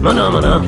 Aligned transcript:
Maná, 0.00 0.30
maná. 0.32 0.64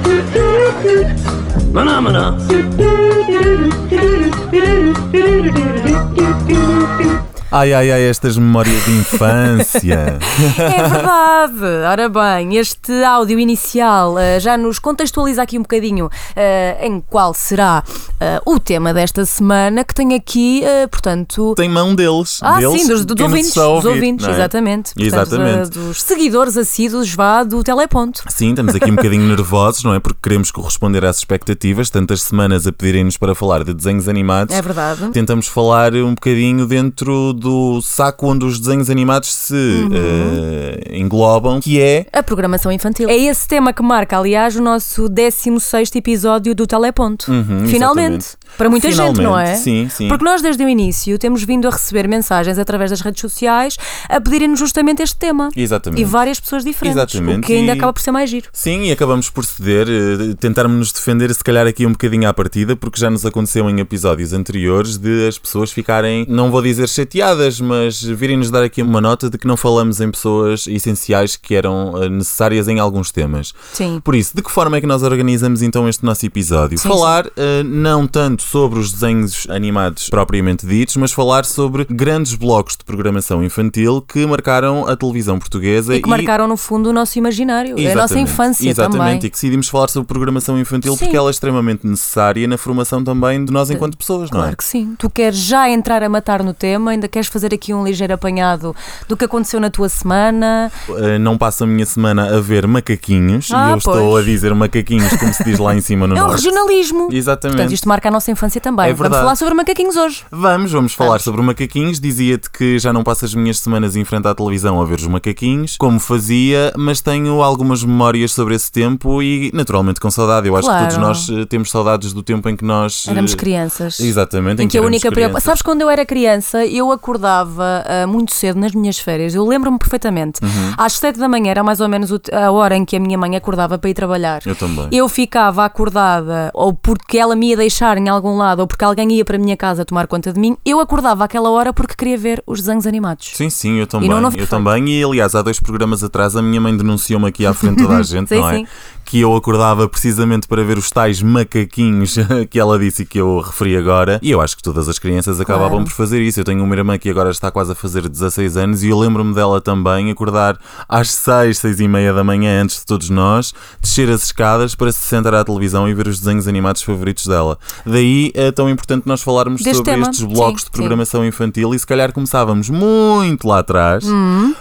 Ai, 7.55 7.75
ai, 7.75 7.93
ai, 7.93 8.03
estas 8.09 8.39
memórias 8.39 8.83
de 8.87 8.93
infância. 8.93 10.19
É 10.59 10.89
verdade. 10.89 11.65
Ora 11.87 12.09
bem, 12.09 12.57
este 12.57 13.05
áudio 13.05 13.39
inicial 13.39 14.19
eh, 14.19 14.41
já 14.41 14.57
nos 14.57 14.79
contextualiza 14.79 15.43
aqui 15.43 15.59
um 15.59 15.63
bocadinho 15.63 16.09
eh, 16.35 16.79
em 16.81 16.99
qual 16.99 17.35
será 17.35 17.85
eh, 18.19 18.41
o 18.47 18.59
tema 18.59 18.95
desta 18.95 19.27
semana, 19.27 19.85
que 19.85 19.95
tem 19.95 20.15
aqui, 20.15 20.63
portanto. 20.91 21.55
Tem 21.55 21.69
mão 21.69 21.95
deles. 21.95 22.41
Ah, 22.43 22.59
deles, 22.59 22.81
sim, 22.81 22.89
dos, 22.89 23.05
dos 23.05 23.21
ouvintes, 23.21 23.59
a 23.59 23.61
dos 23.61 23.85
ouvir, 23.85 23.89
ouvintes, 23.89 24.27
é? 24.27 24.31
exatamente. 24.31 24.95
Portanto, 24.95 25.07
Exatamente. 25.07 25.71
dos 25.71 26.03
seguidores 26.03 26.57
assíduos 26.57 27.15
vá 27.15 27.45
do 27.45 27.63
Teleponto. 27.63 28.23
Sim, 28.29 28.51
estamos 28.51 28.75
aqui 28.75 28.91
um 28.91 28.97
bocadinho 28.97 29.27
nervosos, 29.29 29.85
não 29.85 29.93
é? 29.95 30.01
Porque 30.01 30.21
queremos 30.23 30.51
corresponder 30.51 31.05
às 31.05 31.19
expectativas, 31.19 31.91
tantas 31.91 32.23
semanas 32.23 32.67
a 32.67 32.73
pedirem-nos 32.73 33.19
para 33.19 33.35
falar 33.35 33.63
de 33.63 33.75
desenhos 33.75 34.09
animados. 34.09 34.55
É 34.55 34.63
verdade. 34.63 35.09
Tentamos 35.11 35.47
falar 35.47 35.93
um 35.95 36.15
bocadinho 36.15 36.67
dentro 36.67 37.35
do 37.43 37.81
saco 37.83 38.27
onde 38.29 38.45
os 38.45 38.59
desenhos 38.61 38.89
animados 38.89 39.33
se 39.35 39.53
Uhum. 39.55 39.91
eh, 39.93 40.97
englobam, 40.99 41.61
que 41.61 41.81
é 41.81 42.07
A 42.13 42.23
programação 42.23 42.71
infantil. 42.71 43.09
É 43.09 43.17
esse 43.17 43.47
tema 43.49 43.73
que 43.73 43.83
marca, 43.83 44.17
aliás, 44.19 44.57
o 44.57 44.63
nosso 44.63 45.09
16 45.09 45.91
episódio 45.95 46.55
do 46.55 46.67
Teleponto. 46.67 47.31
Uhum, 47.31 47.67
Finalmente. 47.67 48.25
exatamente. 48.27 48.43
Para 48.57 48.69
muita 48.69 48.91
gente, 48.93 49.21
não 49.21 49.39
é? 49.39 49.57
Finalmente, 49.57 49.59
sim, 49.65 49.89
sim. 49.91 50.09
Porque 50.09 50.25
nós, 50.25 50.43
desde 50.43 50.63
o 50.63 50.69
início, 50.69 51.19
temos 51.19 51.43
vindo 51.43 51.67
a 51.67 51.71
receber 51.71 52.07
mensagens 52.07 52.59
através 52.59 52.91
das 52.91 53.01
redes 53.01 53.21
sociais 53.21 53.77
a 54.09 54.21
pedirem-nos 54.21 54.59
justamente 54.59 55.03
este 55.03 55.17
tema. 55.17 55.49
Exatamente. 55.57 56.01
E 56.01 56.05
várias 56.05 56.39
pessoas 56.39 56.63
diferentes. 56.63 56.97
Exatamente, 56.99 57.39
O 57.39 57.47
que 57.47 57.53
ainda 57.55 57.73
e- 57.73 57.77
acaba 57.77 57.93
por 57.95 58.03
ser 58.03 58.11
mais 58.13 58.29
giro. 58.29 58.49
Sim, 58.53 58.83
e 58.85 58.93
acabamos 58.93 59.31
por 59.31 59.45
ceder, 59.45 59.89
eh, 59.89 60.35
tentarmos 60.39 60.77
nos 60.79 60.93
defender, 60.93 61.33
se 61.35 61.43
calhar 61.43 61.67
aqui 61.67 61.87
um 61.87 61.93
bocadinho 61.93 62.29
à 62.29 62.35
partida, 62.35 62.77
porque 62.77 63.01
já 63.01 63.09
nos 63.11 63.25
aconteceu 63.25 63.69
em 63.71 63.81
episódios 63.81 64.35
anteriores 64.35 64.99
de 64.99 65.27
as 65.27 65.39
pessoas 65.39 65.73
ficarem, 65.73 66.27
não 66.29 66.51
vou 66.51 66.61
dizer 66.61 66.89
chateadas, 66.91 67.32
mas 67.61 68.03
virem-nos 68.03 68.51
dar 68.51 68.63
aqui 68.63 68.83
uma 68.83 69.01
nota 69.01 69.29
de 69.31 69.39
que 69.39 69.47
não 69.47 69.57
falamos 69.57 70.01
em 70.01 70.11
pessoas 70.11 70.67
essenciais 70.67 71.37
que 71.37 71.55
eram 71.55 72.03
eh, 72.03 72.09
necessárias 72.09 72.69
em 72.69 72.79
alguns 72.79 73.11
temas. 73.11 73.53
Sim. 73.73 74.01
Por 74.03 74.15
isso, 74.15 74.33
de 74.35 74.43
que 74.43 74.51
forma 74.51 74.77
é 74.77 74.81
que 74.81 74.87
nós 74.87 75.03
organizamos 75.03 75.63
então 75.63 75.89
este 75.89 76.05
nosso 76.05 76.25
episódio? 76.27 76.79
Sim, 76.79 76.89
falar 76.89 77.27
eh, 77.37 77.63
não 77.63 78.07
tanto 78.07 78.43
sobre 78.43 78.79
os 78.79 78.93
desenhos 78.93 79.47
animados 79.49 80.09
propriamente 80.09 80.67
ditos, 80.67 80.97
mas 80.97 81.13
falar 81.13 81.45
sobre 81.45 81.87
grandes 81.89 82.35
blocos 82.35 82.77
de 82.77 82.85
programação 82.85 83.43
infantil 83.43 84.03
que 84.03 84.27
marcaram 84.27 84.87
a 84.87 84.97
televisão 84.97 85.39
portuguesa 85.39 85.95
E 85.97 86.03
que 86.03 86.09
marcaram, 86.09 86.47
no 86.47 86.57
fundo, 86.57 86.91
o 86.91 86.93
nosso 86.93 87.19
imaginário. 87.19 87.79
É 87.79 87.93
a 87.93 87.95
nossa 87.95 88.15
Exatamente. 88.15 88.31
infância 88.31 88.71
Exatamente, 88.71 88.99
também. 88.99 89.17
e 89.17 89.21
que 89.21 89.31
decidimos 89.31 89.69
falar 89.69 89.89
sobre 89.89 90.09
programação 90.09 90.59
infantil 90.59 90.93
Sim. 90.93 90.99
porque 91.05 91.17
ela 91.17 91.29
é 91.29 91.33
extremamente 91.33 91.87
necessária 91.87 92.47
na 92.47 92.57
formação 92.59 93.03
também 93.03 93.45
de 93.45 93.53
nós 93.53 93.71
enquanto 93.71 93.97
pessoas, 93.97 94.31
não 94.31 94.39
é? 94.39 94.43
Claro 94.43 94.57
que 94.57 94.65
sim. 94.65 94.95
Tu 94.99 95.09
queres 95.11 95.39
já 95.39 95.69
entrar 95.71 96.03
a 96.03 96.09
matar 96.09 96.43
no 96.43 96.53
tema, 96.55 96.91
ainda 96.91 97.09
queres 97.09 97.22
fazer 97.27 97.53
aqui 97.55 97.73
um 97.75 97.85
ligeiro 97.85 98.13
apanhado 98.15 98.75
do 99.09 99.17
que 99.17 99.25
aconteceu 99.25 99.61
na 99.61 99.71
tua 99.71 99.89
semana. 99.89 100.71
Uh, 100.89 101.19
não 101.21 101.37
passo 101.39 101.65
a 101.65 101.67
minha 101.67 101.87
semana 101.87 102.37
a 102.37 102.41
ver 102.41 102.67
macaquinhos, 102.67 103.49
Ah, 103.53 103.69
e 103.69 103.73
eu 103.73 103.79
estou 103.79 103.95
pois. 103.95 104.25
a 104.25 104.27
dizer 104.29 104.55
macaquinhos 104.55 105.13
como 105.17 105.33
se 105.33 105.45
diz 105.45 105.59
lá 105.59 105.75
em 105.75 105.81
cima 105.81 106.07
no 106.07 106.17
É 106.17 106.23
o 106.23 106.27
norte. 106.27 106.45
regionalismo. 106.45 107.09
Exatamente. 107.13 107.57
Portanto, 107.57 107.75
isto 107.75 107.89
marca 107.89 108.09
a 108.09 108.13
nossa 108.13 108.31
infância 108.31 108.61
também. 108.61 108.91
É 108.91 108.93
Vamos 108.95 109.17
falar 109.17 109.37
sobre 109.37 109.55
macaquinhos 109.55 109.97
hoje. 109.97 110.25
Vamos, 110.31 110.73
vamos 110.73 110.95
falar 110.95 111.11
Vamos. 111.11 111.23
sobre 111.25 111.43
macaquinhos. 111.43 111.99
Dizia-te 112.01 112.51
que 112.51 112.79
já 112.79 112.93
não 112.93 113.03
passo 113.03 113.25
as 113.25 113.35
minhas 113.35 113.59
semanas 113.59 113.97
em 113.97 114.05
frente 114.05 114.27
à 114.29 114.35
televisão 114.35 114.81
a 114.81 114.85
ver 114.85 114.99
os 114.99 115.07
macaquinhos, 115.07 115.77
como 115.77 115.99
fazia, 116.01 116.73
mas 116.77 117.01
tenho 117.01 117.43
algumas 117.43 117.83
memórias 117.85 118.33
sobre 118.33 118.55
esse 118.55 118.71
tempo 118.71 119.23
e 119.23 119.51
naturalmente 119.55 120.01
com 120.01 120.11
saudade. 120.11 120.49
Eu 120.49 120.57
acho 120.57 120.69
que 120.69 120.73
Claro. 120.75 120.87
todos 120.89 120.97
nós 120.99 121.29
eh, 121.31 121.45
temos 121.47 121.71
saudades 121.71 122.13
do 122.13 122.23
tempo 122.23 122.49
em 122.49 122.57
que 122.57 122.65
nós. 122.65 123.05
eh, 123.07 123.11
Éramos 123.11 123.35
crianças. 123.35 124.01
Exatamente, 124.01 124.63
Em 124.63 124.69
que 124.69 124.77
a 124.77 124.81
éramos 124.81 124.95
única 124.97 125.11
preocupação. 125.13 125.43
Sabes, 125.53 125.63
quando 125.63 125.81
eu 125.83 125.91
era 125.91 126.05
criança, 126.07 126.65
eu 126.65 126.91
acordava 126.91 127.12
ah, 127.21 128.07
muito 128.07 128.33
cedo 128.33 128.59
nas 128.59 128.73
minhas 128.73 128.99
férias. 128.99 129.35
Eu 129.35 129.47
lembro-me 129.47 129.79
perfeitamente. 129.79 130.41
Uhum. 130.43 130.75
Às 130.77 130.95
sete 130.95 131.19
da 131.19 131.29
manhã 131.29 131.51
era 131.51 131.63
mais 131.65 131.81
ou 131.81 131.89
menos 131.89 132.11
a 132.33 132.51
hora 132.51 132.77
em 132.77 132.85
que 132.85 132.97
a 132.97 133.01
minha 133.01 133.19
mãe 133.19 133.37
acordava 133.37 133.79
para 133.79 133.91
ir 133.91 133.95
trabalhar. 133.95 134.43
Eu 134.47 134.55
também. 134.55 134.89
Eu 134.93 135.09
ficava 135.09 135.65
acordada, 135.65 136.51
ou 136.55 136.73
porque 136.73 137.19
ela 137.19 137.35
me 137.37 137.51
ia 137.51 137.57
deixar 137.57 137.99
em 137.99 138.09
algum 138.09 138.37
lado, 138.37 138.61
ou 138.61 138.67
porque 138.67 138.85
alguém 138.85 139.11
ia 139.13 139.25
para 139.25 139.37
a 139.37 139.39
minha 139.39 139.57
casa 139.57 139.85
tomar 139.85 140.07
conta 140.07 140.33
de 140.33 140.39
mim. 140.41 140.57
Eu 140.65 140.81
acordava 140.81 141.25
àquela 141.25 141.51
hora 141.51 141.73
porque 141.73 141.95
queria 141.95 142.17
ver 142.19 142.43
os 142.47 142.61
desenhos 142.61 142.87
animados. 142.87 143.31
Sim, 143.35 143.51
sim, 143.51 143.79
eu 143.79 143.87
também. 143.87 144.09
não, 144.09 144.21
não 144.21 144.31
eu 144.37 144.47
também. 144.47 144.89
E 144.89 145.05
aliás, 145.05 145.35
há 145.35 145.43
dois 145.43 145.59
programas 145.61 146.03
atrás, 146.05 146.37
a 146.37 146.43
minha 146.43 146.61
mãe 146.61 146.77
denunciou-me 146.77 147.29
aqui 147.29 147.45
à 147.47 147.53
frente 147.53 147.83
toda 147.83 147.97
a 147.97 148.03
gente, 148.03 148.29
Sim, 148.29 148.37
não 148.41 148.49
é? 148.49 148.57
sim. 148.59 148.67
Que 149.05 149.21
eu 149.21 149.35
acordava 149.35 149.89
precisamente 149.89 150.47
para 150.47 150.63
ver 150.65 150.79
os 150.79 150.89
tais 150.91 151.21
macaquinhos 151.21 152.17
que 152.49 152.59
ela 152.59 152.79
disse 152.79 153.03
e 153.03 153.07
que 153.07 153.19
eu 153.19 153.41
referi 153.41 153.77
agora. 153.77 154.19
E 154.23 154.31
eu 154.31 154.41
acho 154.41 154.57
que 154.57 154.63
todas 154.63 154.89
as 154.89 154.99
crianças 154.99 155.41
acabavam 155.41 155.71
Claro. 155.79 155.85
por 155.85 155.93
fazer 155.93 156.23
isso. 156.23 156.41
Eu 156.41 156.45
tenho 156.45 156.63
uma 156.65 156.75
irmã 156.75 156.92
que 156.99 157.09
agora 157.11 157.31
está 157.31 157.51
quase 157.51 157.73
a 157.73 157.75
fazer 157.75 158.09
16 158.09 158.57
anos 158.57 158.83
e 158.83 158.89
eu 158.89 158.99
lembro-me 158.99 159.35
dela 159.35 159.61
também 159.61 160.11
acordar 160.11 160.59
às 160.89 161.11
6, 161.11 161.59
6 161.59 161.81
e 161.81 161.89
meia 161.89 162.13
da 162.13 162.25
manhã 162.25 162.63
antes 162.63 162.81
de 162.81 162.87
todos 162.87 163.11
nós, 163.11 163.53
descer 163.81 164.09
as 164.11 164.25
escadas 164.25 164.75
para 164.75 164.93
se 164.93 165.01
sentar 165.01 165.35
à 165.35 165.45
televisão 165.45 165.89
e 165.89 165.95
ver 165.95 166.09
os 166.09 166.19
desenhos 166.19 166.47
animados 166.49 166.83
favoritos 166.83 167.27
dela. 167.27 167.59
Daí 167.85 168.31
é 168.35 168.51
tão 168.51 168.69
importante 168.69 169.07
nós 169.07 169.23
falarmos 169.23 169.63
Deste 169.63 169.77
sobre 169.77 169.93
tema. 169.93 170.11
estes 170.11 170.25
blocos 170.25 170.63
Sim, 170.63 170.67
de 170.67 170.71
programação 170.73 171.25
infantil 171.25 171.75
e 171.75 171.79
se 171.79 171.87
calhar 171.87 172.13
começávamos 172.13 172.69
muito 172.71 173.47
lá 173.47 173.59
atrás 173.61 174.05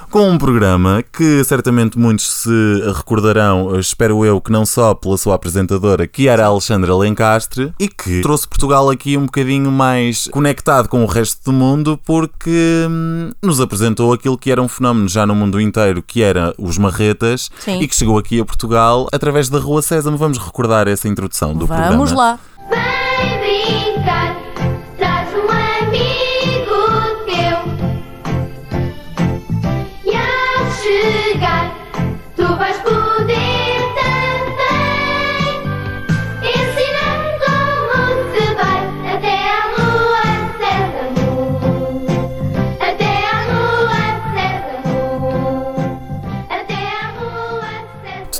com 0.10 0.30
um 0.30 0.38
programa 0.38 1.04
que 1.12 1.44
certamente 1.44 1.98
muitos 1.98 2.32
se 2.32 2.50
recordarão, 2.96 3.78
espero 3.80 4.24
eu, 4.26 4.40
que 4.42 4.52
não 4.52 4.66
só 4.66 4.94
pela 4.94 5.18
sua 5.18 5.36
apresentadora, 5.36 6.08
que 6.08 6.28
era 6.28 6.44
a 6.44 6.48
Alexandra 6.48 6.96
Lencastre, 6.96 7.74
e 7.80 7.88
que 7.88 8.22
trouxe 8.22 8.48
Portugal 8.48 8.90
aqui 8.90 9.18
um 9.18 9.26
bocadinho 9.26 9.72
mais 9.72 10.28
conectado 10.32 10.88
com 10.88 11.04
o 11.04 11.06
resto 11.06 11.40
do 11.46 11.54
mundo 11.54 11.98
porque 12.28 12.86
hum, 12.88 13.32
nos 13.42 13.60
apresentou 13.60 14.14
aquilo 14.14 14.38
que 14.38 14.52
era 14.52 14.62
um 14.62 14.68
fenómeno 14.68 15.08
já 15.10 15.26
no 15.26 15.34
mundo 15.34 15.60
inteiro, 15.60 16.04
que 16.06 16.22
era 16.22 16.54
os 16.58 16.78
marretas, 16.78 17.50
Sim. 17.60 17.80
e 17.82 17.88
que 17.88 17.96
chegou 17.96 18.18
aqui 18.18 18.40
a 18.40 18.46
Portugal 18.46 19.08
através 19.12 19.50
da 19.50 19.58
Rua 19.58 19.82
Sésamo. 19.82 20.18
Vamos 20.18 20.38
recordar 20.38 20.88
essa 20.88 21.08
introdução 21.08 21.54
do 21.54 21.66
programa. 21.66 21.92
Vamos 21.92 22.12
lá. 22.12 22.40
Vem 22.70 24.04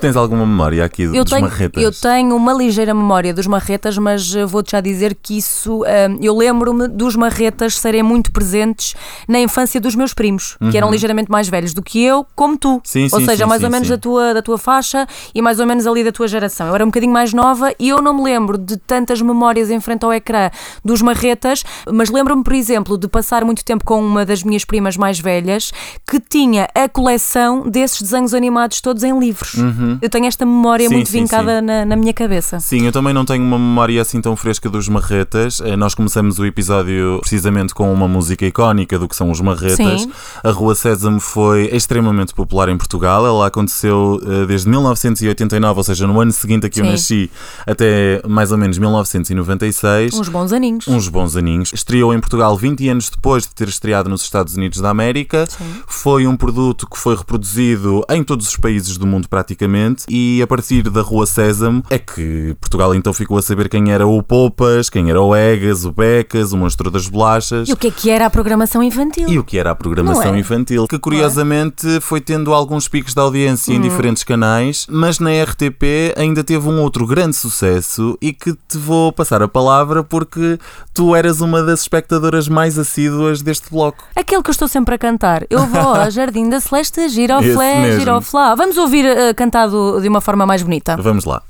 tens 0.02 0.16
alguma 0.16 0.46
memória 0.46 0.84
aqui 0.84 1.04
Eu 1.04 1.24
dos 1.24 1.32
tenho, 1.32 1.42
marretas? 1.44 1.84
eu 1.84 1.92
tenho 1.92 2.36
uma 2.36 2.54
ligeira 2.54 2.94
memória 2.94 3.34
dos 3.34 3.48
marretas, 3.48 3.98
mas 3.98 4.36
eh, 4.36 4.46
vou-te 4.46 4.72
já 4.72 4.82
dizer 4.82 5.16
que 5.22 5.38
isso. 5.38 5.84
eh, 5.86 6.10
eu 6.22 6.36
lembro-me 6.36 6.88
dos 6.88 7.16
marretas 7.16 7.78
serem 7.78 8.04
muito 8.04 8.32
presentes 8.32 8.96
na 9.28 9.40
infância 9.40 9.80
dos 9.80 9.96
meus 9.96 10.14
primos, 10.14 10.58
que 10.72 10.78
eram 10.78 10.90
ligeiramente 10.92 11.30
mais 11.32 11.48
velhos 11.48 11.74
do 11.74 11.82
que 11.82 12.04
eu, 12.04 12.26
como 12.36 12.58
tu. 12.58 12.72
Uhum. 12.76 12.82
Sim, 12.84 13.04
Ou 13.12 13.20
sim, 13.20 13.26
seja, 13.26 13.44
sim, 13.44 13.50
mais 13.50 13.64
ou 13.64 13.70
menos 13.70 13.88
da 13.88 13.98
tua, 13.98 14.34
da 14.34 14.42
tua 14.42 14.58
faixa 14.58 15.08
e 15.34 15.42
mais 15.42 15.60
ou 15.60 15.66
menos 15.66 15.86
ali 15.88 16.04
da 16.04 16.12
tua 16.12 16.28
geração. 16.28 16.68
Eu 16.68 16.76
era 16.76 16.84
um 16.84 16.88
bocadinho 16.88 17.14
mais 17.14 17.34
nova 17.34 17.74
e 17.80 17.90
eu 17.90 18.02
não 18.02 18.14
me 18.14 18.24
lembro 18.24 18.58
de 18.58 18.78
tantas 18.78 19.22
memórias 19.22 19.70
em 19.70 19.80
frente 19.80 20.04
ao 20.04 20.14
ecrã 20.14 20.50
dos 20.84 21.02
marretas, 21.02 21.64
mas 21.92 22.10
lembro-me, 22.10 22.44
por 22.44 22.54
exemplo, 22.54 22.98
de 22.98 23.08
passar 23.08 23.46
muito 23.46 23.64
tempo 23.64 23.84
com 23.86 24.00
uma 24.04 24.26
das 24.26 24.44
minhas 24.44 24.66
primas 24.66 24.98
mais 24.98 25.20
velhas 25.20 25.72
que 26.08 26.20
tinha 26.20 26.68
a 26.74 26.88
coleção 26.90 27.70
desses 27.70 28.02
desenhos 28.02 28.34
animados 28.34 28.82
todos 28.82 29.04
em 29.04 29.18
livros. 29.20 29.54
Uhum, 29.56 29.91
Eu 30.02 30.10
tenho 30.10 30.26
esta 30.26 30.46
memória 30.46 30.88
Sim, 30.88 30.96
muito 30.96 31.10
sim, 31.10 31.22
vincada 31.22 31.62
na, 31.62 31.86
na 31.86 31.96
minha 31.96 32.14
cabeça. 32.14 32.60
Sim, 32.60 32.86
eu 32.86 32.92
também 32.92 33.14
não 33.14 33.26
tenho 33.26 33.44
uma 33.44 33.58
memória 33.58 34.02
assim 34.02 34.22
tão 34.22 34.36
fresca 34.36 34.70
dos 34.70 34.88
marretas. 34.88 35.62
Eh, 35.62 35.76
Nós 35.76 35.96
começamos 35.96 36.40
o 36.40 36.46
episódio 36.46 37.20
precisamente 37.22 37.74
com 37.74 37.92
uma 37.92 38.08
música 38.08 38.46
icónica 38.46 38.98
do 39.00 39.08
que 39.08 39.16
são 39.16 39.32
os 39.32 39.42
marretas. 39.42 40.02
Sim. 40.02 40.12
A 40.44 40.52
Rua 40.52 40.76
Sésamo 40.76 41.20
foi 41.20 41.70
extremamente 41.74 42.34
popular 42.34 42.70
em 42.70 42.78
Portugal. 42.78 43.26
Ela 43.26 43.48
aconteceu 43.48 44.22
eh, 44.24 44.46
desde 44.46 44.70
1989, 44.70 45.78
ou 45.78 45.84
seja, 45.84 46.08
no 46.08 46.20
ano 46.20 46.32
seguinte 46.32 46.66
a 46.66 46.70
que 46.70 46.80
eu 46.82 46.86
Sim. 46.86 46.92
nasci, 46.92 47.32
até 47.66 48.22
mais 48.28 48.52
ou 48.52 48.58
menos 48.58 48.78
1996. 48.78 50.14
Uns 50.14 50.30
bons 50.30 50.54
aninhos. 50.54 50.88
Uns 50.88 51.08
bons 51.08 51.36
aninhos. 51.36 51.72
Estreou 51.74 52.14
em 52.14 52.20
Portugal 52.20 52.56
20 52.56 52.90
anos 52.90 53.10
depois 53.10 53.44
de 53.44 53.54
ter 53.54 53.68
estreado 53.68 54.10
nos 54.10 54.22
Estados 54.24 54.56
Unidos 54.56 54.80
da 54.80 54.90
América. 54.90 55.48
Foi 55.88 56.28
um 56.28 56.36
produto 56.36 56.88
que 56.88 56.98
foi 56.98 57.16
reproduzido 57.16 58.04
em 58.10 58.24
todos 58.24 58.48
os 58.48 58.58
países 58.58 58.98
do 58.98 59.06
mundo 59.08 59.28
praticamente 59.30 59.81
e 60.10 60.42
a 60.42 60.48
partir 60.48 60.84
da 60.90 61.02
Rua 61.02 61.26
Sésamo 61.26 61.84
é 61.90 61.98
que 62.00 62.56
Portugal 62.60 62.94
então 62.96 63.14
ficou 63.14 63.38
a 63.38 63.42
saber 63.42 63.70
quem 63.70 63.92
era 63.92 64.06
o 64.08 64.22
Poupas, 64.24 64.90
quem 64.90 65.10
era 65.10 65.22
o 65.22 65.36
Egas, 65.36 65.86
o 65.86 65.92
Becas, 65.92 66.52
o 66.54 66.58
Monstro 66.58 66.90
das 66.92 67.08
Bolachas. 67.08 67.68
E 67.70 67.74
o 67.74 67.78
que 67.78 67.88
é 67.88 67.92
que 67.92 68.10
era 68.10 68.26
a 68.26 68.30
programação 68.30 68.82
infantil? 68.84 69.28
E 69.30 69.38
o 69.40 69.44
que 69.44 69.58
era 69.58 69.72
a 69.72 69.76
programação 69.76 70.34
é? 70.36 70.40
infantil, 70.40 70.88
que 70.88 70.98
curiosamente 71.00 72.00
foi 72.02 72.20
tendo 72.22 72.54
alguns 72.54 72.88
picos 72.88 73.14
de 73.14 73.20
audiência 73.20 73.72
Hum. 73.74 73.76
em 73.78 73.82
diferentes 73.82 74.24
canais, 74.24 74.88
mas 74.90 75.20
na 75.20 75.30
RTP 75.44 76.14
ainda 76.18 76.44
teve 76.44 76.68
um 76.68 76.82
outro 76.82 77.06
grande 77.06 77.36
sucesso 77.36 78.18
e 78.22 78.34
que 78.34 78.54
te 78.68 78.78
vou 78.78 79.12
passar 79.12 79.42
a 79.42 79.48
palavra 79.48 80.04
porque 80.04 80.58
tu 80.94 81.16
eras 81.16 81.42
uma 81.42 81.62
das 81.64 81.82
espectadoras 81.82 82.48
mais 82.48 82.78
assíduas 82.80 83.42
deste 83.42 83.70
bloco. 83.70 84.04
Aquele 84.16 84.42
que 84.42 84.50
eu 84.50 84.52
estou 84.52 84.68
sempre 84.68 84.96
a 84.96 84.98
cantar. 84.98 85.46
Eu 85.50 85.66
vou 85.68 85.82
ao 85.96 86.10
Jardim 86.12 86.50
da 86.50 86.60
Celeste, 86.60 87.08
giroflé, 87.10 88.00
giroflá. 88.00 88.56
Vamos 88.56 88.78
ouvir 88.78 89.06
eh, 89.06 89.34
cantado 89.72 90.02
de 90.02 90.08
uma 90.08 90.22
forma 90.22 90.46
mais 90.46 90.62
bonita. 90.62 90.98
Vamos 90.98 91.26
lá. 91.26 91.42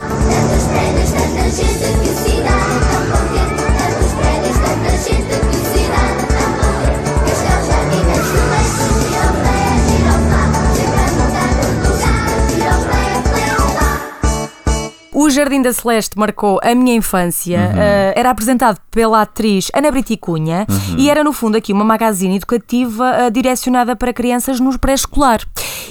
Jardim 15.31 15.61
da 15.61 15.73
Celeste 15.73 16.17
marcou 16.17 16.59
a 16.63 16.75
minha 16.75 16.95
infância. 16.95 17.57
Uhum. 17.59 17.81
Eh, 17.81 18.13
era 18.15 18.29
apresentado 18.29 18.77
pela 18.91 19.21
atriz 19.21 19.69
Ana 19.73 19.89
Brito 19.91 20.15
Cunha 20.17 20.65
Uhum. 20.69 20.95
e 20.97 21.09
era, 21.09 21.23
no 21.23 21.33
fundo, 21.33 21.57
aqui 21.57 21.71
uma 21.73 21.83
magazine 21.83 22.35
educativa 22.35 23.09
eh, 23.15 23.29
direcionada 23.29 23.95
para 23.95 24.13
crianças 24.13 24.59
no 24.59 24.77
pré-escolar. 24.77 25.39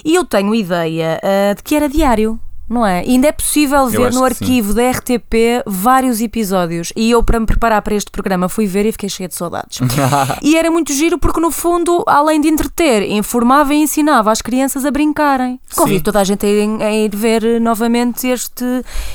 E 0.05 0.15
eu 0.15 0.25
tenho 0.25 0.55
ideia 0.55 1.19
eh, 1.23 1.55
de 1.55 1.63
que 1.63 1.75
era 1.75 1.89
diário. 1.89 2.39
Não 2.71 2.87
é? 2.87 3.05
E 3.05 3.11
ainda 3.11 3.27
é 3.27 3.33
possível 3.33 3.89
ver 3.89 4.13
no 4.13 4.23
arquivo 4.25 4.73
da 4.73 4.89
RTP 4.93 5.65
vários 5.67 6.21
episódios. 6.21 6.93
E 6.95 7.11
eu, 7.11 7.21
para 7.21 7.41
me 7.41 7.45
preparar 7.45 7.83
para 7.83 7.97
este 7.97 8.13
programa, 8.13 8.49
fui 8.49 8.65
ver 8.69 8.87
e 8.87 8.93
fiquei 8.93 9.09
cheia 9.09 9.29
de 9.29 9.35
saudades. 9.35 9.81
e 10.41 10.57
era 10.57 10.71
muito 10.71 10.93
giro 10.93 11.19
porque, 11.19 11.41
no 11.41 11.51
fundo, 11.51 12.05
além 12.07 12.41
de 12.41 12.47
entreter, 12.47 13.03
informava 13.11 13.75
e 13.75 13.79
ensinava 13.83 14.31
as 14.31 14.41
crianças 14.41 14.85
a 14.85 14.91
brincarem. 14.93 15.59
Convido 15.75 16.05
toda 16.05 16.21
a 16.21 16.25
gente 16.25 16.47
a 16.47 16.49
ir, 16.49 16.83
a 16.83 16.93
ir 16.93 17.11
ver 17.17 17.61
novamente 17.61 18.29
este, 18.29 18.65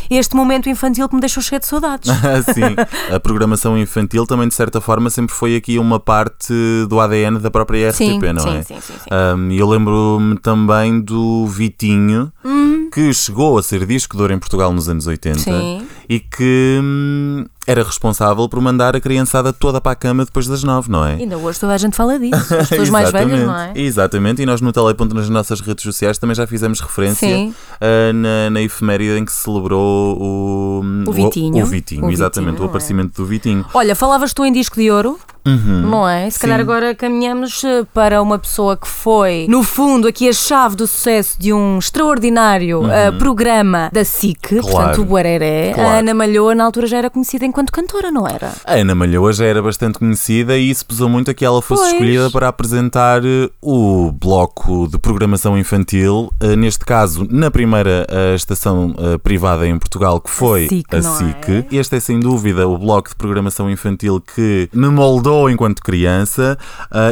este 0.09 0.35
momento 0.35 0.67
infantil 0.67 1.07
que 1.07 1.15
me 1.15 1.21
deixou 1.21 1.41
cheia 1.41 1.57
de 1.59 1.65
saudades. 1.65 2.11
Sim, 2.53 2.75
a 3.15 3.19
programação 3.21 3.77
infantil 3.77 4.25
também 4.27 4.49
de 4.49 4.53
certa 4.53 4.81
forma 4.81 5.09
sempre 5.09 5.33
foi 5.33 5.55
aqui 5.55 5.79
uma 5.79 5.97
parte 5.97 6.53
do 6.89 6.99
ADN 6.99 7.39
da 7.39 7.49
própria 7.49 7.89
RTP, 7.89 7.97
Sim, 7.97 8.19
não 8.33 8.41
sim, 8.41 8.57
é? 8.57 8.63
sim, 8.63 8.75
sim, 8.81 8.93
sim. 8.99 9.09
Um, 9.37 9.49
E 9.51 9.57
eu 9.59 9.69
lembro-me 9.69 10.37
também 10.39 10.99
do 10.99 11.45
Vitinho, 11.47 12.33
Uhum. 12.43 12.84
Que 12.91 13.13
chegou 13.13 13.57
a 13.57 13.63
ser 13.63 13.85
disco 13.85 14.15
de 14.15 14.21
ouro 14.21 14.33
em 14.33 14.39
Portugal 14.39 14.71
nos 14.71 14.89
anos 14.89 15.07
80 15.07 15.39
Sim. 15.39 15.87
e 16.07 16.19
que 16.19 16.79
hum, 16.81 17.45
era 17.67 17.83
responsável 17.83 18.47
por 18.47 18.61
mandar 18.61 18.95
a 18.95 19.01
criançada 19.01 19.51
toda 19.51 19.81
para 19.81 19.91
a 19.91 19.95
cama 19.95 20.25
depois 20.25 20.47
das 20.47 20.63
nove, 20.63 20.89
não 20.89 21.05
é? 21.05 21.13
Ainda 21.15 21.37
hoje 21.37 21.59
toda 21.59 21.73
a 21.73 21.77
gente 21.77 21.95
fala 21.95 22.19
disso. 22.19 22.53
As 22.55 22.69
pessoas 22.69 22.89
mais 22.91 23.11
velhas, 23.11 23.39
não 23.45 23.57
é? 23.57 23.71
Exatamente, 23.75 24.41
e 24.41 24.45
nós 24.45 24.61
no 24.61 24.71
Teleponto 24.71 25.15
nas 25.15 25.29
nossas 25.29 25.61
redes 25.61 25.83
sociais 25.83 26.17
também 26.17 26.35
já 26.35 26.45
fizemos 26.45 26.79
referência 26.79 27.51
ah, 27.81 28.13
na, 28.13 28.49
na 28.49 28.61
efeméride 28.61 29.17
em 29.19 29.25
que 29.25 29.31
se 29.31 29.43
celebrou 29.43 30.17
o, 30.19 30.83
O 31.07 31.11
Vitinho. 31.11 31.63
O, 31.63 31.67
Vitinho, 31.67 32.05
O 32.05 32.11
exatamente, 32.11 32.51
Vitinho, 32.51 32.67
o 32.67 32.69
aparecimento 32.69 33.21
do 33.21 33.25
Vitinho. 33.25 33.65
Olha, 33.73 33.95
falavas 33.95 34.33
tu 34.33 34.45
em 34.45 34.51
disco 34.51 34.75
de 34.75 34.91
ouro, 34.91 35.19
Uhum. 35.47 35.81
não 35.91 36.09
é? 36.09 36.27
Se 36.27 36.39
calhar 36.39 36.57
Sim. 36.57 36.63
agora 36.63 36.95
caminhamos 36.95 37.63
eh, 37.63 37.85
para 37.93 38.19
uma 38.19 38.39
pessoa 38.39 38.75
que 38.75 38.87
foi, 38.87 39.45
no 39.47 39.61
fundo, 39.61 40.07
aqui 40.07 40.27
a 40.27 40.33
chave 40.33 40.75
do 40.75 40.87
sucesso 40.87 41.37
de 41.39 41.53
um 41.53 41.77
extraordinário 41.77 42.89
eh, 42.89 43.11
programa 43.11 43.89
da 43.93 44.03
SIC, 44.03 44.61
portanto 44.61 45.01
o 45.01 45.05
Buereré. 45.05 45.71
Claro. 45.73 45.89
A 45.89 45.93
Ana 45.99 46.15
Malhoa, 46.15 46.55
na 46.55 46.63
altura, 46.63 46.87
já 46.87 46.97
era 46.97 47.11
conhecida 47.11 47.45
enquanto 47.55 47.71
cantora, 47.71 48.11
não 48.11 48.27
era? 48.27 48.51
A 48.65 48.73
Ana 48.73 48.93
Malhoa 48.93 49.31
já 49.31 49.45
era 49.45 49.61
bastante 49.61 49.97
conhecida 49.97 50.57
e 50.57 50.69
isso 50.69 50.85
pesou 50.85 51.07
muito 51.07 51.31
a 51.31 51.33
que 51.33 51.45
ela 51.45 51.61
fosse 51.61 51.83
Pois. 51.83 51.93
escolhida 51.93 52.29
para 52.29 52.49
apresentar 52.49 53.23
eh, 53.23 53.49
o 53.61 54.11
bloco 54.11 54.89
de 54.89 54.97
programação 54.97 55.57
infantil, 55.57 56.29
eh, 56.41 56.57
neste 56.57 56.83
caso 56.83 57.25
na 57.31 57.49
primeira 57.49 58.05
eh, 58.09 58.35
estação 58.35 58.93
privada 59.23 59.65
em 59.65 59.77
Portugal, 59.79 60.19
que 60.19 60.29
foi 60.29 60.67
SIC, 60.67 60.93
a 60.93 61.01
SIC. 61.01 61.49
é? 61.49 61.65
Este 61.71 61.95
é 61.95 61.99
sem 62.01 62.19
dúvida 62.19 62.67
o 62.67 62.77
bloco 62.77 63.07
de 63.09 63.15
programação 63.15 63.69
infantil 63.71 64.19
que 64.19 64.69
me 64.73 64.89
moldou 64.89 65.49
enquanto 65.49 65.81
criança 65.81 66.57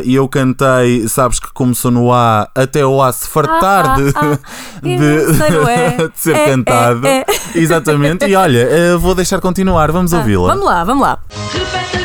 e 0.03 0.13
eu 0.15 0.27
cantei, 0.27 1.07
sabes 1.07 1.39
que 1.39 1.53
começou 1.53 1.89
no 1.91 2.11
A 2.11 2.49
até 2.53 2.85
o 2.85 3.01
A 3.01 3.11
se 3.13 3.27
fartar 3.29 3.85
Ah, 3.91 3.95
de, 3.95 4.11
ah, 4.15 4.39
de, 4.81 4.97
não 4.97 5.33
sei, 5.35 5.49
não 5.51 5.69
é? 5.69 5.97
de 6.09 6.19
ser 6.19 6.35
É, 6.35 6.43
é, 6.43 6.45
cantado. 6.49 7.07
é. 7.07 7.25
Exatamente, 7.55 8.25
e 8.25 8.35
olha, 8.35 8.97
vou 8.97 9.13
deixar 9.15 9.39
continuar, 9.39 9.91
vamos 9.91 10.13
ouvi-la. 10.35 10.53
Vamos 10.53 10.65
lá, 10.65 10.83
vamos 10.83 11.01
lá. 11.03 12.02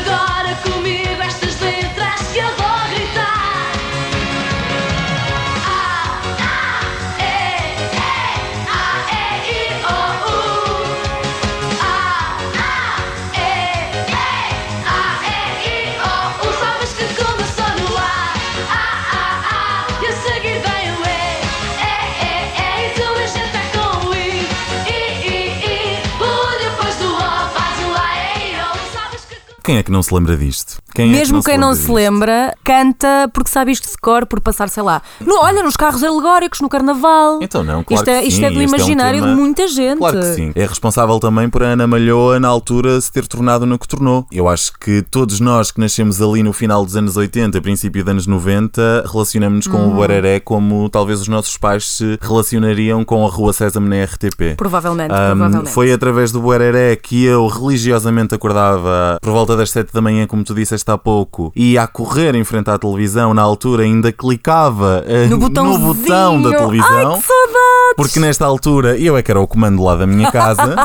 Quem 29.68 29.76
é 29.76 29.82
que 29.82 29.90
não 29.92 30.02
se 30.02 30.14
lembra 30.14 30.34
disto? 30.34 30.78
Quem 30.94 31.10
é 31.10 31.12
Mesmo 31.12 31.40
que 31.42 31.50
quem 31.50 31.58
não 31.58 31.74
se 31.74 31.80
disto? 31.80 31.92
lembra, 31.92 32.54
canta 32.72 33.30
porque 33.32 33.50
sabe 33.50 33.72
isto 33.72 33.88
de 33.90 33.96
cor, 33.96 34.26
por 34.26 34.40
passar, 34.40 34.68
sei 34.68 34.82
lá. 34.82 35.00
No, 35.20 35.40
olha, 35.42 35.62
nos 35.62 35.76
carros 35.76 36.04
alegóricos, 36.04 36.60
no 36.60 36.68
carnaval. 36.68 37.38
Então 37.42 37.64
não, 37.64 37.82
claro 37.82 38.02
isto 38.02 38.10
é, 38.10 38.24
isto 38.24 38.36
sim, 38.36 38.44
é 38.44 38.50
do 38.50 38.60
este 38.60 38.64
é 38.64 38.66
um 38.66 38.76
imaginário 38.76 39.20
tema- 39.22 39.34
de 39.34 39.40
muita 39.40 39.68
gente. 39.68 39.98
Claro 39.98 40.20
que 40.20 40.34
sim. 40.34 40.52
É 40.54 40.66
responsável 40.66 41.18
também 41.18 41.48
por 41.48 41.62
a 41.62 41.68
Ana 41.68 41.86
Malhoa, 41.86 42.38
na 42.38 42.48
altura, 42.48 43.00
se 43.00 43.10
ter 43.10 43.26
tornado 43.26 43.64
no 43.64 43.78
que 43.78 43.88
tornou. 43.88 44.26
Eu 44.30 44.48
acho 44.48 44.72
que 44.78 45.02
todos 45.02 45.40
nós 45.40 45.70
que 45.70 45.80
nascemos 45.80 46.20
ali 46.20 46.42
no 46.42 46.52
final 46.52 46.84
dos 46.84 46.94
anos 46.96 47.16
80, 47.16 47.60
princípio 47.62 48.04
dos 48.04 48.10
anos 48.10 48.26
90, 48.26 49.04
relacionamos-nos 49.10 49.66
com 49.66 49.78
Uhum. 49.78 49.94
o 49.94 50.00
Bararé 50.00 50.40
como 50.40 50.88
talvez 50.90 51.20
os 51.20 51.28
nossos 51.28 51.56
pais 51.56 51.88
se 51.88 52.18
relacionariam 52.20 53.04
com 53.04 53.24
a 53.26 53.30
Rua 53.30 53.52
Sésamo 53.52 53.88
na 53.88 54.04
RTP. 54.04 54.54
Provavelmente, 54.56 55.12
Ahm, 55.12 55.36
provavelmente. 55.38 55.70
foi 55.72 55.92
através 55.92 56.32
do 56.32 56.40
Buereré 56.40 56.96
que 56.96 57.24
eu 57.24 57.46
religiosamente 57.46 58.34
acordava 58.34 59.18
por 59.22 59.32
volta 59.32 59.56
das 59.56 59.70
7 59.70 59.92
da 59.92 60.00
manhã, 60.00 60.26
como 60.26 60.44
tu 60.44 60.54
disseste 60.54 60.90
há 60.90 60.98
pouco, 60.98 61.52
e 61.54 61.78
a 61.78 61.86
correr 61.86 62.34
em 62.34 62.44
frente 62.44 62.57
à 62.66 62.78
televisão. 62.78 63.32
Na 63.32 63.42
altura 63.42 63.84
ainda 63.84 64.10
clicava 64.10 65.04
eh, 65.06 65.26
No 65.26 65.38
botão 65.38 66.42
da 66.42 66.50
televisão. 66.50 67.12
Ai, 67.12 67.20
que 67.20 67.26
saudades! 67.26 67.78
Porque 67.96 68.20
nesta 68.20 68.44
altura 68.46 68.96
eu 68.98 69.16
é 69.16 69.22
que 69.22 69.30
era 69.30 69.40
o 69.40 69.46
comando 69.46 69.82
lá 69.82 69.96
da 69.96 70.06
minha 70.06 70.30
casa. 70.30 70.76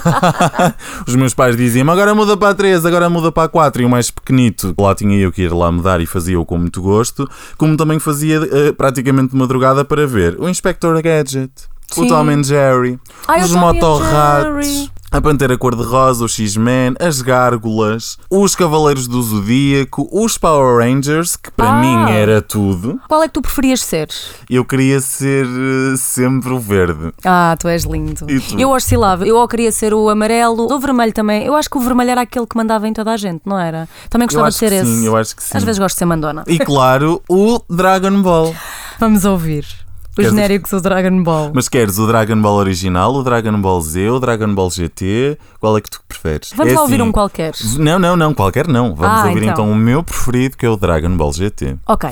Os 1.07 1.15
meus 1.15 1.33
pais 1.33 1.55
diziam 1.55 1.89
agora 1.89 2.15
muda 2.15 2.35
para 2.35 2.49
a 2.49 2.55
3, 2.55 2.85
agora 2.85 3.09
muda 3.09 3.31
para 3.31 3.43
a 3.43 3.49
4. 3.49 3.81
E 3.81 3.85
o 3.85 3.89
mais 3.89 4.09
pequenito, 4.09 4.73
lá 4.77 4.95
tinha 4.95 5.17
eu 5.17 5.31
que 5.31 5.43
ir 5.43 5.53
lá 5.53 5.71
mudar 5.71 6.01
e 6.01 6.05
fazia-o 6.05 6.45
com 6.45 6.57
muito 6.57 6.81
gosto. 6.81 7.29
Como 7.57 7.77
também 7.77 7.99
fazia 7.99 8.37
eh, 8.51 8.71
praticamente 8.71 9.31
de 9.31 9.37
madrugada 9.37 9.85
para 9.85 10.07
ver 10.07 10.35
o 10.39 10.49
Inspector 10.49 10.99
Gadget, 11.01 11.51
Sim. 11.91 12.05
o 12.05 12.07
Tom 12.07 12.29
and 12.29 12.43
Jerry, 12.43 12.99
Ai, 13.27 13.43
os 13.43 13.51
motorratos. 13.53 14.91
A 15.13 15.21
Pantera 15.21 15.55
Cor-de-Rosa, 15.55 16.25
o 16.25 16.27
X-Men, 16.27 16.95
as 16.99 17.21
Gárgulas, 17.21 18.17
os 18.31 18.55
Cavaleiros 18.55 19.07
do 19.07 19.21
Zodíaco, 19.21 20.09
os 20.11 20.39
Power 20.39 20.79
Rangers, 20.83 21.35
que 21.35 21.51
para 21.51 21.69
Ah. 21.69 21.79
mim 21.79 22.11
era 22.11 22.41
tudo. 22.41 22.99
Qual 23.07 23.21
é 23.21 23.27
que 23.27 23.33
tu 23.35 23.41
preferias 23.43 23.81
ser? 23.81 24.09
Eu 24.49 24.65
queria 24.65 24.99
ser 24.99 25.45
eh, 25.45 25.95
sempre 25.97 26.51
o 26.51 26.59
verde. 26.59 27.13
Ah, 27.23 27.55
tu 27.59 27.67
és 27.67 27.83
lindo. 27.83 28.25
Eu 28.57 28.71
oscilava. 28.71 29.23
Eu 29.27 29.37
ou 29.37 29.47
queria 29.47 29.71
ser 29.71 29.93
o 29.93 30.09
amarelo, 30.09 30.67
o 30.73 30.79
vermelho 30.79 31.13
também. 31.13 31.45
Eu 31.45 31.53
acho 31.55 31.69
que 31.69 31.77
o 31.77 31.81
vermelho 31.81 32.09
era 32.09 32.21
aquele 32.21 32.47
que 32.47 32.57
mandava 32.57 32.87
em 32.87 32.93
toda 32.93 33.11
a 33.11 33.17
gente, 33.17 33.43
não 33.45 33.59
era? 33.59 33.87
Também 34.09 34.27
gostava 34.27 34.49
de 34.49 34.55
ser 34.55 34.71
esse. 34.73 34.85
sim, 34.91 35.05
eu 35.05 35.15
acho 35.15 35.35
que 35.35 35.43
sim. 35.43 35.55
Às 35.55 35.63
vezes 35.63 35.77
gosto 35.77 35.93
de 35.93 35.99
ser 35.99 36.05
mandona. 36.05 36.43
E 36.47 36.57
claro, 36.57 37.21
o 37.29 37.61
Dragon 37.69 38.19
Ball. 38.23 38.55
Vamos 38.99 39.25
ouvir. 39.25 39.63
O 40.13 40.15
Queres- 40.17 40.31
genérico 40.31 40.69
do 40.69 40.79
Dragon 40.79 41.23
Ball. 41.23 41.51
Mas 41.55 41.67
queres 41.67 41.97
o 41.97 42.05
Dragon 42.05 42.39
Ball 42.39 42.55
original, 42.57 43.15
o 43.15 43.23
Dragon 43.23 43.59
Ball 43.59 43.81
Z, 43.81 44.09
o 44.11 44.19
Dragon 44.19 44.53
Ball 44.53 44.69
GT? 44.69 45.39
Qual 45.59 45.75
é 45.75 45.81
que 45.81 45.89
tu 45.89 45.99
preferes? 46.07 46.51
Vamos 46.55 46.71
É 46.71 46.75
lá 46.75 46.81
ouvir 46.83 46.95
assim, 47.01 47.03
um 47.03 47.11
qualquer. 47.11 47.51
Não, 47.79 47.97
não, 47.97 48.15
não, 48.15 48.31
qualquer 48.33 48.67
não. 48.67 48.93
Vamos 48.93 49.17
Ah, 49.23 49.25
ouvir 49.27 49.41
então. 49.41 49.53
então. 49.53 49.71
o 49.71 49.75
meu 49.75 50.03
preferido, 50.03 50.55
que 50.55 50.65
é 50.67 50.69
o 50.69 50.77
Dragon 50.77 51.17
Ball 51.17 51.33
GT. 51.33 51.77
Ok. 51.87 52.11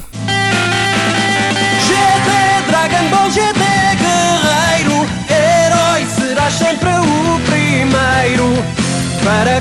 GT, 1.87 2.67
Dragon 2.67 3.09
Ball 3.09 3.29
GT, 3.29 3.59
guerreiro, 3.99 5.07
herói, 5.29 6.05
serás 6.15 6.53
sempre 6.55 6.89
o 6.89 7.39
primeiro 7.45 8.63
para 9.23 9.60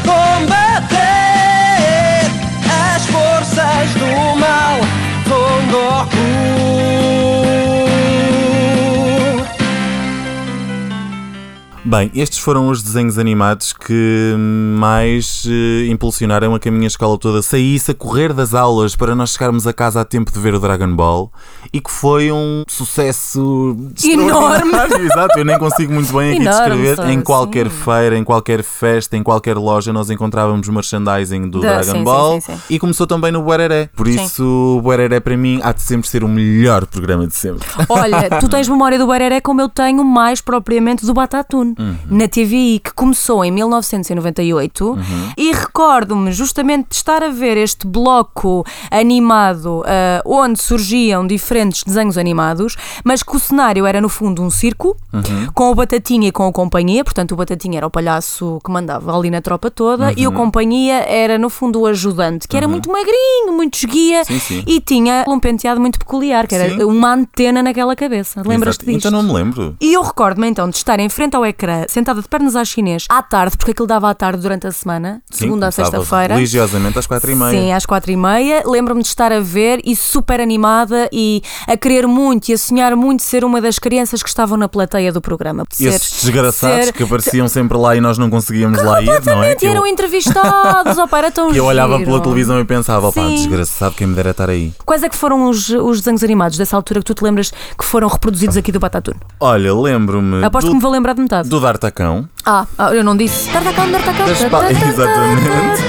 Bem, 11.91 12.09
estes 12.15 12.39
foram 12.39 12.69
os 12.69 12.85
desenhos 12.85 13.19
animados 13.19 13.73
que 13.73 14.33
mais 14.79 15.45
eh, 15.51 15.87
impulsionaram 15.91 16.55
a 16.55 16.61
que 16.61 16.69
a 16.69 16.73
minha 16.73 16.87
escola 16.87 17.19
toda 17.19 17.43
saísse 17.43 17.91
a 17.91 17.95
correr 17.95 18.33
das 18.33 18.55
aulas 18.55 18.95
para 18.95 19.13
nós 19.13 19.33
chegarmos 19.33 19.67
a 19.67 19.73
casa 19.73 20.01
a 20.01 20.05
tempo 20.05 20.31
de 20.31 20.39
ver 20.39 20.55
o 20.55 20.61
Dragon 20.61 20.95
Ball 20.95 21.33
e 21.73 21.81
que 21.81 21.91
foi 21.91 22.31
um 22.31 22.63
sucesso 22.69 23.77
Enorme. 24.05 24.71
extraordinário. 24.71 25.05
Exato, 25.05 25.39
eu 25.41 25.45
nem 25.45 25.59
consigo 25.59 25.93
muito 25.93 26.13
bem 26.17 26.31
aqui 26.35 26.43
Enorme, 26.43 26.61
descrever. 26.77 26.97
só, 26.97 27.09
Em 27.11 27.21
qualquer 27.23 27.69
sim. 27.69 27.77
feira, 27.85 28.17
em 28.17 28.23
qualquer 28.23 28.63
festa, 28.63 29.17
em 29.17 29.23
qualquer 29.25 29.57
loja, 29.57 29.93
nós 29.93 30.11
encontrávamos 30.11 30.69
merchandising 30.69 31.49
do 31.49 31.61
Da- 31.61 31.81
Dragon 31.81 31.99
sim, 31.99 32.05
Ball 32.05 32.41
sim, 32.41 32.53
sim. 32.53 32.59
e 32.71 32.79
começou 32.79 33.05
também 33.09 33.33
no 33.33 33.43
Buereré. 33.43 33.91
Por 33.97 34.07
Sim. 34.07 34.23
isso, 34.25 34.45
o 34.79 34.81
Buereré 34.81 35.19
para 35.19 35.37
mim 35.37 35.59
há 35.65 35.73
de 35.73 35.83
sempre 35.83 36.09
ser 36.09 36.23
o 36.23 36.29
melhor 36.29 36.87
programa 36.87 37.27
de 37.27 37.35
sempre. 37.35 37.67
Olha, 37.89 38.31
tu 38.39 38.47
tens 38.49 38.69
memória 38.69 38.97
do 38.97 39.09
Bareré 39.09 39.41
como 39.41 39.61
eu 39.61 39.69
tenho 39.69 40.05
mais 40.05 40.41
propriamente 40.41 41.05
do 41.05 41.13
Batatune, 41.13 41.75
Uhum. 41.81 41.97
na 42.11 42.29
TVI, 42.29 42.81
que 42.85 42.93
começou 42.95 43.45
em 43.45 43.51
1998 43.51 44.91
Uhum. 44.91 44.99
e 45.37 45.53
recordo-me 45.53 46.31
justamente 46.33 46.89
de 46.91 46.95
estar 46.97 47.23
a 47.23 47.29
ver 47.31 47.57
este 47.57 47.87
bloco 47.87 48.65
animado 48.91 49.83
ah, 49.87 50.23
onde 50.25 50.61
surgiam 50.63 51.27
diferentes 51.27 51.83
desenhos 51.85 52.17
animados, 52.19 52.77
mas 53.05 53.23
que 53.23 53.35
o 53.35 53.39
cenário 53.39 53.87
era 53.87 54.01
no 54.01 54.09
fundo 54.09 54.43
um 54.43 54.51
circo, 54.51 54.97
Uhum. 55.13 55.49
com 55.55 55.71
o 55.71 55.75
Batatinha 55.75 56.29
e 56.29 56.33
com 56.33 56.47
a 56.47 56.53
companhia, 56.53 57.03
portanto 57.05 57.33
o 57.33 57.37
Batatinha 57.37 57.79
era 57.79 57.87
o 57.87 57.91
palhaço 57.91 58.61
que 58.65 58.71
mandava 58.71 59.17
ali 59.17 59.31
na 59.31 59.41
tropa 59.41 59.71
toda 59.71 60.13
e 60.17 60.27
Uhum. 60.27 60.33
o 60.33 60.37
companhia 60.37 60.97
era 61.09 61.39
no 61.39 61.49
fundo 61.51 61.81
o 61.81 61.87
ajudante, 61.87 62.47
que 62.47 62.57
era 62.57 62.69
muito 62.69 62.91
magrinho, 62.91 63.53
muito 63.53 63.75
esguia 63.79 64.25
Sim, 64.25 64.39
sim. 64.39 64.63
e 64.67 64.81
tinha 64.81 65.25
um 65.27 65.41
penteado 65.41 65.81
muito 65.81 65.99
peculiar, 65.99 66.47
que 66.47 66.55
era 66.55 66.69
Sim. 66.77 66.85
uma 66.85 67.15
antena 67.15 67.63
naquela 67.63 67.97
cabeça. 67.97 68.43
Lembras-te 68.47 68.85
disto? 68.85 69.09
Então 69.09 69.11
não 69.11 69.23
me 69.23 69.33
lembro. 69.33 69.77
E 69.81 69.93
eu 69.93 70.03
recordo-me 70.03 70.49
então 70.49 70.69
de 70.69 70.77
estar 70.77 70.99
em 71.01 71.09
frente 71.09 71.35
ao 71.37 71.45
ecrã, 71.45 71.70
sentada 71.89 72.21
de 72.23 72.29
pernas 72.29 72.57
à 72.57 72.65
chinês, 72.65 73.05
à 73.09 73.23
tarde, 73.23 73.57
porque 73.57 73.73
aquilo 73.73 73.87
dava 73.87 74.11
à 74.11 74.15
tarde 74.15 74.43
durante 74.43 74.67
a 74.67 74.73
semana, 74.73 75.23
Sim, 75.31 75.45
segunda 75.45 75.67
a 75.69 75.71
sexta-feira. 75.71 76.35
Religiosamente 76.35 76.99
às 76.99 77.07
quatro 77.07 77.31
e 77.31 77.35
meia. 77.35 77.51
Sim, 77.51 77.73
às 77.73 77.87
quatro 77.87 78.11
e 78.11 78.17
meia. 78.17 78.63
Lembro-me 78.67 79.03
de 79.03 79.09
estar 79.09 79.33
a 79.33 79.41
ver 79.41 79.81
e 79.85 79.95
super 79.97 80.41
animada 80.41 81.09
e 81.13 81.43
a 81.67 81.77
querer 81.77 82.07
muito 82.07 82.49
e 82.49 82.53
a 82.55 82.59
sonhar 82.59 82.95
muito 82.97 83.23
ser 83.23 83.45
uma 83.45 83.61
das 83.61 83.79
crianças 83.79 84.23
que 84.23 84.29
estavam 84.29 84.57
na 84.57 84.69
plateia 84.69 85.13
do 85.13 85.21
programa. 85.21 85.65
E 85.79 85.87
esses 85.87 86.03
ser- 86.03 86.27
desgraçados 86.27 86.87
ser- 86.87 86.93
que 86.93 87.03
apareciam 87.03 87.49
sempre 87.49 87.77
lá 87.77 87.97
e 87.97 88.01
nós 88.01 88.19
não 88.19 88.29
conseguíamos 88.31 88.83
lá 88.83 89.01
ir, 89.03 89.25
não 89.25 89.43
é? 89.43 89.55
Que 89.55 89.67
e 89.67 89.69
eram 89.69 89.87
eu, 89.87 89.93
entrevistados, 89.93 90.97
opa, 90.99 91.19
era 91.19 91.31
tão 91.31 91.51
que 91.53 91.59
eu 91.59 91.65
olhava 91.65 91.95
giro. 91.99 92.07
pela 92.11 92.21
televisão 92.23 92.61
e 92.61 92.65
pensava, 92.65 93.11
Sim. 93.13 93.35
desgraçado, 93.35 93.95
quem 93.95 94.07
me 94.07 94.15
dera 94.15 94.31
estar 94.31 94.49
aí. 94.51 94.73
Quais 94.85 95.03
é 95.03 95.09
que 95.09 95.17
foram 95.17 95.49
os, 95.49 95.69
os 95.71 95.99
desenhos 96.01 96.23
animados 96.25 96.57
dessa 96.57 96.77
altura 96.77 97.01
que 97.01 97.07
tu 97.07 97.15
te 97.15 97.23
lembras 97.23 97.51
que 97.79 97.85
foram 97.85 98.09
reproduzidos 98.09 98.57
aqui 98.57 98.73
do 98.73 98.81
Batatune? 98.81 99.19
Olha, 99.39 99.75
lembro-me 99.75 100.45
Aposto 100.45 100.67
que 100.67 100.73
do, 100.73 100.77
me 100.77 100.81
vou 100.83 100.91
lembrar 100.91 101.15
de 101.15 101.21
metade. 101.23 101.49
do 101.49 101.60
D'Artacão. 101.61 102.29
Ah, 102.45 102.67
ah, 102.79 102.95
eu 102.95 103.05
não 103.05 103.17
disse. 103.17 103.49
Tartacão, 103.51 103.91
tartacão, 103.91 104.27
Das 104.27 104.45
pa- 104.45 104.71
Exatamente. 104.71 105.83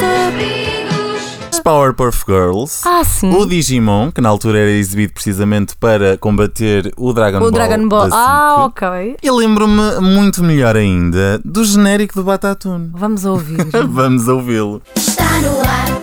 As 1.52 1.60
Powerpuff 1.60 2.24
Girls. 2.28 2.82
Ah, 2.86 3.04
sim. 3.04 3.34
O 3.36 3.46
Digimon, 3.46 4.12
que 4.12 4.22
na 4.22 4.30
altura 4.30 4.60
era 4.60 4.72
exibido 4.72 5.14
precisamente 5.14 5.76
para 5.78 6.18
combater 6.18 6.92
o 6.98 7.14
Dragon 7.14 7.38
O 7.38 7.42
Ball. 7.42 7.52
Dragon 7.52 7.88
Ball. 7.88 8.10
da 8.10 8.16
Ah, 8.16 8.56
SIC. 8.56 8.66
ok. 8.86 9.18
E 9.22 9.32
lembro-me 9.32 10.00
muito 10.02 10.44
melhor 10.44 10.76
ainda 10.76 11.40
do 11.46 11.64
genérico 11.64 12.16
do 12.16 12.24
Batatune. 12.24 12.90
Vamos 12.94 13.26
ouvir. 13.26 13.58
Vamos 13.90 14.28
ouvi-lo. 14.28 14.82
Está 14.96 15.24
no 15.42 15.60
ar 15.62 16.01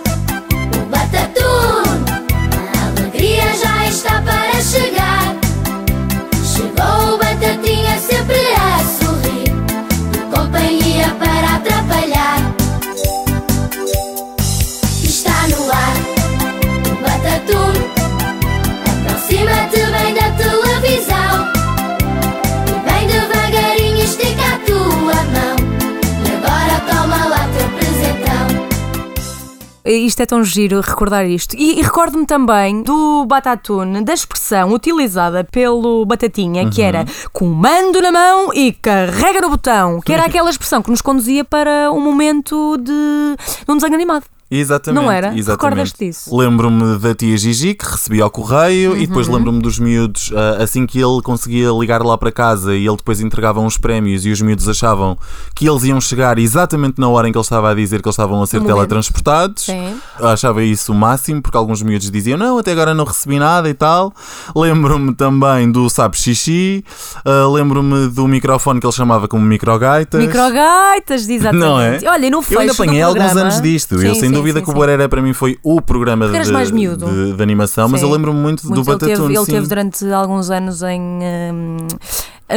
Isto 29.90 30.20
é 30.20 30.26
tão 30.26 30.44
giro 30.44 30.80
recordar 30.80 31.26
isto. 31.26 31.56
E, 31.56 31.78
e 31.78 31.82
recordo-me 31.82 32.26
também 32.26 32.82
do 32.82 33.24
Batatune, 33.26 34.02
da 34.02 34.12
expressão 34.12 34.72
utilizada 34.72 35.44
pelo 35.44 36.04
Batatinha, 36.04 36.68
que 36.68 36.82
era 36.82 37.06
comando 37.32 38.00
na 38.02 38.12
mão 38.12 38.52
e 38.52 38.72
carrega 38.72 39.40
no 39.40 39.50
botão, 39.50 40.00
que 40.00 40.12
era 40.12 40.24
aquela 40.26 40.50
expressão 40.50 40.82
que 40.82 40.90
nos 40.90 41.00
conduzia 41.00 41.44
para 41.44 41.90
um 41.90 42.00
momento 42.00 42.76
de, 42.76 42.92
de 42.92 43.72
um 43.72 43.76
desenho 43.76 43.94
animado. 43.94 44.24
Exatamente. 44.50 45.02
Não 45.04 45.10
era? 45.12 45.26
Exatamente. 45.36 45.50
Recordas-te 45.50 46.06
disso? 46.06 46.34
Lembro-me 46.36 46.98
da 46.98 47.14
tia 47.14 47.36
Gigi 47.36 47.74
que 47.74 47.84
recebia 47.84 48.24
ao 48.24 48.30
correio 48.30 48.96
e 48.96 49.00
Uhum. 49.00 49.06
depois 49.06 49.28
lembro-me 49.28 49.60
dos 49.60 49.78
miúdos, 49.78 50.32
ah, 50.34 50.62
assim 50.62 50.86
que 50.86 50.98
ele 50.98 51.20
conseguia 51.22 51.70
ligar 51.70 52.02
lá 52.02 52.16
para 52.16 52.32
casa 52.32 52.74
e 52.74 52.86
ele 52.86 52.96
depois 52.96 53.20
entregava 53.20 53.60
uns 53.60 53.76
prémios 53.76 54.24
e 54.24 54.30
os 54.30 54.40
miúdos 54.40 54.66
achavam 54.68 55.18
que 55.54 55.68
eles 55.68 55.84
iam 55.84 56.00
chegar 56.00 56.38
exatamente 56.38 56.98
na 56.98 57.08
hora 57.08 57.28
em 57.28 57.32
que 57.32 57.36
ele 57.36 57.42
estava 57.42 57.70
a 57.70 57.74
dizer 57.74 58.00
que 58.00 58.08
eles 58.08 58.14
estavam 58.14 58.42
a 58.42 58.46
ser 58.46 58.58
momento. 58.60 58.74
teletransportados. 58.76 59.64
Sim. 59.64 59.96
Eu 60.18 60.28
achava 60.28 60.62
isso 60.62 60.92
o 60.92 60.94
máximo 60.94 61.42
porque 61.42 61.56
alguns 61.56 61.82
miúdos 61.82 62.10
diziam 62.10 62.38
não, 62.38 62.58
até 62.58 62.72
agora 62.72 62.94
não 62.94 63.04
recebi 63.04 63.38
nada 63.38 63.68
e 63.68 63.74
tal. 63.74 64.12
Lembro-me 64.56 65.14
também 65.14 65.70
do 65.70 65.88
Sabe 65.90 66.16
Xixi, 66.16 66.84
ah, 67.24 67.46
lembro-me 67.52 68.08
do 68.08 68.26
microfone 68.26 68.80
que 68.80 68.86
ele 68.86 68.94
chamava 68.94 69.28
como 69.28 69.44
microgaitas. 69.44 70.20
Microgaitas, 70.20 71.28
exatamente. 71.28 71.60
Não 71.64 71.80
é? 71.80 72.00
Olha, 72.06 72.26
e 72.26 72.30
no 72.30 72.40
fecho 72.40 72.54
Eu 72.54 72.60
ainda 72.60 72.72
apanhei 72.72 73.02
alguns 73.02 73.36
anos 73.36 73.60
disto. 73.60 73.98
Sim, 73.98 74.06
eu 74.06 74.14
sem 74.14 74.30
dúvida 74.38 74.58
sim, 74.60 74.64
que 74.64 74.70
o 74.70 74.72
sim. 74.72 74.78
Boreira 74.78 75.08
para 75.08 75.20
mim 75.22 75.32
foi 75.32 75.58
o 75.62 75.80
programa 75.80 76.26
de, 76.28 76.32
de- 76.42 77.32
de 77.36 77.42
animação, 77.42 77.88
mas 77.88 78.00
Sim. 78.00 78.06
eu 78.06 78.12
lembro-me 78.12 78.38
muito, 78.38 78.62
do 78.62 78.68
Muito, 78.74 78.80
ele 78.80 78.98
Batatune. 78.98 79.16
teve, 79.28 79.36
ele 79.38 79.46
teve 79.46 79.66
durante 79.66 80.12
alguns 80.12 80.50
anos 80.50 80.82
em. 80.82 81.00
hum, 81.00 81.76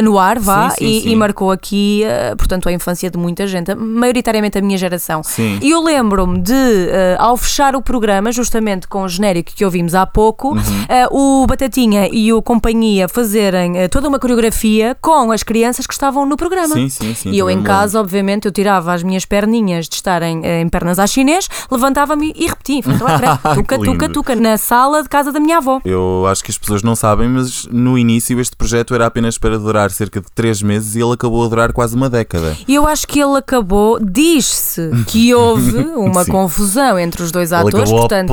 no 0.00 0.18
ar, 0.18 0.38
vá, 0.38 0.70
Sim, 0.70 0.76
sim, 0.78 0.84
e, 0.86 1.00
sim. 1.02 1.08
e 1.10 1.16
marcou 1.16 1.50
aqui, 1.50 2.02
eh, 2.04 2.34
portanto, 2.36 2.68
a 2.68 2.72
infância 2.72 3.10
de 3.10 3.18
muita 3.18 3.46
gente, 3.46 3.74
maioritariamente 3.74 4.56
a 4.58 4.62
minha 4.62 4.78
geração. 4.78 5.22
Sim. 5.22 5.58
E 5.60 5.70
eu 5.70 5.82
lembro-me 5.82 6.40
de, 6.40 6.52
eh, 6.54 7.16
ao 7.18 7.36
fechar 7.36 7.74
o 7.76 7.82
programa, 7.82 8.32
justamente 8.32 8.88
com 8.88 9.02
o 9.02 9.08
genérico 9.08 9.52
que 9.54 9.64
ouvimos 9.64 9.94
há 9.94 10.06
pouco, 10.06 10.52
Uhum. 10.54 10.84
eh, 10.88 11.06
o 11.10 11.46
Batatinha 11.46 12.08
e 12.10 12.32
o 12.32 12.40
companhia 12.40 13.08
fazerem 13.08 13.74
toda 13.90 14.08
uma 14.08 14.18
coreografia 14.18 14.96
com 15.00 15.30
as 15.32 15.42
crianças 15.42 15.86
que 15.86 15.92
estavam 15.92 16.24
no 16.24 16.36
programa. 16.36 16.74
Sim, 16.74 16.88
sim, 16.88 17.14
sim, 17.14 17.30
E 17.30 17.38
eu 17.38 17.50
em 17.50 17.62
casa, 17.62 18.00
obviamente, 18.00 18.46
eu 18.46 18.52
tirava 18.52 18.92
as 18.92 19.02
minhas 19.02 19.24
perninhas 19.24 19.88
de 19.88 19.96
estarem 19.96 20.42
em 20.44 20.68
pernas 20.68 20.98
à 20.98 21.06
chinês, 21.06 21.48
levantava-me 21.70 22.32
e 22.36 22.46
repetia. 22.46 22.82
Tuca, 23.54 23.78
tuca, 23.78 24.08
tuca, 24.08 24.36
na 24.36 24.56
sala 24.56 25.02
de 25.02 25.08
casa 25.08 25.32
da 25.32 25.40
minha 25.40 25.58
avó. 25.58 25.80
Eu 25.84 26.24
acho 26.26 26.42
que 26.44 26.50
as 26.50 26.58
pessoas 26.58 26.82
não 26.82 26.94
sabem, 26.94 27.28
mas 27.28 27.66
no 27.66 27.98
início 27.98 28.38
este 28.40 28.56
projeto 28.56 28.94
era 28.94 29.06
apenas 29.06 29.36
para 29.38 29.58
durar 29.58 29.81
cerca 29.90 30.20
de 30.20 30.26
3 30.34 30.62
meses 30.62 30.94
e 30.94 31.00
ele 31.00 31.12
acabou 31.12 31.44
a 31.44 31.48
durar 31.48 31.72
quase 31.72 31.94
uma 31.94 32.08
década. 32.08 32.56
E 32.66 32.74
eu 32.74 32.86
acho 32.86 33.06
que 33.06 33.20
ele 33.20 33.36
acabou, 33.36 33.98
diz-se 34.00 34.90
que 35.06 35.32
houve 35.34 35.78
uma 35.96 36.24
confusão 36.24 36.98
entre 36.98 37.22
os 37.22 37.30
dois 37.32 37.52
Ele 37.52 37.60
atores, 37.68 37.90
portanto, 37.90 38.32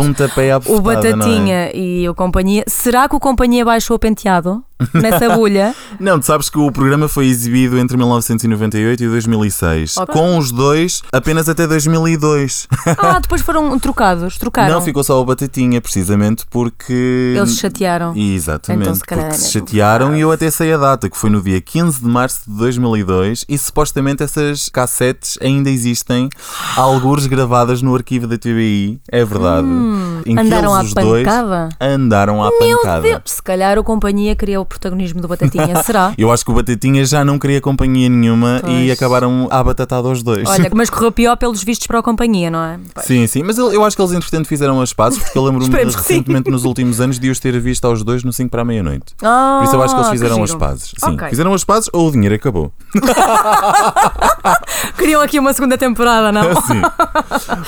o 0.68 0.75
é? 0.75 0.82
Batatinha 0.82 1.72
e 1.74 2.08
o 2.08 2.13
Companhia. 2.15 2.63
Será 2.68 3.08
que 3.08 3.15
o 3.15 3.20
Companhia 3.20 3.63
baixou 3.65 3.96
o 3.96 4.00
penteado 4.00 4.63
nessa 4.94 5.29
bolha? 5.36 5.75
Não, 6.00 6.20
tu 6.20 6.25
sabes 6.25 6.50
que 6.50 6.58
o 6.58 6.72
programa 6.72 7.08
foi 7.08 7.27
exibido 7.27 7.77
entre 7.77 7.98
1998 7.98 9.03
e 9.03 9.08
2006. 9.08 9.98
Ok. 9.98 10.13
Com 10.13 10.38
os 10.38 10.51
dois, 10.51 11.01
apenas 11.12 11.50
até 11.50 11.68
2002. 11.68 12.68
ah, 12.98 13.20
depois 13.20 13.41
foram 13.41 13.77
trocados, 13.79 14.38
trocaram. 14.38 14.75
Não, 14.75 14.82
ficou 14.82 15.03
só 15.03 15.20
o 15.22 15.25
Batatinha, 15.25 15.82
precisamente 15.82 16.46
porque. 16.50 17.34
Eles 17.36 17.51
se 17.51 17.58
chatearam. 17.58 18.15
Exatamente, 18.15 18.84
Então, 18.84 18.96
se 18.96 19.03
calhar 19.03 19.25
porque 19.25 19.38
é 19.38 19.39
se 19.39 19.51
chatearam 19.51 20.15
e 20.15 20.22
eu 20.22 20.32
até 20.32 20.50
sei 20.50 20.74
a 20.74 20.77
data, 20.77 21.10
que 21.10 21.18
foi 21.18 21.29
no 21.29 21.38
dia 21.41 21.62
15 21.62 22.01
de 22.01 22.08
março 22.08 22.41
de 22.48 22.58
2002 22.58 23.46
e 23.48 23.58
supostamente 23.58 24.24
essas 24.24 24.69
cassetes 24.69 25.38
ainda 25.41 25.69
existem, 25.69 26.29
algures 26.75 27.25
gravadas 27.27 27.81
no 27.81 27.93
arquivo 27.96 28.27
da 28.27 28.38
TVI, 28.38 29.00
é 29.12 29.24
verdade. 29.25 29.67
em 30.25 30.36
que 30.36 30.41
Hum. 30.41 30.46
Andaram 30.46 30.72
eles, 30.79 30.79
à 30.79 30.81
os 30.84 30.93
dois 31.05 31.24
pancada? 31.25 31.69
andaram 31.79 32.43
à 32.43 32.50
Meu 32.60 32.77
pancada. 32.77 33.01
Deus, 33.01 33.22
se 33.25 33.41
calhar 33.41 33.77
o 33.79 33.84
Companhia 33.84 34.36
queria 34.36 34.60
o 34.60 34.65
protagonismo 34.65 35.22
do 35.22 35.27
Batatinha, 35.27 35.81
será? 35.84 36.13
Eu 36.17 36.31
acho 36.31 36.43
que 36.46 36.51
o 36.51 36.53
Batatinha 36.53 37.05
já 37.05 37.24
não 37.24 37.38
queria 37.39 37.62
companhia 37.62 38.10
nenhuma 38.10 38.58
e 38.58 38.62
Pois. 38.62 38.91
acabaram 38.91 39.48
à 39.51 39.63
batatada 39.63 40.08
aos 40.08 40.22
dois. 40.24 40.48
Olha, 40.48 40.69
mas 40.75 40.89
correu 40.89 41.12
pior 41.12 41.36
pelos 41.38 41.63
vistos 41.63 41.88
para 41.88 42.00
a 42.00 42.03
companhia, 42.03 42.50
não 42.50 42.60
é? 42.63 42.79
Pois. 42.93 43.05
Sim, 43.05 43.25
sim, 43.27 43.43
mas 43.43 43.58
eu, 43.58 43.72
eu 43.72 43.84
acho 43.84 43.96
que 43.96 44.01
eles 44.01 44.12
entretanto 44.13 44.48
fizeram 44.48 44.81
as 44.81 44.93
pazes, 44.93 45.19
porque 45.19 45.38
eu 45.38 45.43
lembro-me 45.43 45.69
que 45.74 45.84
recentemente 45.96 46.50
nos 46.50 46.63
últimos 46.65 47.00
anos 47.01 47.19
de 47.19 47.29
os 47.29 47.39
ter 47.39 47.58
visto 47.60 47.86
aos 47.86 48.03
dois 48.03 48.24
no 48.24 48.31
5 48.34 48.50
para 48.50 48.62
a 48.62 48.65
meia-noite. 48.65 49.15
Ah, 49.22 49.58
Por 49.60 49.65
isso 49.67 49.75
eu 49.75 49.81
acho 49.84 49.93
que 49.96 50.00
eles 50.01 50.10
fizeram 50.12 50.43
as 50.43 50.50
giro. 50.50 50.60
pazes. 50.60 50.93
Sim, 50.98 51.17
Ok. 51.29 51.36
fizeram 51.36 51.53
as 51.53 51.63
pazes 51.63 51.89
ou 51.93 52.07
o 52.07 52.12
dinheiro 52.12 52.36
acabou. 52.36 52.71
Queriam 54.98 55.21
aqui 55.21 55.39
uma 55.39 55.53
segunda 55.53 55.77
temporada, 55.77 56.31
não? 56.31 56.43
Sim. 56.63 56.81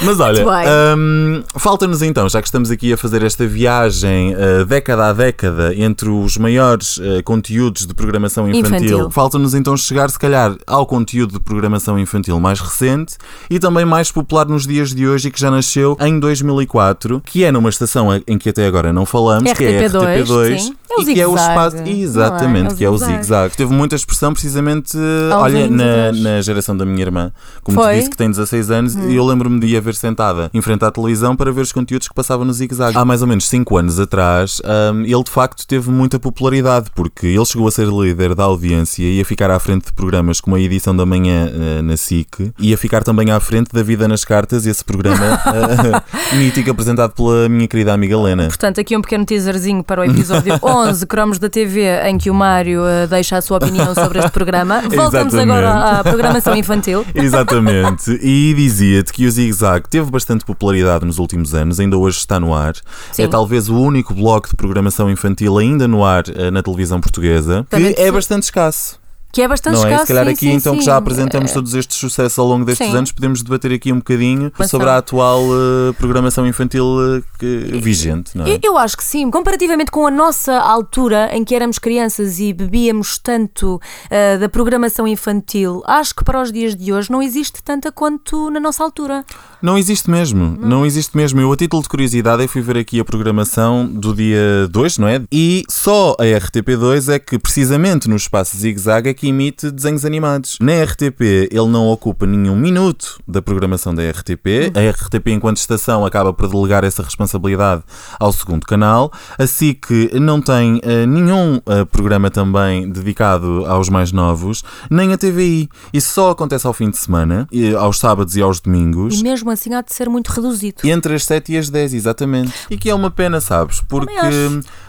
Mas 0.03 0.19
olha, 0.19 0.43
bem. 0.43 0.67
hum, 0.97 1.43
falta-nos 1.57 2.01
então, 2.01 2.27
já 2.27 2.41
que 2.41 2.47
estamos 2.47 2.69
aqui 2.71 2.93
a 2.93 2.97
fazer 2.97 3.23
esta 3.23 3.45
viagem 3.47 4.35
uh, 4.35 4.65
década 4.65 5.07
a 5.07 5.13
década 5.13 5.73
entre 5.75 6.09
os 6.09 6.37
maiores 6.37 6.97
uh, 6.97 7.23
conteúdos 7.23 7.85
de 7.85 7.93
programação 7.93 8.49
infantil, 8.49 8.75
Infantil. 8.77 9.11
falta-nos 9.11 9.53
então 9.53 9.75
chegar, 9.77 10.09
se 10.09 10.19
calhar, 10.19 10.55
ao 10.67 10.85
conteúdo 10.85 11.33
de 11.33 11.39
programação 11.39 11.97
infantil 11.97 12.39
mais 12.39 12.59
recente 12.59 13.15
e 13.49 13.59
também 13.59 13.85
mais 13.85 14.11
popular 14.11 14.45
nos 14.47 14.65
dias 14.67 14.93
de 14.93 15.07
hoje 15.07 15.27
e 15.29 15.31
que 15.31 15.39
já 15.39 15.49
nasceu 15.51 15.97
em 15.99 16.19
2004, 16.19 17.21
que 17.25 17.43
é 17.43 17.51
numa 17.51 17.69
estação 17.69 18.09
em 18.27 18.37
que 18.37 18.49
até 18.49 18.65
agora 18.65 18.91
não 18.91 19.05
falamos, 19.05 19.51
que 19.53 19.63
é 19.63 19.85
a 19.85 19.89
RTP2, 19.89 20.23
RTP2 20.25 20.59
sim. 20.59 20.75
É 20.91 20.95
o 20.95 21.01
e 21.01 21.13
que 21.13 21.21
é 21.21 21.27
o 21.27 21.35
espaço. 21.35 21.77
não 21.77 21.83
é? 21.85 21.89
Exatamente, 21.89 22.71
É 22.71 22.73
o 22.73 22.77
que 22.77 22.85
é 22.85 22.89
o 22.89 22.97
Zig-Zag. 22.97 23.50
Zig-zag. 23.51 23.57
Teve 23.57 23.73
muita 23.73 23.95
expressão 23.95 24.33
precisamente, 24.33 24.97
uh, 24.97 25.27
uns 25.27 25.33
olha, 25.33 25.67
na, 25.69 26.11
na 26.11 26.41
geração 26.41 26.75
da 26.75 26.85
minha 26.85 27.01
irmã. 27.01 27.31
Como 27.63 27.77
te 27.77 27.83
Foi? 27.83 27.93
Hum. 27.93 27.97
disse 27.97 28.09
que 28.09 28.17
tem 28.17 28.29
16 28.29 28.71
anos 28.71 28.95
e 28.95 29.15
eu 29.15 29.25
lembro-me 29.25 29.59
de 29.59 29.67
ir 29.67 29.77
a 29.77 29.81
ver 29.81 29.95
sentada 29.95 30.49
em 30.53 30.61
frente 30.61 30.83
à 30.83 30.91
televisão 30.91 31.35
para 31.35 31.51
ver 31.51 31.61
os 31.61 31.71
conteúdos 31.71 32.07
que 32.07 32.13
passavam 32.13 32.45
no 32.45 32.53
Zig 32.53 32.73
Zag. 32.73 32.97
Há 32.97 33.05
mais 33.05 33.21
ou 33.21 33.27
menos 33.27 33.47
5 33.47 33.77
anos 33.77 33.99
atrás, 33.99 34.61
hum, 34.93 35.03
ele 35.03 35.23
de 35.23 35.31
facto 35.31 35.65
teve 35.67 35.89
muita 35.89 36.19
popularidade 36.19 36.89
porque 36.95 37.27
ele 37.27 37.45
chegou 37.45 37.67
a 37.67 37.71
ser 37.71 37.87
líder 37.87 38.35
da 38.35 38.43
audiência 38.43 39.03
e 39.03 39.21
a 39.21 39.25
ficar 39.25 39.49
à 39.51 39.59
frente 39.59 39.85
de 39.85 39.93
programas 39.93 40.39
como 40.41 40.55
a 40.55 40.59
edição 40.59 40.95
da 40.95 41.05
manhã 41.05 41.49
eh, 41.53 41.81
na 41.81 41.97
SIC 41.97 42.53
e 42.59 42.73
a 42.73 42.77
ficar 42.77 43.03
também 43.03 43.31
à 43.31 43.39
frente 43.39 43.71
da 43.73 43.83
Vida 43.83 44.07
nas 44.07 44.23
Cartas, 44.23 44.65
esse 44.65 44.83
programa 44.83 45.39
eh, 46.31 46.35
mítico 46.35 46.71
apresentado 46.71 47.11
pela 47.11 47.47
minha 47.49 47.67
querida 47.67 47.93
amiga 47.93 48.19
Lena. 48.19 48.47
Portanto, 48.47 48.79
aqui 48.79 48.95
um 48.95 49.01
pequeno 49.01 49.25
teaserzinho 49.25 49.83
para 49.83 50.01
o 50.01 50.03
episódio 50.03 50.57
11, 50.61 51.05
Cromos 51.05 51.39
da 51.39 51.49
TV, 51.49 51.85
em 52.07 52.17
que 52.17 52.29
o 52.29 52.33
Mário 52.33 52.85
eh, 52.85 53.07
deixa 53.07 53.37
a 53.37 53.40
sua 53.41 53.57
opinião 53.57 53.93
sobre 53.95 54.19
este 54.19 54.31
programa. 54.31 54.81
Voltamos 54.89 55.33
agora 55.35 55.99
à 55.99 56.03
programação 56.03 56.55
infantil. 56.55 57.05
Exatamente. 57.15 58.11
E 58.21 58.53
dizia-te 58.55 59.11
que 59.13 59.25
o 59.25 59.31
Zig 59.31 59.51
Zag 59.53 59.87
teve 59.89 60.09
bastante 60.11 60.45
popularidade 60.45 61.05
nos 61.05 61.17
últimos 61.19 61.53
anos, 61.53 61.79
ainda 61.79 61.97
hoje 61.97 62.17
está 62.17 62.39
no 62.39 62.53
ar. 62.53 62.73
Sim. 63.11 63.23
É 63.23 63.27
talvez 63.27 63.69
o 63.69 63.77
único 63.77 64.13
bloco 64.13 64.49
de 64.49 64.55
programação 64.55 65.09
infantil 65.09 65.57
ainda 65.57 65.87
no 65.87 66.03
ar 66.05 66.23
eh, 66.33 66.51
na 66.51 66.61
televisão 66.61 66.99
portuguesa, 67.01 67.63
que 67.69 67.75
Também 67.77 67.93
é 67.97 68.05
se- 68.05 68.11
bastante 68.11 68.43
escasso. 68.43 69.00
Que 69.31 69.41
é 69.41 69.47
bastante 69.47 69.75
não 69.75 69.85
é? 69.85 69.89
escasso. 69.91 70.07
Se 70.07 70.13
calhar 70.13 70.25
sim, 70.25 70.31
aqui, 70.31 70.45
sim, 70.47 70.51
então, 70.53 70.73
que 70.73 70.79
sim. 70.81 70.85
já 70.87 70.97
apresentamos 70.97 71.51
Eh, 71.51 71.53
todos 71.53 71.73
estes 71.73 71.97
sucessos 71.97 72.37
ao 72.37 72.45
longo 72.45 72.65
destes 72.65 72.93
anos, 72.93 73.11
podemos 73.11 73.41
debater 73.41 73.71
aqui 73.73 73.91
um 73.93 73.97
bocadinho 73.97 74.51
Mas 74.57 74.69
sobre 74.69 74.89
a 74.89 74.97
atual 74.97 75.41
eh, 75.43 75.93
programação 75.97 76.45
infantil 76.45 76.85
eh, 77.17 77.21
que- 77.39 77.79
vigente, 77.79 78.37
não 78.37 78.45
é? 78.45 78.51
Eu, 78.55 78.59
eu 78.63 78.77
acho 78.77 78.97
que 78.97 79.03
sim, 79.03 79.29
comparativamente 79.31 79.89
com 79.91 80.05
a 80.05 80.11
nossa 80.11 80.57
altura 80.59 81.29
em 81.33 81.43
que 81.43 81.55
éramos 81.55 81.79
crianças 81.79 82.39
e 82.39 82.51
bebíamos 82.53 83.17
tanto 83.17 83.79
eh, 84.09 84.37
da 84.37 84.49
programação 84.49 85.07
infantil, 85.07 85.81
acho 85.85 86.13
que 86.15 86.23
para 86.23 86.41
os 86.41 86.51
dias 86.51 86.75
de 86.75 86.91
hoje 86.91 87.09
não 87.11 87.21
existe 87.21 87.63
tanta 87.63 87.91
quanto 87.91 88.49
na 88.49 88.59
nossa 88.59 88.83
altura. 88.83 89.23
Não 89.61 89.77
existe 89.77 90.09
mesmo, 90.09 90.57
não 90.59 90.83
existe 90.83 91.15
mesmo. 91.15 91.39
Eu, 91.39 91.51
a 91.51 91.55
título 91.55 91.83
de 91.83 91.89
curiosidade, 91.89 92.41
eu 92.41 92.49
fui 92.49 92.61
ver 92.61 92.77
aqui 92.77 92.99
a 92.99 93.05
programação 93.05 93.85
do 93.85 94.11
dia 94.11 94.67
2, 94.71 94.97
não 94.97 95.07
é? 95.07 95.21
E 95.31 95.63
só 95.69 96.15
a 96.19 96.23
RTP2 96.23 97.13
é 97.13 97.19
que, 97.19 97.37
precisamente 97.37 98.09
no 98.09 98.15
espaço 98.15 98.57
Zig-Zag, 98.57 99.07
é 99.07 99.13
que 99.13 99.27
emite 99.27 99.69
desenhos 99.69 100.03
animados. 100.03 100.57
Na 100.59 100.83
RTP, 100.83 101.21
ele 101.51 101.67
não 101.67 101.89
ocupa 101.89 102.25
nenhum 102.25 102.55
minuto 102.55 103.21
da 103.27 103.39
programação 103.39 103.93
da 103.93 104.01
RTP. 104.09 104.73
A 104.75 104.89
RTP, 104.89 105.27
enquanto 105.27 105.57
estação, 105.57 106.07
acaba 106.07 106.33
por 106.33 106.47
delegar 106.49 106.83
essa 106.83 107.03
responsabilidade 107.03 107.83
ao 108.19 108.33
segundo 108.33 108.65
canal. 108.65 109.11
A 109.37 109.45
SIC 109.45 110.11
não 110.19 110.41
tem 110.41 110.81
eh, 110.83 111.05
nenhum 111.05 111.61
eh, 111.67 111.85
programa 111.85 112.31
também 112.31 112.89
dedicado 112.89 113.63
aos 113.67 113.89
mais 113.89 114.11
novos, 114.11 114.63
nem 114.89 115.13
a 115.13 115.17
TVI. 115.17 115.69
Isso 115.93 116.13
só 116.13 116.31
acontece 116.31 116.65
ao 116.65 116.73
fim 116.73 116.89
de 116.89 116.97
semana, 116.97 117.47
e 117.51 117.75
aos 117.75 117.99
sábados 117.99 118.35
e 118.35 118.41
aos 118.41 118.59
domingos. 118.59 119.19
E 119.19 119.23
mesmo 119.23 119.50
assim 119.51 119.73
há 119.73 119.81
de 119.81 119.93
ser 119.93 120.09
muito 120.09 120.29
reduzido. 120.29 120.81
Entre 120.83 121.13
as 121.13 121.23
7 121.25 121.53
e 121.53 121.57
as 121.57 121.69
10, 121.69 121.93
exatamente. 121.93 122.53
E 122.69 122.77
que 122.77 122.89
é 122.89 122.95
uma 122.95 123.11
pena, 123.11 123.39
sabes? 123.41 123.81
Porque. 123.81 124.11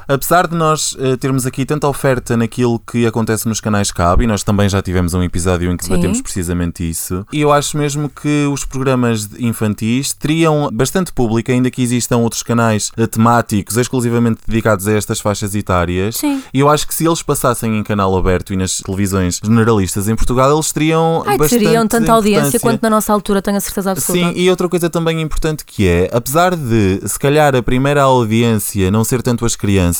Apesar 0.06 0.46
de 0.46 0.54
nós 0.54 0.96
eh, 0.98 1.16
termos 1.16 1.46
aqui 1.46 1.64
tanta 1.64 1.88
oferta 1.88 2.36
naquilo 2.36 2.78
que 2.78 3.06
acontece 3.06 3.48
nos 3.48 3.60
canais 3.60 3.90
cabo, 3.90 4.22
e 4.22 4.26
nós 4.26 4.42
também 4.42 4.68
já 4.68 4.82
tivemos 4.82 5.14
um 5.14 5.22
episódio 5.22 5.70
em 5.70 5.76
que 5.76 5.84
Sim. 5.84 5.90
debatemos 5.90 6.20
precisamente 6.20 6.88
isso, 6.88 7.26
e 7.32 7.40
eu 7.40 7.52
acho 7.52 7.76
mesmo 7.76 8.08
que 8.08 8.46
os 8.46 8.64
programas 8.64 9.28
infantis 9.38 10.12
teriam 10.12 10.68
bastante 10.72 11.12
público, 11.12 11.50
ainda 11.50 11.70
que 11.70 11.82
existam 11.82 12.18
outros 12.18 12.42
canais 12.42 12.90
eh, 12.96 13.06
temáticos 13.06 13.76
exclusivamente 13.76 14.40
dedicados 14.46 14.86
a 14.88 14.92
estas 14.92 15.20
faixas 15.20 15.54
etárias. 15.54 16.16
Sim. 16.16 16.42
E 16.52 16.60
eu 16.60 16.68
acho 16.68 16.86
que 16.86 16.94
se 16.94 17.06
eles 17.06 17.22
passassem 17.22 17.78
em 17.78 17.82
canal 17.82 18.16
aberto 18.16 18.52
e 18.52 18.56
nas 18.56 18.78
televisões 18.78 19.40
generalistas 19.42 20.08
em 20.08 20.16
Portugal, 20.16 20.52
eles 20.52 20.72
teriam 20.72 21.22
Ai, 21.26 21.36
bastante 21.38 21.64
teriam 21.64 21.86
tanta 21.86 22.12
audiência 22.12 22.58
quanto 22.60 22.82
na 22.82 22.90
nossa 22.90 23.12
altura, 23.12 23.42
tenho 23.42 23.56
a 23.56 23.60
certeza 23.60 23.92
absoluta. 23.92 24.32
Sim, 24.32 24.38
e 24.38 24.50
outra 24.50 24.68
coisa 24.68 24.88
também 24.88 25.20
importante 25.20 25.64
que 25.64 25.86
é, 25.86 26.10
apesar 26.12 26.56
de 26.56 27.00
se 27.06 27.18
calhar 27.18 27.54
a 27.54 27.62
primeira 27.62 28.02
audiência 28.02 28.90
não 28.90 29.04
ser 29.04 29.22
tanto 29.22 29.44
as 29.44 29.56
crianças, 29.56 29.91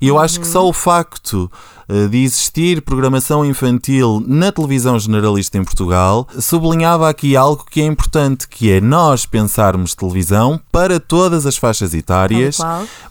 e 0.00 0.08
eu 0.08 0.18
acho 0.18 0.40
que 0.40 0.46
só 0.46 0.66
o 0.66 0.72
facto 0.72 1.50
eh, 1.88 2.06
de 2.06 2.22
existir 2.22 2.82
programação 2.82 3.44
infantil 3.44 4.22
na 4.26 4.52
televisão 4.52 4.98
generalista 4.98 5.56
em 5.56 5.64
Portugal 5.64 6.28
sublinhava 6.38 7.08
aqui 7.08 7.34
algo 7.34 7.64
que 7.64 7.80
é 7.80 7.84
importante, 7.86 8.46
que 8.46 8.70
é 8.70 8.78
nós 8.78 9.24
pensarmos 9.24 9.94
televisão 9.94 10.60
para 10.70 11.00
todas 11.00 11.46
as 11.46 11.56
faixas 11.56 11.94
etárias, 11.94 12.58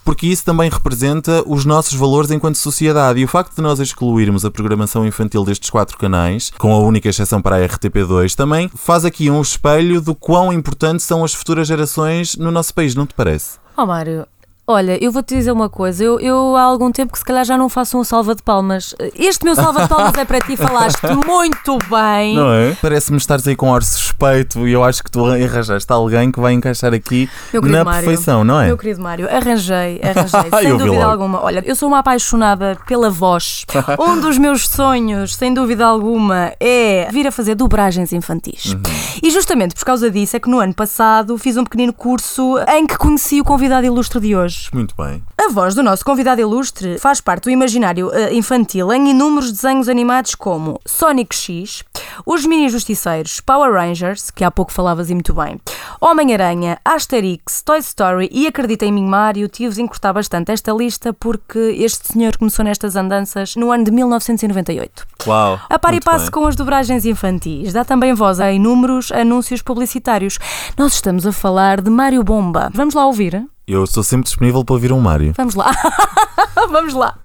porque 0.04 0.28
isso 0.28 0.44
também 0.44 0.70
representa 0.70 1.42
os 1.44 1.64
nossos 1.64 1.94
valores 1.94 2.30
enquanto 2.30 2.54
sociedade. 2.54 3.18
E 3.18 3.24
o 3.24 3.28
facto 3.28 3.56
de 3.56 3.62
nós 3.62 3.80
excluirmos 3.80 4.44
a 4.44 4.50
programação 4.50 5.04
infantil 5.04 5.44
destes 5.44 5.70
quatro 5.70 5.98
canais, 5.98 6.52
com 6.56 6.72
a 6.72 6.78
única 6.78 7.08
exceção 7.08 7.42
para 7.42 7.56
a 7.56 7.68
RTP2, 7.68 8.36
também 8.36 8.70
faz 8.76 9.04
aqui 9.04 9.28
um 9.28 9.40
espelho 9.40 10.00
do 10.00 10.14
quão 10.14 10.52
importantes 10.52 11.04
são 11.04 11.24
as 11.24 11.34
futuras 11.34 11.66
gerações 11.66 12.36
no 12.36 12.52
nosso 12.52 12.72
país, 12.72 12.94
não 12.94 13.06
te 13.06 13.14
parece? 13.14 13.58
Oh 13.76 13.86
Mário, 13.86 14.26
olha, 14.68 15.02
eu 15.02 15.10
vou-te 15.10 15.34
dizer 15.34 15.50
uma 15.50 15.68
coisa. 15.70 16.04
Eu, 16.04 16.20
eu 16.20 16.54
há 16.54 16.62
algum 16.62 16.92
tempo 16.92 17.12
que 17.12 17.18
se 17.18 17.24
calhar 17.24 17.44
já 17.44 17.56
não 17.56 17.70
faço 17.70 17.98
um 17.98 18.04
salva 18.04 18.34
de 18.34 18.42
palmas. 18.42 18.94
Este 19.16 19.44
meu 19.44 19.54
salva 19.56 19.82
de 19.82 19.88
palmas 19.88 20.12
é 20.14 20.24
para 20.26 20.40
ti, 20.40 20.56
falaste 20.56 21.00
muito 21.26 21.78
bem. 21.90 22.36
Não 22.36 22.52
é? 22.52 22.76
Parece-me 22.80 23.16
estares 23.16 23.48
aí 23.48 23.56
com 23.56 23.74
ar 23.74 23.82
suspeito 23.82 24.68
e 24.68 24.72
eu 24.72 24.84
acho 24.84 25.02
que 25.02 25.10
tu 25.10 25.24
arranjaste 25.24 25.90
alguém 25.90 26.30
que 26.30 26.38
vai 26.38 26.52
encaixar 26.52 26.92
aqui 26.92 27.30
na 27.54 27.82
Mário, 27.82 28.06
perfeição, 28.06 28.44
não 28.44 28.60
é? 28.60 28.66
Meu 28.66 28.76
querido 28.76 29.02
Mário, 29.02 29.26
arranjei, 29.26 30.00
arranjei, 30.02 30.50
sem 30.60 30.76
dúvida 30.76 31.04
alguma. 31.04 31.42
Olha, 31.42 31.62
eu 31.64 31.74
sou 31.74 31.88
uma 31.88 32.00
apaixonada 32.00 32.76
pela 32.86 33.10
voz. 33.10 33.64
Um 33.98 34.20
dos 34.20 34.38
meus 34.38 34.68
sonhos, 34.68 35.34
sem 35.34 35.52
dúvida 35.52 35.84
alguma, 35.84 36.52
é 36.60 37.08
vir 37.10 37.26
a 37.26 37.32
fazer 37.32 37.54
dobragens 37.54 38.12
infantis. 38.12 38.66
Uhum. 38.66 38.82
E 39.22 39.30
justamente 39.30 39.74
por 39.74 39.84
causa 39.84 40.10
disso 40.10 40.36
é 40.36 40.40
que 40.40 40.48
no 40.48 40.58
ano 40.58 40.74
passado 40.74 41.36
fiz 41.38 41.56
um 41.56 41.64
pequeno 41.64 41.92
curso 41.92 42.58
em 42.68 42.86
que 42.86 42.96
conheci 42.96 43.40
o 43.40 43.44
convidado 43.44 43.86
ilustre 43.86 44.20
de 44.20 44.36
hoje. 44.36 44.57
Muito 44.72 44.94
bem. 44.96 45.22
A 45.38 45.48
voz 45.50 45.74
do 45.74 45.82
nosso 45.82 46.04
convidado 46.04 46.40
ilustre 46.40 46.98
faz 46.98 47.20
parte 47.20 47.44
do 47.44 47.50
imaginário 47.50 48.12
eh, 48.12 48.34
infantil 48.34 48.92
em 48.92 49.10
inúmeros 49.10 49.52
desenhos 49.52 49.88
animados 49.88 50.34
como 50.34 50.80
Sonic 50.86 51.34
X, 51.34 51.84
Os 52.26 52.44
Mini 52.44 52.68
Justiceiros, 52.68 53.40
Power 53.40 53.72
Rangers, 53.72 54.30
que 54.30 54.44
há 54.44 54.50
pouco 54.50 54.72
falavas 54.72 55.08
e 55.10 55.14
muito 55.14 55.32
bem, 55.32 55.60
Homem-Aranha, 56.00 56.78
Asterix, 56.84 57.62
Toy 57.62 57.78
Story 57.78 58.28
e 58.30 58.46
acredita 58.46 58.84
em 58.84 58.92
mim, 58.92 59.04
Mário, 59.06 59.48
tive-vos 59.48 59.78
encurtar 59.78 60.12
bastante 60.12 60.52
esta 60.52 60.72
lista 60.72 61.12
porque 61.12 61.58
este 61.58 62.12
senhor 62.12 62.36
começou 62.36 62.64
nestas 62.64 62.96
andanças 62.96 63.56
no 63.56 63.70
ano 63.70 63.84
de 63.84 63.90
1998. 63.90 65.06
Uau. 65.26 65.60
A 65.68 65.78
par 65.78 65.94
e 65.94 66.00
passo 66.00 66.26
bem. 66.26 66.32
com 66.32 66.46
as 66.46 66.56
dobragens 66.56 67.04
infantis, 67.04 67.72
dá 67.72 67.84
também 67.84 68.14
voz 68.14 68.40
a 68.40 68.52
inúmeros 68.52 69.10
anúncios 69.12 69.62
publicitários. 69.62 70.38
Nós 70.76 70.94
estamos 70.94 71.26
a 71.26 71.32
falar 71.32 71.80
de 71.80 71.90
Mário 71.90 72.22
Bomba. 72.22 72.70
Vamos 72.72 72.94
lá 72.94 73.06
ouvir? 73.06 73.48
Eu 73.70 73.84
estou 73.84 74.02
sempre 74.02 74.24
disponível 74.24 74.64
para 74.64 74.72
ouvir 74.72 74.94
um 74.94 74.98
Mário. 74.98 75.34
Vamos 75.36 75.54
lá. 75.54 75.70
Vamos 76.70 76.94
lá. 76.94 77.18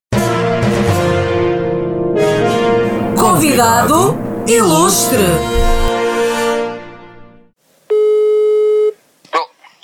Convidado 3.18 4.18
ilustre. 4.46 5.24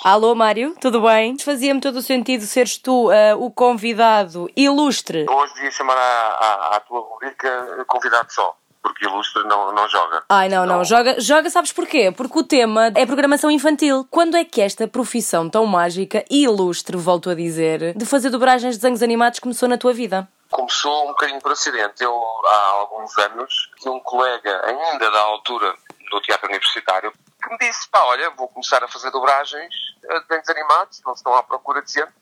Alô, 0.04 0.34
Mário, 0.34 0.74
tudo 0.78 1.00
bem? 1.00 1.38
Fazia-me 1.38 1.80
todo 1.80 1.96
o 1.96 2.02
sentido 2.02 2.44
seres 2.44 2.76
tu 2.76 3.10
ah, 3.10 3.36
o 3.36 3.50
convidado 3.50 4.50
ilustre. 4.54 5.24
Hoje 5.30 5.54
devia 5.54 5.70
chamar 5.70 5.96
à, 5.96 6.00
à, 6.00 6.76
à 6.76 6.80
tua 6.80 7.00
rubrica 7.00 7.84
convidado 7.86 8.30
só, 8.30 8.54
porque 8.82 9.06
ilustre 9.06 9.42
não, 9.44 9.72
não 9.72 9.88
joga. 9.88 10.22
Ai, 10.28 10.48
não, 10.48 10.64
não, 10.66 10.84
joga, 10.84 11.20
joga, 11.20 11.50
sabes 11.50 11.72
porquê? 11.72 12.10
Porque 12.10 12.38
o 12.38 12.42
tema 12.42 12.90
é 12.94 13.04
programação 13.04 13.50
infantil. 13.50 14.06
Quando 14.10 14.36
é 14.36 14.44
que 14.44 14.60
esta 14.60 14.88
profissão 14.88 15.48
tão 15.48 15.66
mágica 15.66 16.24
e 16.30 16.44
ilustre, 16.44 16.96
volto 16.96 17.30
a 17.30 17.34
dizer, 17.34 17.94
de 17.94 18.06
fazer 18.06 18.30
dobragens 18.30 18.74
de 18.74 18.80
desenhos 18.80 19.02
animados 19.02 19.38
começou 19.38 19.68
na 19.68 19.76
tua 19.76 19.92
vida? 19.92 20.28
começou 20.50 21.04
um 21.04 21.08
bocadinho 21.08 21.40
por 21.40 21.52
acidente. 21.52 22.02
Eu, 22.02 22.12
há 22.44 22.66
alguns 22.80 23.16
anos, 23.18 23.70
tinha 23.78 23.92
um 23.92 24.00
colega, 24.00 24.66
ainda 24.66 25.10
da 25.10 25.20
altura 25.20 25.74
do 26.10 26.20
teatro 26.20 26.48
universitário, 26.48 27.12
que 27.40 27.50
me 27.50 27.58
disse, 27.58 27.88
pá, 27.88 28.00
olha, 28.04 28.30
vou 28.30 28.48
começar 28.48 28.82
a 28.82 28.88
fazer 28.88 29.10
dobragens 29.10 29.72
de 30.00 30.20
desenhos 30.28 30.48
animados, 30.48 31.00
não 31.04 31.12
estão 31.12 31.34
à 31.34 31.42
procura 31.42 31.82
de 31.82 31.92
gente, 31.92 32.12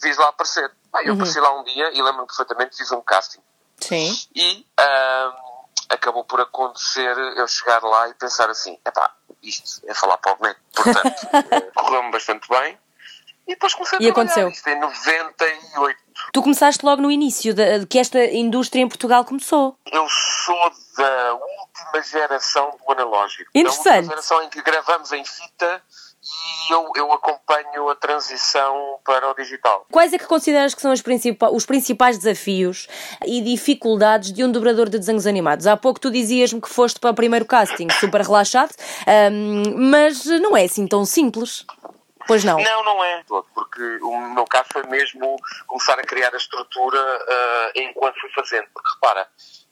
vis 0.00 0.16
lá 0.16 0.28
aparecer. 0.28 0.70
Pá, 0.90 1.02
eu 1.02 1.14
apareci 1.14 1.40
lá 1.40 1.58
um 1.58 1.64
dia 1.64 1.90
e 1.92 2.00
lembro-me 2.00 2.26
perfeitamente, 2.26 2.76
fiz 2.76 2.90
um 2.92 3.00
casting. 3.00 3.40
Sim. 3.78 4.16
E 4.34 4.66
ahm, 4.78 5.47
acabou 5.90 6.24
por 6.24 6.40
acontecer 6.40 7.16
eu 7.36 7.46
chegar 7.48 7.82
lá 7.82 8.08
e 8.08 8.14
pensar 8.14 8.48
assim, 8.50 8.78
epá, 8.86 9.10
isto 9.42 9.80
é 9.88 9.94
falar 9.94 10.18
para 10.18 10.32
o 10.32 10.36
boneco. 10.36 10.60
Portanto, 10.74 11.28
eh, 11.50 11.60
correu-me 11.74 12.10
bastante 12.10 12.48
bem. 12.48 12.78
E 13.46 13.52
depois 13.54 13.72
comecei 13.72 13.96
a 13.98 14.02
E 14.02 14.04
trabalhar. 14.12 14.30
aconteceu? 14.32 14.48
Isto 14.50 14.68
em 14.68 14.78
98. 14.78 15.98
Tu 16.34 16.42
começaste 16.42 16.84
logo 16.84 17.00
no 17.00 17.10
início 17.10 17.54
de, 17.54 17.78
de 17.78 17.86
que 17.86 17.98
esta 17.98 18.22
indústria 18.24 18.82
em 18.82 18.88
Portugal 18.88 19.24
começou. 19.24 19.78
Eu 19.90 20.06
sou 20.10 20.72
da 20.98 21.34
última 21.34 22.02
geração 22.02 22.76
do 22.84 22.92
analógico. 22.92 23.50
Interessante. 23.54 23.84
Da 23.84 23.94
última 23.94 24.10
geração 24.12 24.42
em 24.42 24.48
que 24.50 24.60
gravamos 24.62 25.12
em 25.12 25.24
fita 25.24 25.82
e 26.68 26.72
eu, 26.72 26.90
eu 26.96 27.12
acompanho 27.12 27.88
a 27.88 27.96
transição 27.96 28.98
para 29.04 29.30
o 29.30 29.34
digital. 29.34 29.86
Quais 29.90 30.12
é 30.12 30.18
que 30.18 30.26
consideras 30.26 30.74
que 30.74 30.82
são 30.82 30.92
os, 30.92 31.02
principais, 31.02 31.52
os 31.52 31.66
principais 31.66 32.18
desafios 32.18 32.88
e 33.24 33.40
dificuldades 33.40 34.32
de 34.32 34.44
um 34.44 34.52
dobrador 34.52 34.88
de 34.88 34.98
desenhos 34.98 35.26
animados? 35.26 35.66
Há 35.66 35.76
pouco 35.76 36.00
tu 36.00 36.10
dizias-me 36.10 36.60
que 36.60 36.68
foste 36.68 37.00
para 37.00 37.10
o 37.10 37.14
primeiro 37.14 37.44
casting 37.44 37.88
super 37.90 38.20
relaxado, 38.20 38.72
ahm, 39.06 39.74
mas 39.90 40.24
não 40.24 40.56
é 40.56 40.64
assim 40.64 40.86
tão 40.86 41.04
simples. 41.04 41.64
Pois 42.26 42.44
não. 42.44 42.58
Não, 42.58 42.84
não 42.84 43.02
é. 43.02 43.24
Porque 43.26 43.98
o 44.02 44.34
meu 44.34 44.44
caso 44.44 44.68
foi 44.70 44.82
mesmo 44.84 45.36
começar 45.66 45.98
a 45.98 46.02
criar 46.02 46.32
a 46.34 46.36
estrutura 46.36 46.98
ah, 47.00 47.72
enquanto 47.74 48.20
fui 48.20 48.30
fazendo. 48.34 48.66
Porque 48.74 48.90
repara, 48.94 49.26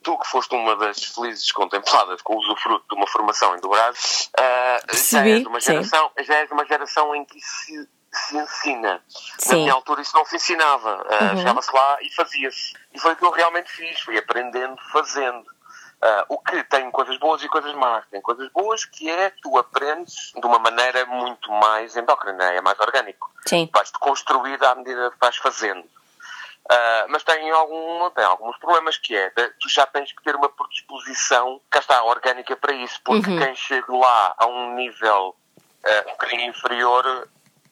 tu 0.07 0.17
que 0.17 0.27
foste 0.27 0.55
uma 0.55 0.73
das 0.77 1.03
felizes 1.03 1.51
contempladas 1.51 2.21
com 2.21 2.33
o 2.33 2.39
usufruto 2.39 2.85
de 2.89 2.95
uma 2.95 3.05
formação 3.07 3.53
em 3.57 3.59
dobragem, 3.59 4.01
ah, 4.39 4.79
já, 4.93 5.27
és 5.27 5.41
de 5.41 5.47
uma 5.49 5.59
sim. 5.59 5.73
geração, 5.73 6.11
já 6.21 6.35
és 6.35 6.49
uma 6.49 6.65
geração 6.65 7.13
em 7.13 7.25
que 7.25 7.37
se, 7.41 7.89
se 8.13 8.37
ensina. 8.37 9.03
Sim. 9.09 9.49
Na 9.49 9.55
minha 9.57 9.73
altura 9.73 10.01
isso 10.01 10.15
não 10.15 10.23
se 10.23 10.37
ensinava. 10.37 11.05
Ah, 11.09 11.17
Uhum. 11.31 11.37
Chegava-se 11.39 11.75
lá 11.75 11.97
e 12.01 12.15
fazia-se. 12.15 12.73
E 12.93 12.99
foi 12.99 13.11
o 13.11 13.15
que 13.17 13.25
eu 13.25 13.31
realmente 13.31 13.69
fiz. 13.69 13.99
Fui 13.99 14.17
aprendendo 14.17 14.77
fazendo. 14.93 15.43
Ah, 16.01 16.25
o 16.29 16.39
que 16.39 16.63
tem 16.63 16.89
coisas 16.89 17.17
boas 17.17 17.43
e 17.43 17.49
coisas 17.49 17.73
más. 17.73 18.05
Tem 18.09 18.21
coisas 18.21 18.49
boas 18.53 18.85
que 18.85 19.09
é 19.09 19.33
tu 19.41 19.57
aprendes 19.57 20.31
de 20.39 20.47
uma 20.47 20.59
maneira 20.59 21.05
muito 21.05 21.51
mais 21.51 21.97
endócrina, 21.97 22.45
é 22.45 22.61
mais 22.61 22.79
orgânico. 22.79 23.29
Sim. 23.45 23.69
Vais-te 23.73 23.99
construir 23.99 24.63
à 24.63 24.73
medida 24.73 25.11
que 25.11 25.17
vais 25.19 25.35
fazendo. 25.35 25.83
Ah, 26.69 27.05
mas 27.07 27.23
tem, 27.23 27.49
algum, 27.51 28.09
tem 28.09 28.25
alguns 28.25 28.57
problemas 28.57 28.97
que 28.97 29.15
é, 29.15 29.29
de- 29.29 29.49
tu 29.61 29.69
já 29.69 29.85
tens 29.85 30.11
que 30.11 30.21
ter 30.21 30.35
uma 30.35 30.49
predisposição, 30.49 31.61
cá 31.69 31.79
está, 31.79 32.03
orgânica 32.03 32.57
para 32.57 32.73
isso, 32.73 32.99
porque 33.05 33.29
Uhum. 33.29 33.37
quem 33.39 33.55
chega 33.55 33.95
lá 33.95 34.35
a 34.37 34.45
um 34.47 34.73
nível 34.75 35.35
ah, 35.85 36.03
um 36.07 36.11
bocadinho 36.11 36.49
inferior, 36.49 37.27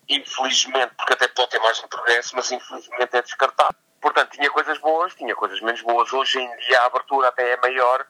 infelizmente, 0.08 0.94
porque 0.96 1.14
até 1.14 1.28
pode 1.28 1.50
ter 1.50 1.60
mais 1.60 1.84
um 1.84 1.88
progresso, 1.88 2.36
mas 2.36 2.52
infelizmente 2.52 3.16
é 3.18 3.22
descartado. 3.22 3.76
Portanto, 4.02 4.32
tinha 4.32 4.50
coisas 4.52 4.78
boas, 4.78 5.14
tinha 5.16 5.36
coisas 5.36 5.60
menos 5.62 5.82
boas. 5.82 6.14
Hoje 6.14 6.40
em 6.40 6.58
dia 6.58 6.82
a 6.82 6.86
abertura 6.86 7.28
até 7.30 7.52
é 7.54 7.58
maior, 7.58 8.06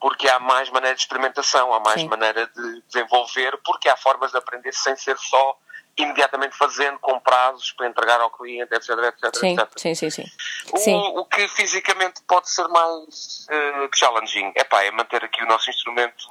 porque 0.00 0.28
há 0.28 0.38
mais 0.38 0.70
maneira 0.70 0.94
de 0.94 1.02
experimentação, 1.02 1.74
há 1.74 1.80
mais 1.80 2.00
Sim. 2.00 2.08
maneira 2.08 2.46
de 2.46 2.82
desenvolver, 2.82 3.58
porque 3.64 3.88
há 3.88 3.96
formas 3.96 4.30
de 4.30 4.38
aprender 4.38 4.72
sem 4.72 4.96
ser 4.96 5.18
só 5.18 5.58
imediatamente 5.96 6.56
fazendo, 6.56 6.98
com 6.98 7.18
prazos 7.20 7.72
para 7.72 7.86
entregar 7.86 8.20
ao 8.20 8.30
cliente, 8.30 8.74
etc, 8.74 8.90
etc, 8.90 9.36
Sim, 9.36 9.52
etc. 9.52 9.68
sim, 9.76 9.94
sim, 9.94 10.10
sim. 10.10 10.24
O, 10.72 10.78
Sim. 10.78 10.96
o 11.16 11.24
que 11.24 11.46
fisicamente 11.48 12.22
pode 12.26 12.48
ser 12.50 12.66
mais 12.68 13.46
eh, 13.50 13.88
challenging 13.94 14.52
epá, 14.56 14.82
é 14.84 14.90
manter 14.90 15.24
aqui 15.24 15.42
o 15.42 15.46
nosso 15.46 15.68
instrumento 15.70 16.26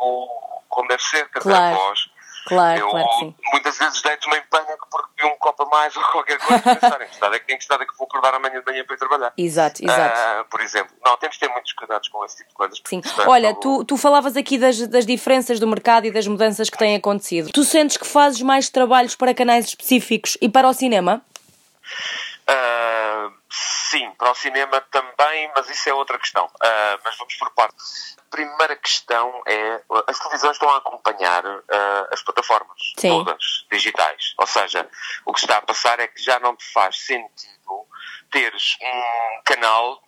como 0.69 0.88
deve 0.88 1.02
ser, 1.04 1.30
quer 1.30 1.39
dizer, 1.39 1.52
Claro. 1.52 1.76
a 1.76 1.78
voz. 1.80 2.00
Claro, 2.45 2.80
eu 2.80 2.89
claro 2.89 3.08
sim. 3.19 3.36
muitas 3.52 3.78
vezes 3.78 4.02
deito-me 4.02 4.38
em 4.38 4.41
pânico 4.43 4.88
porque 4.89 5.10
bebi 5.17 5.34
um 5.34 5.38
copo 5.38 5.63
a 5.63 5.65
mais 5.67 5.95
ou 5.97 6.04
qualquer 6.04 6.39
coisa 6.39 6.71
e 6.71 6.75
pensar 6.75 7.02
em 7.02 7.06
que 7.06 7.13
estado 7.13 7.36
é 7.36 7.39
que, 7.39 7.54
em 7.54 7.58
que 7.58 7.63
estado 7.63 7.84
é 7.84 7.86
que 7.86 7.97
vou 7.97 8.06
acordar 8.06 8.34
amanhã 8.34 8.60
de 8.60 8.65
manhã 8.65 8.84
para 8.86 8.95
ir 8.95 8.99
trabalhar. 8.99 9.34
Exato, 9.38 9.84
exato. 9.84 10.15
Ah, 10.17 10.45
por 10.49 10.62
exemplo. 10.62 10.95
Não, 11.06 11.17
temos 11.17 11.36
de 11.36 11.39
ter 11.39 11.49
muitos 11.49 11.73
cuidados 11.73 12.08
com 12.10 12.23
esse 12.25 12.38
tipo 12.38 12.49
de 12.49 12.56
coisas. 12.56 12.82
Sim. 12.86 13.02
Portanto, 13.02 13.30
Olha, 13.30 13.54
tu, 13.56 13.84
tu 13.86 13.97
falavas 13.97 14.36
aqui 14.36 14.58
das, 14.58 14.88
das 14.88 15.06
diferenças 15.06 15.60
do 15.60 15.67
mercado 15.67 16.06
e 16.06 16.12
das 16.12 16.28
mudanças 16.28 16.69
que 16.69 16.78
têm 16.78 16.95
acontecido. 16.95 17.52
Tu 17.52 17.63
sentes 17.63 17.97
que 17.97 18.08
fazes 18.08 18.41
mais 18.41 18.69
trabalhos 18.69 19.15
para 19.15 19.34
canais 19.34 19.65
específicos 19.65 20.38
e 20.41 20.49
para 20.49 20.67
o 20.67 20.73
cinema? 20.73 21.21
Ah, 22.47 23.30
sim, 23.49 24.12
para 24.12 24.31
o 24.31 24.35
cinema 24.35 24.81
também, 24.91 25.51
mas 25.55 25.69
isso 25.69 25.89
é 25.89 25.93
outra 25.93 26.17
questão. 26.19 26.49
Ah, 26.62 26.99
mas 27.03 27.17
vamos 27.17 27.35
por 27.35 27.49
partes. 27.51 28.15
A 28.17 28.29
primeira 28.29 28.75
questão 28.75 29.41
é 29.47 29.81
as 30.07 30.19
televisões 30.19 30.55
estão 30.55 30.69
a 30.69 30.77
acompanhar 30.77 31.43
ah, 31.45 32.07
as 32.12 32.21
plataformas 32.21 32.93
Sim. 32.97 33.09
todas 33.09 33.65
digitais. 33.71 34.33
Ou 34.38 34.47
seja, 34.47 34.89
o 35.25 35.33
que 35.33 35.39
está 35.39 35.57
a 35.57 35.62
passar 35.62 35.99
é 35.99 36.07
que 36.07 36.21
já 36.21 36.39
não 36.39 36.55
te 36.55 36.65
faz 36.71 36.99
sentido 37.05 37.59
teres 38.31 38.77
um 38.81 39.41
canal 39.43 40.01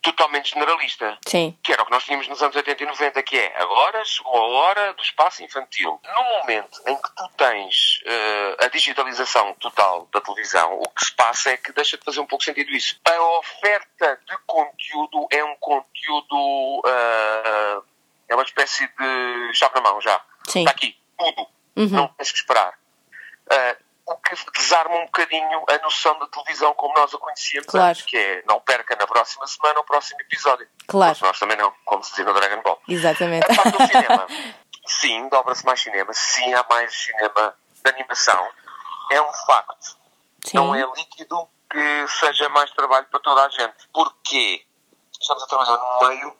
totalmente 0.00 0.50
generalista. 0.52 1.18
Sim. 1.26 1.56
Que 1.62 1.72
era 1.72 1.82
o 1.82 1.84
que 1.86 1.90
nós 1.90 2.04
tínhamos 2.04 2.28
nos 2.28 2.42
anos 2.42 2.54
80 2.54 2.82
e 2.82 2.86
90, 2.86 3.22
que 3.22 3.38
é 3.38 3.60
agora 3.60 4.04
chegou 4.04 4.34
a 4.36 4.46
hora 4.46 4.92
do 4.94 5.02
espaço 5.02 5.42
infantil. 5.42 6.00
No 6.04 6.38
momento 6.38 6.80
em 6.86 6.96
que 6.96 7.14
tu 7.16 7.28
tens 7.36 8.00
eh, 8.04 8.56
a 8.64 8.68
digitalização 8.68 9.54
total 9.54 10.08
da 10.12 10.20
televisão, 10.20 10.74
o 10.80 10.88
que 10.90 11.04
se 11.04 11.12
passa 11.14 11.50
é 11.50 11.56
que 11.56 11.72
deixa 11.72 11.98
de 11.98 12.04
fazer 12.04 12.20
um 12.20 12.26
pouco 12.26 12.44
sentido 12.44 12.70
isso. 12.70 12.98
A 13.04 13.20
oferta 13.38 14.20
de 14.26 14.38
conteúdo 14.46 15.26
é 15.30 15.44
um 15.44 15.56
conteúdo. 15.56 16.82
eh, 16.86 17.80
é 18.28 18.34
uma 18.34 18.44
espécie 18.44 18.86
de 18.86 19.54
chave 19.54 19.74
na 19.76 19.80
mão 19.80 20.00
já. 20.00 20.20
Sim. 20.46 20.60
Está 20.60 20.70
aqui, 20.72 20.96
tudo. 21.18 21.46
Não 21.76 22.08
tens 22.08 22.30
que 22.30 22.38
esperar. 22.38 22.74
Eh, 23.50 23.76
o 24.10 24.16
que 24.16 24.34
desarma 24.58 24.96
um 24.96 25.04
bocadinho 25.06 25.64
a 25.68 25.78
noção 25.82 26.18
da 26.18 26.26
televisão 26.28 26.72
como 26.74 26.94
nós 26.94 27.14
a 27.14 27.18
conhecíamos 27.18 27.66
Claro. 27.68 27.88
antes, 27.90 28.02
que 28.02 28.16
é 28.16 28.42
não 28.46 28.60
perca 28.60 28.96
na 28.96 29.06
próxima 29.06 29.46
semana 29.46 29.80
o 29.80 29.84
próximo 29.84 30.20
episódio. 30.20 30.68
Claro. 30.86 31.16
Nós 31.20 31.38
também 31.38 31.56
não, 31.56 31.72
como 31.84 32.02
se 32.02 32.10
dizia 32.10 32.24
no 32.24 32.32
Dragon 32.34 32.62
Ball. 32.62 32.80
Exatamente. 32.88 33.50
A 33.50 33.54
parte 33.54 33.76
do 33.78 33.86
cinema. 33.86 34.26
Sim, 34.86 35.28
dobra-se 35.28 35.64
mais 35.66 35.80
cinema. 35.80 36.12
Sim, 36.14 36.54
há 36.54 36.64
mais 36.70 36.94
cinema 36.94 37.54
de 37.84 37.90
animação. 37.90 38.48
É 39.10 39.20
um 39.20 39.32
facto. 39.46 39.96
Sim. 40.44 40.56
Não 40.56 40.74
é 40.74 40.84
líquido 40.96 41.48
que 41.70 42.08
seja 42.08 42.48
mais 42.48 42.70
trabalho 42.70 43.06
para 43.10 43.20
toda 43.20 43.44
a 43.44 43.48
gente. 43.50 43.74
Porquê? 43.92 44.64
Estamos 45.20 45.42
a 45.42 45.46
trabalhar 45.46 45.76
num 45.76 46.08
meio 46.08 46.36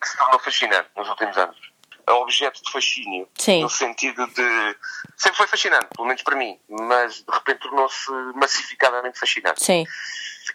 que 0.00 0.08
se 0.08 0.16
tornou 0.16 0.38
fascinante 0.38 0.88
nos 0.96 1.08
últimos 1.08 1.36
anos. 1.36 1.73
É 2.06 2.12
objeto 2.12 2.62
de 2.62 2.70
fascínio. 2.70 3.28
Sim. 3.38 3.62
No 3.62 3.68
sentido 3.70 4.26
de. 4.26 4.76
Sempre 5.16 5.36
foi 5.38 5.46
fascinante, 5.46 5.86
pelo 5.96 6.06
menos 6.06 6.22
para 6.22 6.36
mim, 6.36 6.58
mas 6.68 7.16
de 7.24 7.32
repente 7.32 7.60
tornou-se 7.60 8.10
massificadamente 8.34 9.18
fascinante. 9.18 9.64
Sim. 9.64 9.84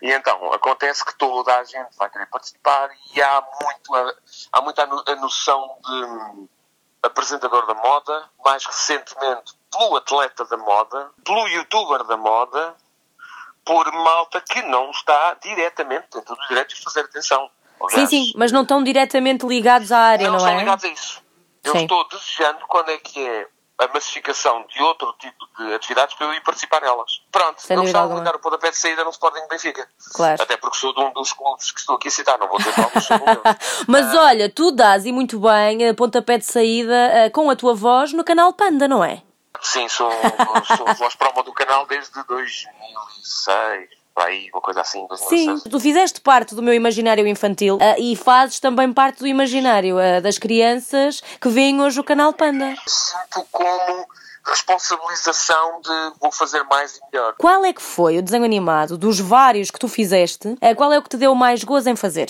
E 0.01 0.11
então, 0.11 0.53
acontece 0.53 1.03
que 1.03 1.15
toda 1.15 1.57
a 1.57 1.63
gente 1.63 1.89
vai 1.97 2.09
querer 2.09 2.27
participar 2.27 2.89
e 3.15 3.21
há 3.21 3.43
muito 3.61 3.95
a, 3.95 4.13
há 4.53 4.61
muito 4.61 4.79
a, 4.79 4.85
no- 4.85 5.03
a 5.07 5.15
noção 5.15 5.75
de 5.83 5.91
hum, 6.05 6.47
apresentador 7.01 7.65
da 7.65 7.73
moda, 7.73 8.29
mais 8.45 8.63
recentemente 8.65 9.53
pelo 9.71 9.95
atleta 9.95 10.45
da 10.45 10.57
moda, 10.57 11.09
pelo 11.25 11.47
youtuber 11.47 12.03
da 12.03 12.15
moda, 12.17 12.75
por 13.65 13.91
malta 13.91 14.39
que 14.41 14.61
não 14.63 14.91
está 14.91 15.35
diretamente 15.41 16.07
dentro 16.13 16.35
dos 16.35 16.47
direitos 16.47 16.75
de 16.77 16.83
fazer 16.83 17.01
atenção. 17.01 17.49
Sim, 17.89 18.05
sim, 18.07 18.33
mas 18.35 18.51
não 18.51 18.61
estão 18.63 18.83
diretamente 18.83 19.45
ligados 19.45 19.91
à 19.91 19.99
área, 19.99 20.25
não, 20.25 20.33
não, 20.33 20.37
estão 20.39 20.53
é? 20.53 20.59
ligados 20.59 20.85
a 20.85 20.87
isso. 20.89 21.23
Eu 21.63 21.73
Sim. 21.73 21.81
estou 21.83 22.07
desejando 22.07 22.59
quando 22.67 22.89
é 22.89 22.97
que 22.97 23.25
é 23.25 23.47
a 23.79 23.87
massificação 23.93 24.65
de 24.67 24.83
outro 24.83 25.13
tipo 25.19 25.47
de 25.57 25.73
atividades 25.73 26.13
para 26.15 26.27
eu 26.27 26.33
ir 26.33 26.41
participar 26.41 26.81
nelas. 26.81 27.21
Pronto, 27.31 27.61
Sem 27.61 27.77
não 27.77 27.85
está 27.85 28.03
a 28.03 28.07
ligar 28.07 28.35
o 28.35 28.39
pontapé 28.39 28.71
de 28.71 28.77
saída 28.77 29.05
no 29.05 29.09
Sporting 29.09 29.47
Benfica. 29.49 29.87
Claro. 30.13 30.41
Até 30.41 30.57
porque 30.57 30.77
sou 30.77 30.93
de 30.93 30.99
um 30.99 31.13
dos 31.13 31.31
clubes 31.31 31.71
que 31.71 31.79
estou 31.79 31.95
aqui 31.95 32.09
a 32.09 32.11
citar, 32.11 32.37
não 32.37 32.49
vou 32.49 32.57
dizer 32.57 32.73
qual, 32.73 32.91
mas. 32.93 33.07
Mas 33.87 34.13
olha, 34.15 34.49
tu 34.49 34.71
dás 34.71 35.05
e 35.05 35.11
muito 35.13 35.39
bem 35.39 35.87
a 35.87 35.93
pontapé 35.93 36.37
de 36.37 36.45
saída 36.45 36.93
eh, 36.93 37.29
com 37.29 37.49
a 37.49 37.55
tua 37.55 37.73
voz 37.73 38.11
no 38.11 38.23
canal 38.23 38.51
Panda, 38.51 38.87
não 38.87 39.03
é? 39.03 39.23
Sim, 39.61 39.87
sou, 39.87 40.11
sou 40.77 40.93
voz 40.95 41.15
promo 41.15 41.43
do 41.43 41.53
canal 41.53 41.85
desde 41.85 42.21
2006, 42.23 43.89
para 44.19 44.31
aí, 44.31 44.49
uma 44.53 44.59
coisa 44.61 44.81
assim, 44.81 44.99
Sim, 45.15 45.45
2006. 45.45 45.63
tu 45.71 45.79
fizeste 45.79 46.19
parte 46.19 46.53
do 46.53 46.61
meu 46.61 46.73
imaginário 46.73 47.25
infantil 47.25 47.77
eh, 47.79 48.01
e 48.01 48.15
fazes 48.17 48.59
também 48.59 48.91
parte 48.91 49.19
do 49.19 49.27
imaginário 49.27 49.97
eh, 49.97 50.19
das 50.19 50.37
crianças 50.37 51.21
que 51.39 51.47
veem 51.47 51.79
hoje 51.79 52.01
o 52.01 52.03
canal 52.03 52.33
Panda. 52.33 52.75
Sinto 52.85 53.47
como 53.49 54.05
responsabilização 54.45 55.79
de 55.79 56.19
vou 56.19 56.33
fazer 56.33 56.63
mais 56.63 56.97
e 56.97 56.99
melhor. 57.13 57.33
Qual 57.37 57.63
é 57.63 57.71
que 57.71 57.81
foi 57.81 58.17
o 58.17 58.21
desenho 58.21 58.43
animado 58.43 58.97
dos 58.97 59.21
vários 59.21 59.71
que 59.71 59.79
tu 59.79 59.87
fizeste? 59.87 60.53
eh, 60.59 60.75
Qual 60.75 60.91
é 60.91 60.97
o 60.99 61.01
que 61.01 61.09
te 61.09 61.17
deu 61.17 61.33
mais 61.33 61.63
gozo 61.63 61.89
em 61.89 61.95
fazer? 61.95 62.29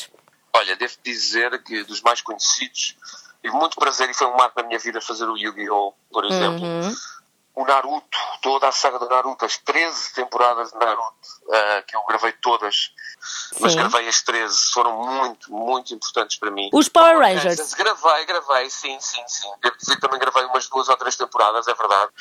Olha, 0.53 0.75
devo 0.75 0.93
dizer 1.03 1.57
que 1.63 1.83
dos 1.85 2.01
mais 2.03 2.21
conhecidos, 2.21 2.95
tive 3.41 3.55
muito 3.55 3.75
prazer 3.77 4.07
e 4.07 4.13
foi 4.13 4.27
um 4.27 4.37
marco 4.37 4.61
na 4.61 4.67
minha 4.67 4.77
vida 4.77 5.01
fazer 5.01 5.25
o 5.25 5.35
Yu-Gi-Oh! 5.35 5.93
por 6.11 6.23
exemplo. 6.25 6.61
O 7.61 7.65
Naruto, 7.65 8.17
toda 8.41 8.67
a 8.69 8.71
saga 8.71 8.97
do 8.99 9.09
Naruto, 9.09 9.43
as 9.43 9.57
13 9.57 10.13
temporadas 10.13 10.71
de 10.71 10.77
Naruto, 10.77 11.13
ah, 11.51 11.83
que 11.85 11.95
eu 11.95 12.01
gravei 12.07 12.31
todas, 12.41 12.91
mas 13.59 13.73
Sim. 13.73 13.79
gravei 13.79 14.07
as 14.07 14.21
13, 14.21 14.71
foram 14.71 14.95
muito, 15.03 15.51
muito 15.51 15.93
importantes 15.93 16.37
para 16.37 16.49
mim. 16.51 16.69
Os 16.73 16.87
Power 16.87 17.15
Power 17.15 17.27
Rangers. 17.27 17.73
Gravei, 17.73 18.25
gravei, 18.25 18.69
sim, 18.69 18.97
sim, 19.01 19.21
sim. 19.27 19.49
Devo 19.61 19.75
dizer 19.77 19.95
que 19.95 20.01
também 20.01 20.19
gravei 20.19 20.45
umas 20.45 20.67
duas 20.69 20.87
ou 20.87 20.95
três 20.95 21.15
temporadas, 21.17 21.67
é 21.67 21.73
verdade. 21.73 22.11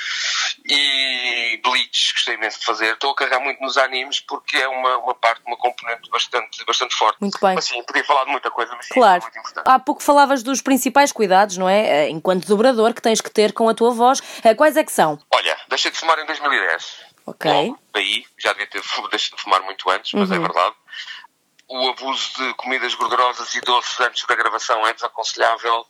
E 0.66 1.60
Bleach, 1.62 2.12
gostei 2.14 2.34
imenso 2.34 2.58
de 2.60 2.66
fazer. 2.66 2.92
Estou 2.94 3.12
a 3.12 3.14
carregar 3.14 3.40
muito 3.40 3.60
nos 3.62 3.76
animes 3.76 4.20
porque 4.20 4.56
é 4.56 4.68
uma, 4.68 4.98
uma 4.98 5.14
parte, 5.14 5.42
uma 5.46 5.56
componente 5.56 6.10
bastante, 6.10 6.64
bastante 6.64 6.94
forte. 6.96 7.18
Muito 7.20 7.38
bem. 7.40 7.54
Mas 7.54 7.64
sim, 7.64 7.82
podia 7.84 8.04
falar 8.04 8.24
de 8.24 8.30
muita 8.32 8.50
coisa, 8.50 8.74
mas 8.74 8.86
sim, 8.86 8.94
Claro. 8.94 9.20
é 9.20 9.24
muito 9.24 9.38
importante. 9.38 9.64
Há 9.68 9.78
pouco 9.78 10.02
falavas 10.02 10.42
dos 10.42 10.60
principais 10.60 11.12
cuidados, 11.12 11.56
não 11.56 11.68
é? 11.68 12.06
Eh, 12.06 12.10
Enquanto 12.10 12.46
dobrador 12.46 12.92
que 12.92 13.00
tens 13.02 13.20
que 13.20 13.30
ter 13.30 13.52
com 13.52 13.68
a 13.68 13.74
tua 13.74 13.90
voz. 13.90 14.20
Eh, 14.42 14.54
Quais 14.54 14.76
é 14.76 14.82
que 14.84 14.90
são? 14.92 15.18
Olha, 15.38 15.56
deixei 15.68 15.90
de 15.92 15.96
fumar 15.98 16.18
em 16.18 16.26
2010. 16.26 16.96
Ok. 17.26 17.48
Logo, 17.52 17.78
daí, 17.92 18.26
já 18.38 18.52
devia 18.52 18.66
ter 18.66 18.82
deixado 19.10 19.36
de 19.36 19.42
fumar 19.42 19.62
muito 19.62 19.88
antes, 19.88 20.12
mas 20.14 20.30
Uhum. 20.30 20.36
é 20.36 20.38
verdade. 20.40 20.74
O 21.68 21.88
abuso 21.90 22.32
de 22.38 22.54
comidas 22.54 22.92
gorduosas 22.94 23.54
e 23.54 23.60
doces 23.60 24.00
antes 24.00 24.24
da 24.26 24.34
gravação 24.34 24.84
é 24.86 24.92
desaconselhável. 24.94 25.86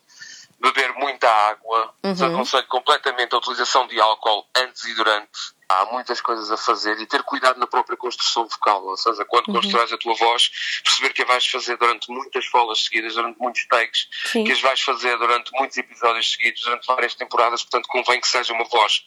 Beber 0.61 0.93
muita 0.95 1.31
água. 1.31 1.95
Uhum. 2.03 2.13
Desaconselho 2.13 2.67
completamente 2.67 3.33
a 3.35 3.39
utilização 3.39 3.87
de 3.87 3.99
álcool 4.01 4.45
antes 4.57 4.85
e 4.85 4.95
durante. 4.95 5.31
Há 5.69 5.85
muitas 5.87 6.21
coisas 6.21 6.51
a 6.51 6.57
fazer 6.57 6.99
e 7.01 7.07
ter 7.07 7.23
cuidado 7.23 7.61
na 7.61 7.67
própria 7.67 7.97
construção 7.97 8.45
vocal. 8.49 8.83
Ou 8.85 8.97
seja, 8.97 9.25
quando 9.25 9.49
Uhum. 9.49 9.55
constróis 9.55 9.93
a 9.93 9.99
tua 9.99 10.15
voz, 10.17 10.51
perceber 10.83 11.13
que 11.13 11.23
a 11.23 11.27
vais 11.27 11.47
fazer 11.47 11.77
durante 11.77 12.11
muitas 12.11 12.45
falas 12.47 12.83
seguidas, 12.85 13.15
durante 13.15 13.39
muitos 13.39 13.65
takes, 13.69 14.09
Sim. 14.33 14.43
que 14.45 14.51
as 14.53 14.61
vais 14.61 14.81
fazer 14.81 15.17
durante 15.17 15.53
muitos 15.53 15.77
episódios 15.77 16.33
seguidos, 16.33 16.61
durante 16.65 16.87
várias 16.89 17.15
temporadas. 17.15 17.63
Portanto, 17.63 17.87
convém 17.87 18.21
que 18.21 18.27
seja 18.27 18.53
uma 18.53 18.65
voz 18.65 19.05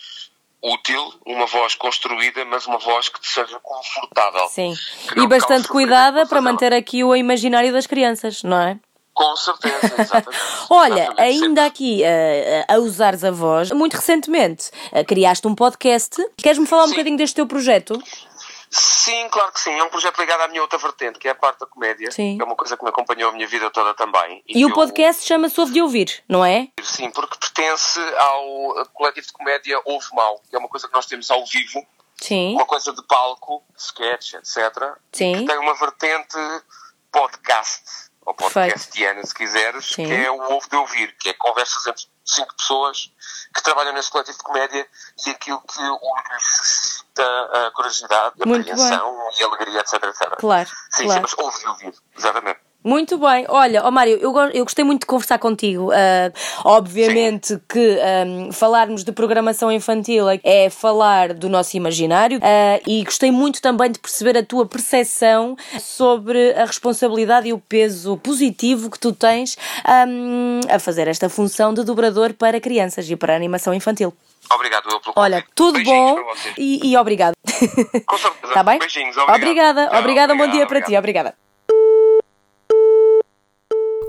útil, 0.64 1.14
uma 1.26 1.46
voz 1.48 1.76
construída, 1.76 2.46
mas 2.46 2.68
uma 2.68 2.78
voz 2.78 3.10
que 3.10 3.20
te 3.20 3.28
seja 3.28 3.60
confortável. 3.62 4.48
Sim. 4.50 4.74
E 5.18 5.28
bastante 5.28 5.68
cuidada 5.68 6.26
para 6.26 6.42
manter 6.42 6.74
aqui 6.74 7.04
o 7.04 7.16
imaginário 7.16 7.72
das 7.74 7.88
crianças, 7.88 8.44
não 8.44 8.58
é? 8.60 8.80
Com 9.14 9.36
certeza, 9.36 9.94
exatamente. 10.00 10.42
Olha, 10.70 11.04
Exatamente, 11.04 11.22
ainda 11.22 11.66
aqui 11.66 12.02
eh, 12.04 12.66
a 12.68 12.78
usares 12.78 13.24
a 13.24 13.32
voz, 13.32 13.72
muito 13.72 13.96
recentemente 13.96 14.72
eh, 14.92 15.04
criaste 15.04 15.46
um 15.48 15.54
podcast. 15.54 16.16
Queres-me 16.38 16.66
falar 16.66 16.84
um 16.84 16.88
Sim. 16.88 16.92
bocadinho 16.92 17.18
deste 17.18 17.36
teu 17.36 17.46
projeto? 17.46 18.02
Sim, 18.74 19.28
claro 19.30 19.52
que 19.52 19.60
sim. 19.60 19.72
É 19.78 19.84
um 19.84 19.90
projeto 19.90 20.18
ligado 20.20 20.42
à 20.42 20.48
minha 20.48 20.62
outra 20.62 20.80
vertente, 20.80 21.20
que 21.20 21.28
é 21.28 21.32
a 21.32 21.36
parte 21.36 21.60
da 21.60 21.66
comédia. 21.66 22.10
Sim. 22.12 22.38
Que 22.38 22.42
é 22.42 22.46
uma 22.46 22.56
coisa 22.56 22.78
que 22.78 22.84
me 22.84 22.90
acompanhou 22.90 23.30
a 23.30 23.34
minha 23.34 23.46
vida 23.48 23.70
toda 23.70 23.94
também. 23.94 24.42
E 24.48 24.64
o 24.66 24.70
eu- 24.70 24.74
podcast 24.74 25.26
chama-se 25.26 25.60
Ouve 25.60 25.74
de 25.74 25.82
Ouvir, 25.82 26.24
não 26.30 26.46
é? 26.46 26.70
Sim, 26.82 27.10
porque 27.12 27.38
pertence 27.38 28.00
ao 28.18 28.86
coletivo 28.94 29.28
de 29.28 29.34
comédia 29.34 29.82
Ouve 29.86 30.08
Mal, 30.14 30.40
que 30.50 30.56
é 30.56 30.60
uma 30.60 30.70
coisa 30.70 30.88
que 30.88 30.94
nós 30.94 31.06
temos 31.06 31.30
ao 31.30 31.46
vivo, 31.46 31.86
Sim. 32.16 32.54
uma 32.56 32.66
coisa 32.66 32.94
de 32.94 33.04
palco, 33.08 33.62
sketch, 33.78 34.36
etc. 34.36 34.58
Sim. 35.12 35.34
Que 35.40 35.46
tem 35.48 35.58
uma 35.58 35.74
vertente 35.76 36.38
podcast, 37.12 37.84
ou 38.26 38.34
podcastiana, 38.34 39.24
se 39.26 39.34
quiseres, 39.34 39.86
Sim. 39.88 40.06
que 40.06 40.14
é 40.14 40.32
o 40.32 40.40
Ouve 40.54 40.70
de 40.70 40.76
Ouvir, 40.78 41.16
que 41.20 41.30
é 41.30 41.34
conversas 41.34 41.86
entre 41.88 42.04
cinco 42.34 42.56
pessoas 42.56 43.12
que 43.54 43.62
trabalham 43.64 43.94
nesse 43.94 44.10
coletivo 44.10 44.38
de 44.38 44.44
comédia 44.44 44.88
e 45.26 45.30
aquilo 45.30 45.62
que 45.62 45.82
o 45.82 46.00
lhes 46.34 46.56
suscita 46.56 47.68
a 47.68 47.72
curiosidade, 47.72 48.36
a 48.42 48.46
Muito 48.46 48.72
apreensão 48.72 49.30
e 49.40 49.44
a 49.44 49.48
alegria, 49.48 49.80
etc, 49.80 50.04
etc. 50.04 50.36
Claro, 50.38 50.70
Sim, 50.92 51.06
claro. 51.06 51.28
sim, 51.28 51.36
mas 51.38 51.46
ouve 51.46 51.60
de 51.60 51.68
ouvir, 51.68 51.94
exatamente. 52.18 52.60
Muito 52.84 53.18
bem. 53.18 53.46
Olha, 53.48 53.84
ó 53.84 53.92
Mário, 53.92 54.18
eu, 54.18 54.36
eu 54.54 54.64
gostei 54.64 54.84
muito 54.84 55.02
de 55.02 55.06
conversar 55.06 55.38
contigo. 55.38 55.92
Ah, 55.92 56.32
obviamente 56.66 57.60
que 57.70 58.00
ahm, 58.00 58.52
falarmos 58.52 59.04
de 59.04 59.12
programação 59.12 59.72
infantil 59.72 60.26
é 60.44 60.70
falar 60.70 61.34
do 61.34 61.48
nosso 61.48 61.78
imaginário 61.78 62.40
ah, 62.42 62.80
e 62.88 63.04
gostei 63.04 63.32
muito 63.32 63.62
também 63.62 63.92
de 63.92 64.00
perceber 64.00 64.38
a 64.38 64.44
tua 64.44 64.66
percepção 64.66 65.56
sobre 65.80 66.54
a 66.54 66.66
responsabilidade 66.66 67.48
e 67.50 67.54
o 67.54 67.60
peso 67.60 68.18
positivo 68.18 68.90
que 68.90 68.98
tu 69.00 69.14
tens 69.14 69.58
ahm, 69.86 70.62
a 70.70 70.80
fazer 70.80 71.08
esta 71.08 71.30
função 71.30 71.74
de 71.74 71.84
dobrador 71.84 72.34
para 72.34 72.60
crianças 72.60 73.10
e 73.10 73.16
para 73.16 73.36
animação 73.36 73.74
infantil. 73.74 74.12
Obrigado 74.54 74.90
eu 74.90 75.00
pelo 75.00 75.14
Olha, 75.16 75.38
convite. 75.38 75.52
tudo 75.56 75.74
Beijinhos 75.76 76.12
bom 76.16 76.34
e, 76.58 76.92
e 76.92 76.98
obrigado. 76.98 77.34
Com 78.06 78.18
certeza. 78.18 78.48
Está 78.48 78.64
bem? 78.66 78.80
Beijinhos, 78.80 79.16
obrigado. 79.18 79.42
Obrigada, 79.42 80.00
obrigada, 80.00 80.34
um 80.34 80.38
bom 80.38 80.44
obrigado, 80.44 80.58
dia 80.58 80.68
para 80.68 80.82
ti, 80.82 80.98
obrigada. 80.98 81.36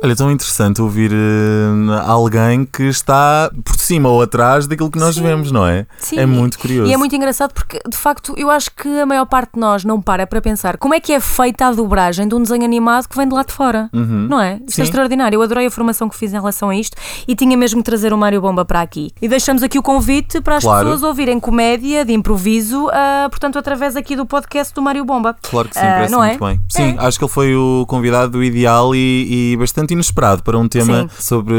Olha, 0.05 0.17
tão 0.17 0.31
interessante 0.33 0.83
ouvir 0.83 1.13
eh, 1.13 2.03
alguém 2.07 2.65
que 2.65 2.83
está 2.85 3.51
por 3.65 3.77
cima 3.79 4.09
ou 4.09 4.21
atrás 4.21 4.67
daquilo 4.67 4.91
que 4.91 4.99
nós 4.99 5.17
vemos, 5.17 5.53
não 5.53 5.65
é? 5.67 5.87
Sim, 5.99 6.19
É 6.19 6.27
muito 6.27 6.59
curioso. 6.59 6.91
E 6.91 6.95
é 6.95 6.97
muito 6.97 7.15
engraçado 7.15 7.53
porque, 7.55 7.79
de 7.89 7.97
facto, 7.97 8.35
eu 8.37 8.51
acho 8.51 8.71
que 8.75 8.89
a 9.01 9.07
maior 9.07 9.27
parte 9.27 9.53
de 9.55 9.61
nós 9.61 9.85
não 9.85 10.01
para 10.03 10.27
para 10.27 10.41
pensar 10.41 10.77
como 10.77 10.93
é 10.95 10.99
que 11.01 11.13
é 11.13 11.21
feita 11.21 11.67
a 11.67 11.73
dobragem 11.73 12.27
de 12.27 12.35
um 12.35 12.43
desenho 12.43 12.65
animado 12.65 13.09
que 13.09 13.17
vem 13.17 13.29
de 13.29 13.35
lá 13.35 13.45
de 13.45 13.53
fora. 13.53 13.89
Não 13.93 14.41
é? 14.41 14.55
Isto 14.67 14.73
Sim. 14.73 14.81
é 14.83 14.85
extraordinário. 14.85 15.37
Eu 15.37 15.43
adorei 15.43 15.67
a 15.67 15.71
formação 15.71 16.09
que 16.09 16.17
fiz 16.17 16.33
em 16.33 16.37
relação 16.37 16.71
a 16.71 16.75
isto 16.77 16.97
e 17.29 17.37
tinha 17.37 17.57
mesmo 17.57 17.81
que 17.81 17.85
trazer 17.85 18.13
o 18.13 18.19
Mário 18.19 18.41
Bomba 18.41 18.65
para 18.65 18.81
aqui. 18.81 19.13
E 19.23 19.29
deixamos 19.29 19.63
aqui 19.63 19.79
o 19.79 19.83
convite 19.83 20.41
para 20.41 20.57
as 20.57 20.65
Claro. 20.65 20.85
pessoas 20.87 21.03
ouvirem 21.05 21.39
comédia 21.39 22.05
de 22.05 22.13
improviso, 22.13 22.89
ah, 22.93 23.29
portanto, 23.31 23.57
através 23.59 23.95
aqui 23.97 24.17
do 24.17 24.27
podcast 24.27 24.75
do 24.75 24.83
Mário 24.83 25.05
Bomba. 25.05 25.37
Claro 25.43 25.69
que 25.69 25.75
sim, 25.79 25.81
Ah, 25.87 25.93
parece 25.95 26.13
não 26.13 26.25
é? 26.25 26.29
muito 26.31 26.45
bem. 26.45 26.61
Sim, 26.69 26.97
É. 26.99 27.07
acho 27.07 27.19
que 27.19 27.25
ele 27.25 27.33
foi 27.33 27.55
o 27.55 27.85
convidado 27.87 28.43
ideal 28.43 28.95
e, 28.95 29.53
e 29.53 29.57
bastante 29.57 29.92
inesperado 29.93 30.43
para 30.43 30.59
um 30.59 30.69
tema 30.69 31.03
Sim. 31.03 31.11
sobre 31.19 31.55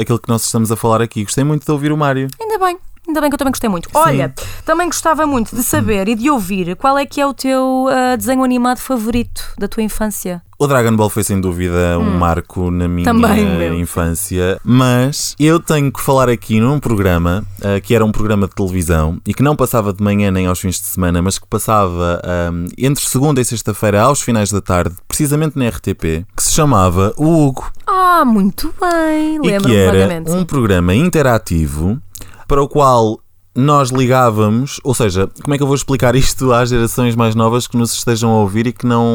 aquilo 0.00 0.18
que 0.18 0.28
nós 0.28 0.44
estamos 0.44 0.70
a 0.70 0.76
falar 0.76 1.02
aqui. 1.02 1.24
Gostei 1.24 1.44
muito 1.44 1.64
de 1.64 1.70
ouvir 1.70 1.92
o 1.92 1.96
Mário. 1.96 2.28
Ainda 2.40 2.58
bem. 2.58 2.78
Ainda 3.06 3.20
bem 3.20 3.28
que 3.28 3.34
eu 3.34 3.38
também 3.38 3.52
gostei 3.52 3.68
muito. 3.68 3.90
Olha, 3.92 4.34
também 4.64 4.86
gostava 4.86 5.26
muito 5.26 5.54
de 5.54 5.62
saber 5.62 6.08
e 6.08 6.14
de 6.14 6.30
ouvir 6.30 6.74
qual 6.76 6.96
é 6.96 7.04
que 7.04 7.20
é 7.20 7.26
o 7.26 7.34
teu 7.34 7.86
ah, 7.90 8.16
desenho 8.16 8.42
animado 8.42 8.78
favorito 8.78 9.52
da 9.58 9.68
tua 9.68 9.82
infância. 9.82 10.42
O 10.64 10.66
Dragon 10.66 10.96
Ball 10.96 11.10
foi 11.10 11.22
sem 11.22 11.38
dúvida 11.40 11.98
um 11.98 12.16
marco 12.18 12.70
na 12.70 12.88
minha 12.88 13.04
Hum. 13.12 13.20
Também 13.20 13.80
infância, 13.80 14.58
mas 14.64 15.36
eu 15.38 15.60
tenho 15.60 15.92
que 15.92 16.00
falar 16.00 16.28
aqui 16.30 16.58
num 16.58 16.80
programa 16.80 17.44
ah, 17.62 17.78
que 17.80 17.94
era 17.94 18.02
um 18.02 18.10
programa 18.10 18.48
de 18.48 18.54
televisão 18.54 19.20
e 19.26 19.34
que 19.34 19.42
não 19.42 19.54
passava 19.54 19.92
de 19.92 20.02
manhã 20.02 20.30
nem 20.30 20.46
aos 20.46 20.58
fins 20.58 20.80
de 20.80 20.86
semana, 20.86 21.20
mas 21.20 21.38
que 21.38 21.46
passava 21.46 22.18
ah, 22.24 22.50
entre 22.78 23.04
segunda 23.04 23.42
e 23.42 23.44
sexta-feira 23.44 24.00
aos 24.00 24.22
finais 24.22 24.50
da 24.50 24.60
tarde, 24.62 24.94
precisamente 25.06 25.58
na 25.58 25.68
RTP, 25.68 26.24
que 26.34 26.42
se 26.42 26.52
chamava 26.54 27.12
O 27.18 27.46
Hugo. 27.46 27.70
Ah, 27.86 28.24
muito 28.24 28.72
bem. 28.80 29.36
e 29.36 29.40
que 29.40 29.46
Lembro-me 29.48 29.76
era 29.76 30.22
um 30.28 30.44
programa 30.46 30.94
interativo 30.94 31.98
para 32.48 32.62
o 32.62 32.68
qual 32.68 33.20
nós 33.56 33.90
ligávamos, 33.90 34.80
ou 34.82 34.92
seja, 34.94 35.28
como 35.42 35.54
é 35.54 35.56
que 35.56 35.62
eu 35.62 35.66
vou 35.66 35.76
explicar 35.76 36.16
isto 36.16 36.52
às 36.52 36.68
gerações 36.70 37.14
mais 37.14 37.34
novas 37.36 37.66
que 37.68 37.76
nos 37.76 37.92
estejam 37.92 38.30
a 38.30 38.38
ouvir 38.40 38.66
e 38.66 38.72
que 38.72 38.84
não 38.84 39.14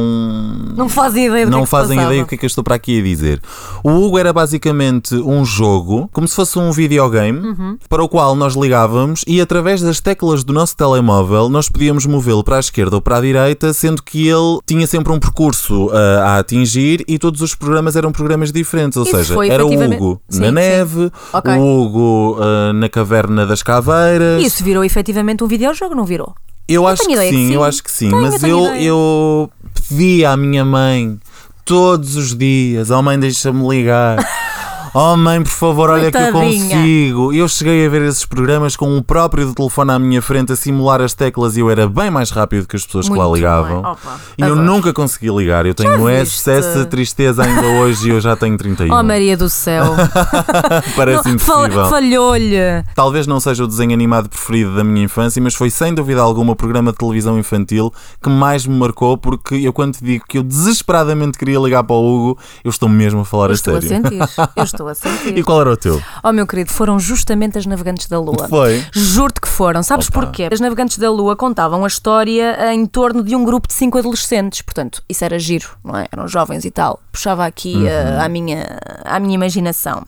Não 0.78 0.88
fazem 0.88 1.26
ideia 1.28 1.46
do 1.46 1.50
que 1.50 1.56
é 1.56 1.58
não 1.58 1.64
que 1.64 1.68
se 1.68 1.72
fazem 1.72 1.96
passava. 1.98 2.14
ideia 2.14 2.24
do 2.24 2.28
que 2.30 2.36
é 2.36 2.38
que 2.38 2.46
eu 2.46 2.48
estou 2.48 2.64
para 2.64 2.76
aqui 2.76 3.00
a 3.00 3.04
dizer. 3.04 3.42
O 3.84 3.90
Hugo 3.92 4.18
era 4.18 4.32
basicamente 4.32 5.14
um 5.16 5.44
jogo, 5.44 6.10
como 6.14 6.26
se 6.28 6.36
fosse 6.36 6.58
um 6.58 6.72
videogame, 6.72 7.40
Uhum. 7.50 7.78
para 7.90 8.04
o 8.04 8.08
qual 8.08 8.34
nós 8.36 8.54
ligávamos 8.56 9.24
e 9.28 9.42
através 9.42 9.82
das 9.82 10.00
teclas 10.00 10.44
do 10.44 10.54
nosso 10.54 10.76
telemóvel 10.76 11.50
nós 11.50 11.68
podíamos 11.68 12.06
movê-lo 12.06 12.44
para 12.44 12.58
a 12.58 12.60
esquerda 12.60 12.96
ou 12.96 13.02
para 13.02 13.18
a 13.18 13.22
direita, 13.22 13.74
sendo 13.74 14.02
que 14.02 14.28
ele 14.28 14.60
tinha 14.66 14.88
sempre 14.88 15.12
um 15.12 15.20
percurso 15.20 15.90
ah, 15.92 16.24
a 16.36 16.40
atingir 16.40 17.04
e 17.08 17.20
todos 17.20 17.42
os 17.42 17.56
programas 17.56 17.96
eram 17.96 18.12
programas 18.12 18.52
diferentes. 18.52 18.98
Ou 18.98 19.04
Isso 19.04 19.16
seja, 19.18 19.34
foi 19.34 19.50
era 19.50 19.66
o 19.66 19.70
Hugo 19.74 20.22
Sim, 20.30 20.40
na 20.42 20.52
neve, 20.52 21.12
o 21.34 21.82
Hugo 21.82 22.38
ah, 22.40 22.72
na 22.74 22.88
caverna 22.88 23.46
das 23.46 23.62
caveiras. 23.62 24.29
Isso 24.38 24.64
virou 24.64 24.84
efetivamente 24.84 25.44
um 25.44 25.48
videojogo, 25.48 25.96
não 25.96 26.06
virou? 26.06 26.36
Eu 26.68 26.86
acho 26.86 27.04
tenho 27.04 27.18
que 27.18 27.26
ideia 27.26 27.32
que 27.32 27.38
sim, 27.38 27.48
sim. 27.48 27.54
eu 27.54 27.64
acho 27.64 27.84
que 27.84 27.92
sim. 27.92 28.10
Tenho, 28.10 28.22
mas 28.22 28.44
eu, 28.44 28.60
ideia. 28.66 28.84
eu 28.84 29.52
pedi 29.74 30.24
à 30.24 30.38
minha 30.38 30.64
mãe 30.64 31.20
todos 31.66 32.16
os 32.16 32.36
dias: 32.38 32.92
Oh 32.92 33.02
mãe, 33.02 33.20
deixa-me 33.20 33.68
ligar. 33.68 34.18
Oh 34.94 35.16
mãe, 35.16 35.42
por 35.44 35.50
favor, 35.52 35.90
olha 35.90 36.12
que 36.12 36.18
eu 36.18 36.32
Coitadinha. 36.32 36.76
consigo. 36.78 37.34
Eu 37.34 37.48
cheguei 37.48 37.86
a 37.86 37.90
ver 37.90 38.02
esses 38.04 38.26
programas 38.26 38.76
com 38.76 38.98
o 38.98 39.04
próprio 39.04 39.54
telefone 39.54 39.92
à 39.92 40.00
minha 40.00 40.22
frente 40.22 40.52
a 40.52 40.56
simular 40.56 41.02
as 41.02 41.14
teclas 41.14 41.56
e 41.58 41.60
eu 41.60 41.70
era 41.70 41.88
bem 41.88 42.10
mais 42.10 42.32
rápido 42.32 42.68
que 42.68 42.76
as 42.76 42.86
pessoas 42.86 43.08
que 43.08 43.16
lá 43.16 43.26
Muito 43.26 43.36
ligavam. 43.36 43.80
Opa, 43.80 44.20
e 44.38 44.42
eu 44.42 44.56
nunca 44.56 44.92
consegui 44.94 45.30
ligar. 45.30 45.66
Eu 45.66 45.74
tenho 45.76 46.06
viste? 46.06 46.50
essa 46.50 46.86
tristeza 46.86 47.44
ainda 47.44 47.66
hoje 47.82 48.08
e 48.08 48.12
eu 48.12 48.20
já 48.22 48.36
tenho 48.36 48.58
31. 48.58 48.94
Oh, 48.94 49.04
Maria 49.04 49.38
do 49.38 49.50
céu. 49.50 49.86
Parece 50.96 51.26
Não, 51.28 51.36
impossível. 51.36 51.86
Falhou-lhe. 51.90 52.84
Talvez 52.96 53.28
não 53.28 53.40
seja 53.40 53.64
o 53.64 53.68
desenho 53.68 53.94
animado 53.94 54.30
preferido 54.30 54.76
da 54.76 54.84
minha 54.84 55.06
infância, 55.06 55.42
mas 55.42 55.54
foi 55.56 55.70
sem 55.70 55.94
dúvida 55.94 56.22
alguma 56.22 56.54
o 56.54 56.56
programa 56.56 56.92
de 56.92 56.98
televisão 56.98 57.38
infantil 57.38 57.94
que 58.22 58.30
mais 58.30 58.66
me 58.66 58.78
marcou, 58.78 59.18
porque 59.18 59.56
eu 59.56 59.72
quando 59.74 59.94
te 59.96 60.04
digo 60.04 60.26
que 60.28 60.38
eu 60.38 60.44
desesperadamente 60.44 61.38
queria 61.38 61.60
ligar 61.60 61.84
para 61.84 61.96
o 61.96 62.30
Hugo, 62.30 62.40
eu 62.64 62.70
estou 62.70 62.90
mesmo 62.90 63.22
a 63.22 63.26
falar 63.26 63.46
Eu 63.48 63.52
a 63.52 63.54
estou 63.54 63.76
a 63.76 63.82
sério. 63.82 64.10
sentir. 64.10 64.20
Eu 64.56 64.64
estou 64.64 64.79
a 64.88 64.94
sentir. 64.96 65.38
E 65.38 65.44
qual 65.44 65.62
era 65.62 65.72
o 65.72 65.78
teu? 65.78 66.02
Oh, 66.24 66.32
meu 66.32 66.46
querido, 66.48 66.72
foram 66.72 67.00
justamente 67.00 67.58
as 67.58 67.66
Navegantes 67.66 68.08
da 68.08 68.20
Lua. 68.20 68.48
Foi? 68.48 68.84
Juro-te 68.94 69.42
que 69.42 69.48
foram. 69.48 69.84
Sabes 69.84 70.08
Opa. 70.10 70.22
porquê? 70.22 70.48
As 70.52 70.60
Navegantes 70.60 70.98
da 70.98 71.10
Lua 71.12 71.36
contavam 71.36 71.84
a 71.84 71.88
história 71.88 72.56
eh, 72.60 72.74
em 72.74 72.86
torno 72.86 73.24
de 73.24 73.36
um 73.36 73.44
grupo 73.44 73.68
de 73.68 73.74
cinco 73.74 73.98
adolescentes. 73.98 74.62
Portanto, 74.62 75.02
isso 75.10 75.24
era 75.26 75.38
giro, 75.40 75.70
não 75.84 75.96
é? 75.98 76.06
Eram 76.12 76.28
jovens 76.28 76.66
e 76.66 76.72
tal. 76.72 77.00
Puxava 77.12 77.46
aqui 77.46 77.76
Uhum. 77.76 77.86
eh, 77.88 78.20
à, 78.24 78.30
minha, 78.30 78.80
à 79.06 79.20
minha 79.20 79.36
imaginação. 79.36 80.04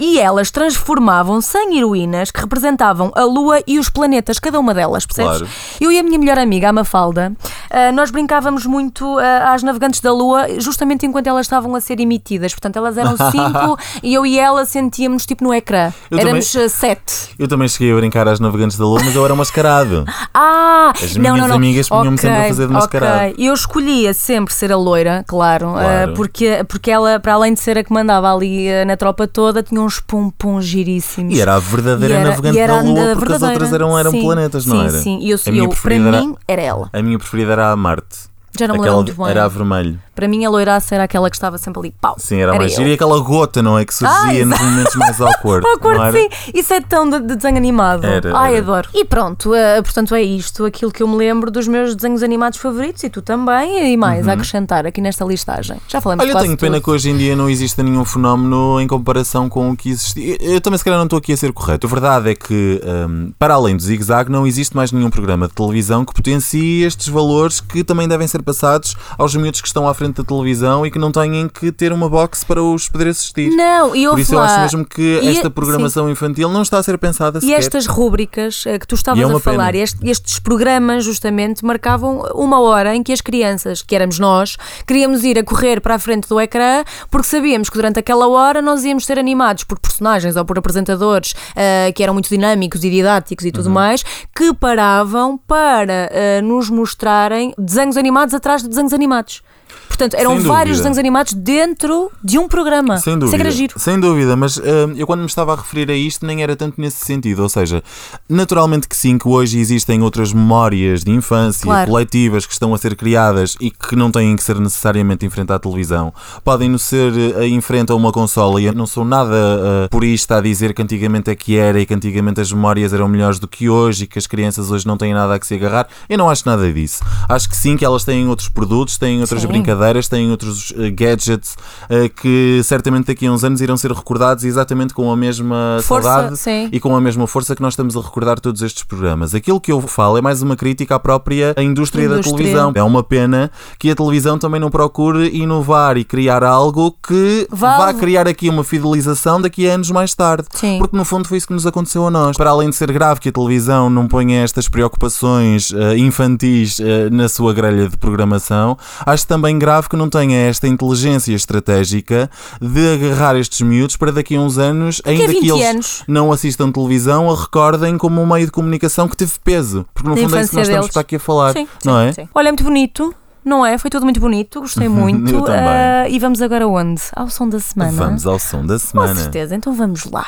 E 0.00 0.18
elas 0.18 0.50
transformavam-se 0.50 1.56
em 1.58 1.78
heroínas 1.78 2.30
que 2.30 2.40
representavam 2.40 3.12
a 3.14 3.22
Lua 3.24 3.60
e 3.66 3.78
os 3.78 3.88
planetas, 3.90 4.38
cada 4.38 4.58
uma 4.58 4.72
delas, 4.74 5.04
percebes? 5.06 5.38
Claro. 5.38 5.48
Eu 5.80 5.92
e 5.92 5.98
a 5.98 6.02
minha 6.02 6.18
melhor 6.18 6.38
amiga, 6.38 6.70
a 6.70 6.72
Mafalda, 6.72 7.32
ah, 7.70 7.92
nós 7.92 8.10
brincávamos 8.10 8.64
muito 8.66 9.18
ah, 9.18 9.52
às 9.52 9.62
navegantes 9.62 10.00
da 10.00 10.12
Lua, 10.12 10.46
justamente 10.60 11.04
enquanto 11.06 11.26
elas 11.26 11.46
estavam 11.46 11.74
a 11.74 11.80
ser 11.80 12.00
emitidas. 12.00 12.52
Portanto, 12.52 12.76
elas 12.76 12.96
eram 12.98 13.14
cinco 13.30 13.78
e 14.02 14.11
eu 14.14 14.24
e 14.26 14.38
ela 14.38 14.64
sentíamos 14.64 15.24
tipo 15.26 15.44
no 15.44 15.52
ecrã. 15.54 15.92
Eu 16.10 16.18
Éramos 16.18 16.50
também- 16.52 16.66
ah, 16.66 16.68
sete. 16.70 17.14
Eu 17.38 17.48
também 17.48 17.68
cheguei 17.68 17.92
a 17.92 17.96
brincar 17.96 18.26
às 18.28 18.38
navegantes 18.40 18.76
da 18.76 18.84
Lua, 18.84 19.00
mas 19.04 19.14
eu 19.14 19.24
era 19.24 19.34
mascarado. 19.34 20.04
Ah, 20.34 20.92
As 20.94 21.14
não, 21.14 21.20
minhas 21.22 21.38
não, 21.40 21.48
não. 21.48 21.56
amigas 21.56 21.88
punham-me 21.88 22.16
sempre 22.18 22.38
a 22.40 22.48
fazer 22.48 22.66
de 22.66 22.72
mascarado. 22.72 23.30
ok. 23.32 23.34
Eu 23.38 23.52
escolhia 23.54 24.12
sempre 24.14 24.52
ser 24.52 24.72
a 24.72 24.76
loira, 24.76 25.24
claro, 25.28 25.72
Claro. 25.72 26.10
ah, 26.12 26.14
porque, 26.16 26.64
porque 26.68 26.90
ela, 26.90 27.20
para 27.20 27.34
além 27.34 27.52
de 27.54 27.60
ser 27.60 27.76
a 27.78 27.84
que 27.84 27.92
mandava 27.92 28.32
ali 28.34 28.68
ah, 28.70 28.84
na 28.84 28.96
tropa 28.96 29.26
toda, 29.26 29.62
tinha 29.62 29.80
uns 29.80 30.00
pum-pum 30.00 30.60
giríssimos. 30.60 31.36
E 31.36 31.40
era 31.40 31.54
a 31.54 31.58
verdadeira 31.58 32.14
era- 32.14 32.30
navegante 32.30 32.58
era 32.58 32.76
da 32.76 32.82
Lua, 32.82 33.14
porque 33.16 33.32
as 33.34 33.42
outras 33.42 33.72
eram, 33.72 33.98
eram 33.98 34.10
Sim, 34.10 34.22
planetas, 34.22 34.66
não 34.66 34.76
sim, 34.80 34.82
era? 34.88 34.98
Sim, 34.98 35.18
e 35.20 35.30
eu, 35.30 35.38
eu, 35.46 35.68
para 35.68 35.98
mim 35.98 36.34
era 36.48 36.62
ela. 36.62 36.90
A 36.92 37.02
minha 37.02 37.18
preferida 37.18 37.52
era 37.52 37.70
a 37.70 37.76
Marte. 37.76 38.32
Já 38.58 38.68
não 38.68 38.74
me 38.74 38.80
lembro 38.82 38.96
muito 38.96 39.14
bem. 39.14 39.26
Era 39.28 39.44
a 39.44 39.48
vermelho. 39.48 39.98
Para 40.14 40.28
mim, 40.28 40.44
a 40.44 40.50
loiraça 40.50 40.94
era 40.94 41.04
aquela 41.04 41.28
que 41.30 41.36
estava 41.36 41.56
sempre 41.58 41.80
ali. 41.80 41.94
Pau. 42.00 42.14
Sim, 42.18 42.38
era, 42.40 42.54
mais 42.54 42.72
eu. 42.72 42.78
gira. 42.78 42.90
E 42.90 42.92
aquela 42.94 43.18
gota, 43.20 43.62
não 43.62 43.78
é? 43.78 43.84
Que 43.84 43.94
surgia 43.94 44.42
Ah, 44.42 44.46
nos 44.46 44.60
momentos 44.60 44.94
mais 44.96 45.20
awkward. 45.20 45.66
Awkward, 45.66 45.98
não 45.98 46.06
era? 46.06 46.18
sim. 46.18 46.28
Isso 46.54 46.72
é 46.74 46.80
tão 46.80 47.08
de, 47.08 47.20
de 47.20 47.36
desenho 47.36 47.56
animado. 47.56 48.04
Era, 48.04 48.36
Ai, 48.36 48.52
era. 48.56 48.62
adoro. 48.62 48.88
E 48.94 49.04
pronto, 49.04 49.54
eh, 49.54 49.80
portanto 49.82 50.14
é 50.14 50.22
isto, 50.22 50.64
aquilo 50.64 50.90
que 50.90 51.02
eu 51.02 51.08
me 51.08 51.16
lembro 51.16 51.50
dos 51.50 51.66
meus 51.66 51.94
desenhos 51.94 52.22
animados 52.22 52.58
favoritos 52.58 53.02
e 53.04 53.08
tu 53.10 53.22
também, 53.22 53.92
e 53.92 53.96
mais 53.96 54.28
a 54.28 54.32
acrescentar 54.32 54.86
aqui 54.86 55.00
nesta 55.00 55.24
listagem. 55.24 55.76
Já 55.88 56.00
falamos 56.00 56.24
Uhum. 56.24 56.30
Olha, 56.30 56.38
eu 56.38 56.42
tenho 56.44 56.56
pena 56.56 56.74
tudo. 56.76 56.84
que 56.84 56.90
hoje 56.90 57.10
em 57.10 57.16
dia 57.16 57.34
não 57.34 57.48
exista 57.48 57.82
nenhum 57.82 58.04
fenómeno 58.04 58.80
em 58.80 58.86
comparação 58.86 59.48
com 59.48 59.70
o 59.70 59.76
que 59.76 59.90
existia. 59.90 60.36
Eu 60.40 60.60
também, 60.60 60.78
se 60.78 60.84
calhar, 60.84 60.98
não 60.98 61.04
estou 61.06 61.18
aqui 61.18 61.32
a 61.32 61.36
ser 61.36 61.52
correto. 61.52 61.86
A 61.86 61.90
verdade 61.90 62.30
é 62.30 62.34
que, 62.34 62.80
hum, 63.08 63.32
para 63.38 63.54
além 63.54 63.76
do 63.76 63.82
Zig 63.82 64.02
Zag, 64.02 64.30
não 64.30 64.46
existe 64.46 64.76
mais 64.76 64.92
nenhum 64.92 65.10
programa 65.10 65.48
de 65.48 65.54
televisão 65.54 66.04
que 66.04 66.12
potencie 66.12 66.82
estes 66.84 67.08
valores 67.08 67.60
que 67.60 67.82
também 67.82 68.06
devem 68.06 68.26
ser 68.28 68.42
passados 68.42 68.94
aos 69.16 69.34
miúdos 69.34 69.60
que 69.60 69.66
estão 69.66 69.88
à 69.88 69.94
frente 69.94 70.01
da 70.10 70.24
televisão 70.24 70.84
e 70.84 70.90
que 70.90 70.98
não 70.98 71.12
tenham 71.12 71.48
que 71.48 71.70
ter 71.70 71.92
uma 71.92 72.08
box 72.08 72.42
para 72.44 72.62
os 72.62 72.88
poder 72.88 73.08
assistir. 73.08 73.50
Não, 73.50 73.94
e 73.94 74.08
Por 74.08 74.18
isso 74.18 74.34
eu 74.34 74.40
acho 74.40 74.60
mesmo 74.60 74.84
que 74.84 75.20
e- 75.22 75.28
esta 75.28 75.48
programação 75.50 76.10
infantil 76.10 76.48
não 76.48 76.62
está 76.62 76.78
a 76.78 76.82
ser 76.82 76.98
pensada 76.98 77.38
E 77.38 77.42
sequer. 77.42 77.58
estas 77.58 77.86
rúbricas 77.86 78.64
eh, 78.66 78.78
que 78.78 78.86
tu 78.86 78.94
estavas 78.94 79.20
E 79.20 79.22
é 79.22 79.26
a 79.34 79.38
falar, 79.40 79.72
pena. 79.72 79.84
este- 79.84 80.08
estes 80.08 80.38
programas 80.38 81.04
justamente 81.04 81.64
marcavam 81.64 82.22
uma 82.34 82.60
hora 82.60 82.94
em 82.96 83.02
que 83.02 83.12
as 83.12 83.20
crianças, 83.20 83.82
que 83.82 83.94
éramos 83.94 84.18
nós, 84.18 84.56
queríamos 84.86 85.22
ir 85.24 85.38
a 85.38 85.44
correr 85.44 85.80
para 85.80 85.94
a 85.94 85.98
frente 85.98 86.28
do 86.28 86.40
ecrã 86.40 86.82
porque 87.10 87.26
sabíamos 87.28 87.68
que 87.70 87.76
durante 87.76 87.98
aquela 87.98 88.26
hora 88.28 88.60
nós 88.62 88.84
íamos 88.84 89.04
ser 89.06 89.18
animados 89.18 89.64
por 89.64 89.78
personagens 89.78 90.36
ou 90.36 90.44
por 90.44 90.58
apresentadores 90.58 91.34
eh, 91.54 91.92
que 91.94 92.02
eram 92.02 92.14
muito 92.14 92.28
dinâmicos 92.28 92.82
e 92.84 92.90
didáticos 92.90 93.44
e 93.44 93.52
tudo 93.52 93.66
Uhum. 93.66 93.72
mais, 93.74 94.02
que 94.34 94.52
paravam 94.54 95.36
para 95.38 96.08
eh, 96.10 96.40
nos 96.42 96.70
mostrarem 96.70 97.54
desenhos 97.58 97.96
animados 97.96 98.34
atrás 98.34 98.62
de 98.62 98.68
desenhos 98.68 98.92
animados. 98.92 99.42
Portanto, 99.88 100.14
eram 100.14 100.32
Sem 100.36 100.40
vários 100.40 100.78
dúvida. 100.78 100.90
desenhos 100.90 100.98
animados 100.98 101.32
dentro 101.34 102.10
de 102.24 102.38
um 102.38 102.48
programa. 102.48 102.96
Sem 102.98 103.12
Isso 103.12 103.20
dúvida. 103.20 103.36
é 103.36 103.38
que 103.38 103.42
era 103.46 103.50
giro. 103.50 103.74
Sem 103.78 104.00
dúvida, 104.00 104.34
mas 104.36 104.56
hum, 104.58 104.62
eu 104.96 105.06
quando 105.06 105.20
me 105.20 105.26
estava 105.26 105.52
a 105.52 105.56
referir 105.56 105.90
a 105.90 105.94
isto 105.94 106.24
nem 106.26 106.42
era 106.42 106.56
tanto 106.56 106.80
nesse 106.80 107.04
sentido. 107.04 107.42
Ou 107.42 107.48
seja, 107.48 107.82
naturalmente 108.28 108.88
que 108.88 108.96
sim, 108.96 109.18
que 109.18 109.28
hoje 109.28 109.58
existem 109.58 110.02
outras 110.02 110.32
memórias 110.32 111.04
de 111.04 111.10
infância 111.10 111.62
Claro. 111.62 111.90
coletivas 111.90 112.46
que 112.46 112.52
estão 112.52 112.72
a 112.74 112.78
ser 112.78 112.96
criadas 112.96 113.56
e 113.60 113.70
que 113.70 113.94
não 113.94 114.10
têm 114.10 114.34
que 114.34 114.42
ser 114.42 114.58
necessariamente 114.58 115.26
em 115.26 115.30
frente 115.30 115.52
à 115.52 115.58
televisão. 115.58 116.12
Podem 116.44 116.68
não 116.70 116.78
ser 116.78 117.12
eh, 117.36 117.46
em 117.46 117.60
frente 117.60 117.92
a 117.92 117.94
uma 117.94 118.10
consola 118.12 118.60
e 118.60 118.64
eu 118.64 118.72
não 118.72 118.86
sou 118.86 119.04
nada 119.04 119.34
eh, 119.34 119.88
purista 119.88 120.36
a 120.38 120.40
dizer 120.40 120.72
que 120.74 120.82
antigamente 120.82 121.30
é 121.30 121.34
que 121.34 121.56
era 121.56 121.78
e 121.80 121.86
que 121.86 121.94
antigamente 121.94 122.40
as 122.40 122.50
memórias 122.52 122.92
eram 122.92 123.06
melhores 123.08 123.38
do 123.38 123.46
que 123.46 123.68
hoje 123.68 124.04
e 124.04 124.06
que 124.06 124.18
as 124.18 124.26
crianças 124.26 124.70
hoje 124.70 124.86
não 124.86 124.96
têm 124.96 125.12
nada 125.12 125.34
a 125.34 125.38
que 125.38 125.46
se 125.46 125.54
agarrar. 125.54 125.86
Eu 126.08 126.16
não 126.18 126.30
acho 126.30 126.42
nada 126.46 126.72
disso. 126.72 127.04
Acho 127.28 127.48
que 127.48 127.56
sim, 127.56 127.76
que 127.76 127.84
elas 127.84 128.04
têm 128.04 128.26
outros 128.28 128.48
produtos, 128.48 128.96
têm 128.96 129.20
outras 129.20 129.42
Sim. 129.42 129.48
brincadeiras, 129.48 129.61
têm 130.08 130.30
outros 130.30 130.72
eh, 130.76 130.90
gadgets 130.90 131.56
eh, 131.88 132.08
que 132.08 132.60
certamente 132.64 133.06
daqui 133.06 133.26
a 133.26 133.32
uns 133.32 133.44
anos 133.44 133.60
irão 133.60 133.76
ser 133.76 133.92
recordados 133.92 134.44
exatamente 134.44 134.94
com 134.94 135.10
a 135.10 135.16
mesma 135.16 135.78
Força, 135.82 136.08
saudade 136.08 136.36
sim. 136.38 136.68
e 136.72 136.80
com 136.80 136.94
a 136.96 137.00
mesma 137.00 137.26
força 137.26 137.54
que 137.54 137.62
nós 137.62 137.72
estamos 137.74 137.96
a 137.96 138.00
recordar 138.00 138.38
todos 138.40 138.62
estes 138.62 138.82
programas. 138.84 139.34
Aquilo 139.34 139.60
que 139.60 139.72
eu 139.72 139.80
falo 139.80 140.16
é 140.18 140.20
mais 140.20 140.42
uma 140.42 140.56
crítica 140.56 140.94
à 140.96 140.98
própria 140.98 141.54
indústria, 141.58 142.08
da 142.08 142.14
Indústria. 142.16 142.36
televisão. 142.36 142.72
É 142.74 142.82
uma 142.82 143.02
pena 143.02 143.50
que 143.78 143.90
a 143.90 143.94
televisão 143.94 144.38
também 144.38 144.60
não 144.60 144.70
procure 144.70 145.28
inovar 145.36 145.96
e 145.96 146.04
criar 146.04 146.42
algo 146.44 146.96
que 147.06 147.46
Vá- 147.50 147.76
vá 147.78 147.94
criar 147.94 148.26
aqui 148.28 148.48
uma 148.48 148.64
fidelização 148.64 149.40
daqui 149.40 149.68
a 149.68 149.74
anos 149.74 149.90
mais 149.90 150.14
tarde. 150.14 150.46
Sim. 150.54 150.78
Porque 150.78 150.96
no 150.96 151.04
fundo 151.04 151.28
foi 151.28 151.38
isso 151.38 151.46
que 151.46 151.52
nos 151.52 151.66
aconteceu 151.66 152.06
a 152.06 152.10
nós. 152.10 152.36
Para 152.36 152.50
além 152.50 152.70
de 152.70 152.76
ser 152.76 152.90
grave 152.92 153.20
que 153.20 153.28
a 153.28 153.32
televisão 153.32 153.88
não 153.90 154.06
ponha 154.08 154.42
estas 154.42 154.68
preocupações 154.68 155.72
eh, 155.72 155.96
infantis 155.98 156.78
na 157.10 157.28
sua 157.28 157.52
grelha 157.52 157.88
de 157.88 157.96
programação, 157.96 158.76
acho 159.04 159.26
também 159.26 159.51
grave 159.58 159.88
que 159.88 159.96
não 159.96 160.08
tenha 160.10 160.48
esta 160.48 160.66
inteligência 160.68 161.34
estratégica 161.34 162.30
de 162.60 162.94
agarrar 162.94 163.36
estes 163.36 163.60
miúdos 163.60 163.96
para 163.96 164.10
daqui 164.12 164.36
a 164.36 164.40
uns 164.40 164.58
anos, 164.58 165.00
ainda 165.04 165.26
20 165.28 165.40
que 165.40 165.50
eles 165.50 165.64
anos. 165.66 166.04
não 166.08 166.32
assistam 166.32 166.70
televisão, 166.70 167.30
a 167.30 167.36
recordem 167.40 167.96
como 167.98 168.20
um 168.20 168.26
meio 168.26 168.46
de 168.46 168.52
comunicação 168.52 169.08
que 169.08 169.16
teve 169.16 169.32
peso. 169.42 169.86
Porque 169.94 170.08
no 170.08 170.14
Da 170.14 170.20
fundo 170.22 170.36
é 170.36 170.40
isso 170.40 170.50
que 170.50 170.56
nós 170.56 170.66
estamos 170.68 170.84
deles. 170.86 170.92
para 170.92 171.02
aqui 171.02 171.16
a 171.16 171.20
falar, 171.20 171.52
Sim, 171.52 171.68
não 171.84 171.94
sim, 172.02 172.06
é? 172.08 172.12
sim. 172.12 172.28
Olha, 172.34 172.48
é 172.48 172.52
muito 172.52 172.64
bonito, 172.64 173.14
não 173.44 173.64
é? 173.66 173.76
Foi 173.78 173.90
tudo 173.90 174.04
muito 174.04 174.20
bonito, 174.20 174.60
gostei 174.60 174.88
muito. 174.90 175.44
Ah, 175.48 176.08
e 176.08 176.18
vamos 176.18 176.40
agora 176.42 176.66
onde? 176.68 177.02
Ao 177.14 177.28
som 177.28 177.48
da 177.48 177.58
semana. 177.60 177.92
Vamos 177.92 178.26
ao 178.26 178.38
som 178.38 178.64
da 178.64 178.74
Com 178.74 178.78
semana. 178.80 179.14
certeza, 179.14 179.54
então 179.54 179.72
vamos 179.74 180.04
lá. 180.04 180.26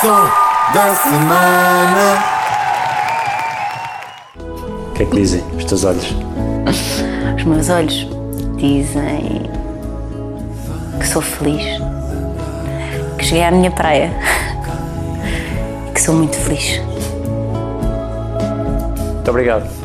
Som 0.00 0.28
da 0.74 0.94
semana. 0.96 2.24
O 4.90 4.94
que 4.94 5.02
é 5.04 5.06
que 5.06 5.16
dizem 5.16 5.42
os 5.56 5.64
teus 5.64 5.84
olhos? 5.84 6.04
Os 7.36 7.44
meus 7.44 7.68
olhos 7.68 8.08
dizem 8.56 9.42
que 11.00 11.06
sou 11.06 11.22
feliz, 11.22 11.64
que 13.18 13.24
cheguei 13.24 13.44
à 13.44 13.50
minha 13.50 13.70
praia 13.70 14.10
e 15.88 15.92
que 15.92 16.00
sou 16.00 16.14
muito 16.14 16.36
feliz. 16.36 16.80
Muito 19.14 19.30
obrigado. 19.30 19.81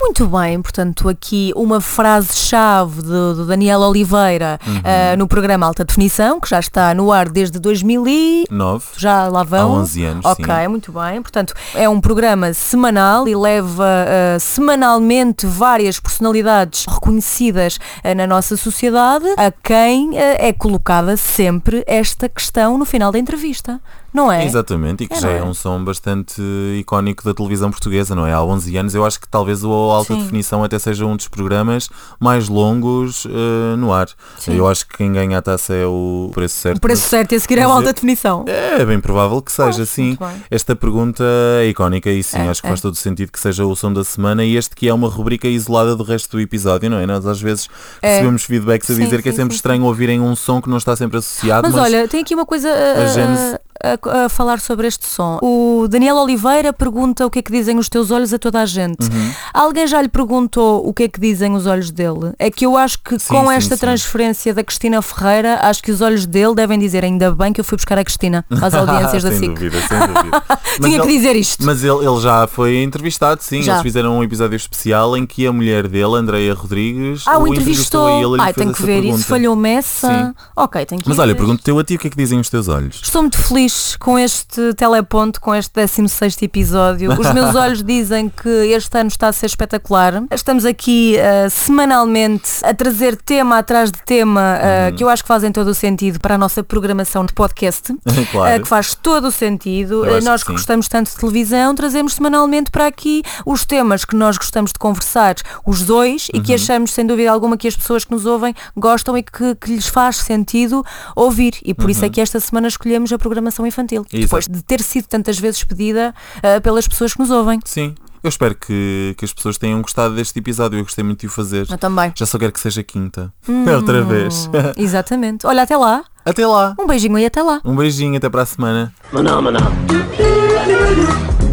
Muito 0.00 0.26
bem, 0.26 0.60
portanto, 0.62 1.08
aqui 1.08 1.52
uma 1.54 1.80
frase-chave 1.80 3.02
do, 3.02 3.44
Daniel 3.46 3.80
Oliveira 3.80 4.58
Uhum. 4.66 4.80
ah, 4.84 5.16
no 5.16 5.28
programa 5.28 5.66
Alta 5.66 5.84
Definição, 5.84 6.40
que 6.40 6.48
já 6.48 6.58
está 6.58 6.94
no 6.94 7.12
ar 7.12 7.28
desde 7.28 7.58
2000 7.58 8.08
e... 8.08 8.44
Nove. 8.50 8.84
Já 8.96 9.28
lá 9.28 9.42
vão? 9.42 9.76
Há 9.76 9.80
11 9.80 10.04
anos, 10.04 10.24
Ok, 10.24 10.44
sim. 10.44 10.68
muito 10.68 10.92
bem. 10.92 11.20
Portanto, 11.22 11.54
é 11.74 11.88
um 11.88 12.00
programa 12.00 12.52
semanal 12.54 13.28
e 13.28 13.36
leva 13.36 13.84
ah, 13.86 14.38
semanalmente 14.38 15.46
várias 15.46 16.00
personalidades 16.00 16.86
reconhecidas 16.86 17.78
ah, 18.02 18.14
na 18.14 18.26
nossa 18.26 18.56
sociedade 18.56 19.26
a 19.36 19.50
quem 19.62 20.18
é 20.18 20.52
colocada 20.52 21.16
sempre 21.16 21.84
esta 21.86 22.28
questão 22.28 22.78
no 22.78 22.84
final 22.84 23.12
da 23.12 23.18
entrevista, 23.18 23.80
não 24.12 24.30
é? 24.30 24.44
Exatamente, 24.44 25.04
e 25.04 25.08
que 25.08 25.14
É, 25.14 25.20
já 25.20 25.30
é 25.30 25.38
é? 25.38 25.42
um 25.44 25.54
som 25.54 25.82
bastante 25.84 26.40
icónico 26.78 27.24
da 27.24 27.32
televisão 27.34 27.70
portuguesa, 27.70 28.14
não 28.14 28.26
é? 28.26 28.32
Há 28.32 28.42
11 28.42 28.76
anos, 28.76 28.94
eu 28.94 29.04
acho 29.04 29.20
que 29.20 29.28
talvez 29.28 29.62
o 29.64 29.70
Alta 29.72 30.14
Sim. 30.14 30.20
Definição 30.22 30.62
até 30.64 30.78
seja 30.78 31.04
um 31.06 31.16
dos 31.16 31.28
programas 31.28 31.88
mais 32.18 32.48
longos 32.48 33.26
eh, 33.26 33.76
no 33.76 33.92
ar. 33.92 34.08
Sim. 34.38 34.54
Eu 34.56 34.66
acho 34.68 34.86
que 34.86 34.96
quem 34.98 35.12
ganha 35.12 35.38
a 35.38 35.42
taça 35.42 35.74
é 35.74 35.86
o 35.86 36.30
preço 36.32 36.56
certo. 36.56 36.78
O 36.78 36.80
preço 36.80 37.08
certo 37.08 37.32
é 37.32 37.36
a 37.36 37.40
seguir 37.40 37.58
é 37.58 37.62
a 37.62 37.68
mas 37.68 37.76
alta 37.78 37.92
definição. 37.92 38.44
É 38.46 38.84
bem 38.84 39.00
provável 39.00 39.40
que 39.42 39.52
seja, 39.52 39.84
sim. 39.86 40.16
Esta 40.50 40.74
pergunta 40.76 41.24
é 41.60 41.66
icónica 41.68 42.10
e 42.10 42.22
sim, 42.22 42.38
É, 42.38 42.48
acho 42.48 42.60
que 42.60 42.66
é. 42.66 42.70
faz 42.70 42.80
todo 42.80 42.94
sentido 42.96 43.30
que 43.32 43.38
seja 43.40 43.64
o 43.64 43.74
som 43.76 43.92
da 43.92 44.04
semana 44.04 44.44
e 44.44 44.56
este 44.56 44.74
que 44.74 44.88
é 44.88 44.94
uma 44.94 45.08
rubrica 45.08 45.46
isolada 45.48 45.94
do 45.96 46.02
resto 46.04 46.36
do 46.36 46.40
episódio, 46.40 46.90
não 46.90 46.98
é? 46.98 47.06
Nós 47.06 47.26
às 47.26 47.40
vezes 47.40 47.68
É. 48.02 48.10
recebemos 48.14 48.44
feedbacks 48.44 48.90
a 48.90 48.94
Sim, 48.94 49.04
dizer 49.04 49.22
que 49.22 49.28
é 49.28 49.32
sim, 49.32 49.38
sempre 49.38 49.54
sim, 49.54 49.56
estranho 49.58 49.84
ouvirem 49.84 50.20
um 50.20 50.34
som 50.36 50.60
que 50.60 50.68
não 50.68 50.76
está 50.78 50.94
sempre 50.96 51.18
associado, 51.18 51.62
Mas, 51.62 51.74
mas, 51.74 51.84
olha, 51.84 52.08
tem 52.08 52.20
aqui 52.22 52.34
uma 52.34 52.46
coisa 52.46 52.68
a, 52.68 53.60
a 53.82 54.24
a- 54.24 54.28
falar 54.28 54.60
sobre 54.60 54.86
este 54.86 55.06
som. 55.06 55.38
O 55.42 55.86
Daniel 55.88 56.16
Oliveira 56.16 56.72
pergunta 56.72 57.24
o 57.26 57.30
que 57.30 57.38
é 57.38 57.42
que 57.42 57.50
dizem 57.52 57.78
os 57.78 57.88
teus 57.88 58.10
olhos 58.10 58.32
a 58.32 58.38
toda 58.38 58.60
a 58.60 58.66
gente. 58.66 59.02
Uhum. 59.10 59.32
Alguém 59.54 59.86
já 59.86 60.00
lhe 60.02 60.08
perguntou 60.08 60.86
o 60.86 60.92
que 60.92 61.04
é 61.04 61.08
que 61.08 61.20
dizem 61.20 61.54
os 61.54 61.66
olhos 61.66 61.90
dele? 61.90 62.32
É 62.38 62.50
que 62.50 62.66
eu 62.66 62.76
acho 62.76 62.98
que 63.02 63.18
Sim, 63.18 63.28
com 63.34 63.48
sim, 63.48 63.54
esta 63.54 63.76
sim. 63.76 63.80
transferência 63.80 64.52
da 64.54 64.62
Cristina 64.62 65.00
Ferreira, 65.02 65.58
acho 65.62 65.82
que 65.82 65.90
os 65.90 66.00
olhos 66.00 66.26
dele 66.26 66.54
devem 66.54 66.78
dizer 66.78 67.04
ainda 67.04 67.30
bem 67.32 67.52
que 67.52 67.60
eu 67.60 67.64
fui 67.64 67.76
buscar 67.76 67.98
a 67.98 68.04
Cristina 68.04 68.44
às 68.60 68.72
audiências 68.74 69.22
da 69.22 69.32
SIC. 69.32 69.48
dúvida, 69.54 69.80
sem 69.88 69.98
dúvida. 69.98 70.42
Tinha 70.80 71.00
que 71.00 71.06
ele- 71.08 71.16
dizer 71.16 71.36
isto. 71.36 71.64
Mas 71.64 71.82
ele, 71.82 72.06
ele 72.06 72.20
já 72.20 72.46
foi 72.46 72.82
entrevistado, 72.82 73.42
sim. 73.42 73.62
Já. 73.62 73.72
Eles 73.72 73.82
fizeram 73.82 74.18
um 74.18 74.22
episódio 74.22 74.56
especial 74.56 75.16
em 75.16 75.26
que 75.26 75.46
a 75.46 75.52
mulher 75.52 75.88
dele, 75.88 76.14
Andreia 76.16 76.54
Rodrigues, 76.54 77.24
Ah, 77.26 77.38
o 77.38 77.46
entrevistou 77.48 78.06
a 78.06 78.12
ele 78.20 78.40
Ai, 78.40 78.52
tenho 78.52 78.72
que 78.72 78.82
ver 78.82 79.00
pergunta. 79.00 79.16
isso. 79.20 79.24
Falhou-me 79.28 79.68
essa. 79.70 80.08
Sim. 80.08 80.34
Ok, 80.56 80.84
tenho 80.86 81.02
que 81.02 81.08
Mas 81.08 81.18
olha, 81.18 81.34
pergunto-te 81.34 81.70
eu 81.70 81.78
a 81.78 81.84
ti 81.84 81.94
o 81.94 81.98
que 81.98 82.06
é 82.06 82.10
que 82.10 82.16
dizem 82.16 82.38
os 82.38 82.48
teus 82.48 82.68
olhos. 82.68 83.00
Estou 83.02 83.22
muito 83.22 83.38
feliz 83.38 83.69
feliz 83.70 83.96
com 84.00 84.18
este 84.18 84.74
teleponto, 84.74 85.40
com 85.40 85.54
este 85.54 85.72
16 85.74 86.42
episódio. 86.42 87.12
Os 87.12 87.30
meus 87.34 87.54
olhos 87.54 87.82
dizem 87.82 88.28
que 88.28 88.48
este 88.48 88.96
ano 88.98 89.08
está 89.08 89.28
a 89.28 89.32
ser 89.32 89.46
espetacular. 89.46 90.22
Estamos 90.30 90.64
aqui 90.64 91.16
uh, 91.18 91.50
semanalmente 91.50 92.48
a 92.62 92.74
trazer 92.74 93.16
tema 93.16 93.58
atrás 93.58 93.90
de 93.92 93.98
tema 94.04 94.58
uh, 94.58 94.94
que 94.96 95.04
eu 95.04 95.08
acho 95.08 95.22
que 95.22 95.28
fazem 95.28 95.52
todo 95.52 95.68
o 95.68 95.74
sentido 95.74 96.18
para 96.18 96.34
a 96.34 96.38
nossa 96.38 96.62
programação 96.62 97.24
de 97.24 97.32
podcast, 97.32 97.94
Claro. 98.32 98.58
uh, 98.58 98.62
que 98.62 98.68
faz 98.68 98.94
todo 98.94 99.28
o 99.28 99.30
sentido. 99.30 100.04
Nós 100.22 100.42
que 100.42 100.52
gostamos 100.52 100.88
tanto 100.88 101.10
de 101.10 101.16
televisão, 101.16 101.74
trazemos 101.74 102.14
semanalmente 102.14 102.70
para 102.70 102.86
aqui 102.86 103.22
os 103.46 103.64
temas 103.64 104.04
que 104.04 104.16
nós 104.16 104.36
gostamos 104.36 104.72
de 104.72 104.78
conversar, 104.78 105.36
os 105.64 105.82
dois, 105.82 106.28
e 106.32 106.40
Uhum. 106.40 106.44
que 106.44 106.54
achamos, 106.54 106.92
sem 106.92 107.06
dúvida 107.06 107.30
alguma, 107.30 107.54
que 107.56 107.68
as 107.68 107.76
pessoas 107.76 108.02
que 108.04 108.10
nos 108.12 108.24
ouvem 108.24 108.54
gostam 108.74 109.16
e 109.18 109.22
que, 109.22 109.54
que 109.56 109.74
lhes 109.74 109.86
faz 109.86 110.16
sentido 110.16 110.82
ouvir. 111.14 111.54
E 111.62 111.74
por 111.74 111.90
isso 111.90 112.02
é 112.04 112.08
que 112.08 112.18
esta 112.20 112.40
semana 112.40 112.66
escolhemos 112.66 113.12
a 113.12 113.18
programação 113.18 113.59
infantil, 113.66 114.00
Uhum. 114.02 114.06
Exato. 114.12 114.22
depois 114.22 114.48
de 114.48 114.62
ter 114.64 114.82
sido 114.82 115.06
tantas 115.06 115.38
vezes 115.38 115.62
pedida 115.64 116.14
uh, 116.38 116.60
pelas 116.60 116.86
pessoas 116.88 117.12
que 117.14 117.18
nos 117.20 117.30
ouvem. 117.30 117.58
Sim. 117.64 117.94
Eu 118.22 118.28
espero 118.28 118.54
que, 118.54 119.14
que 119.16 119.24
as 119.24 119.32
pessoas 119.32 119.56
tenham 119.56 119.80
gostado 119.80 120.14
deste 120.14 120.38
episódio. 120.38 120.78
Eu 120.78 120.82
gostei 120.82 121.02
muito 121.02 121.20
de 121.20 121.26
o 121.26 121.30
fazer. 121.30 121.66
Eu 121.70 121.78
também. 121.78 122.12
Já 122.14 122.26
só 122.26 122.38
quero 122.38 122.52
que 122.52 122.60
seja 122.60 122.82
quinta. 122.82 123.32
Hum. 123.48 123.64
Outra 123.74 124.02
vez. 124.02 124.48
Exatamente. 124.76 125.46
Olha, 125.46 125.62
até 125.62 125.74
lá. 125.76 126.04
Até 126.22 126.46
lá. 126.46 126.74
Um 126.78 126.86
beijinho 126.86 127.18
e 127.18 127.24
até 127.24 127.42
lá. 127.42 127.62
Um 127.64 127.74
beijinho, 127.74 128.16
até 128.18 128.28
para 128.28 128.42
a 128.42 128.46
semana. 128.46 128.92
Maná, 129.10 129.40
maná. 129.40 129.60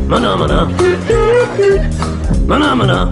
Maná, 0.10 0.36
maná. 0.36 0.68
Maná, 2.48 2.76
maná. 2.76 3.12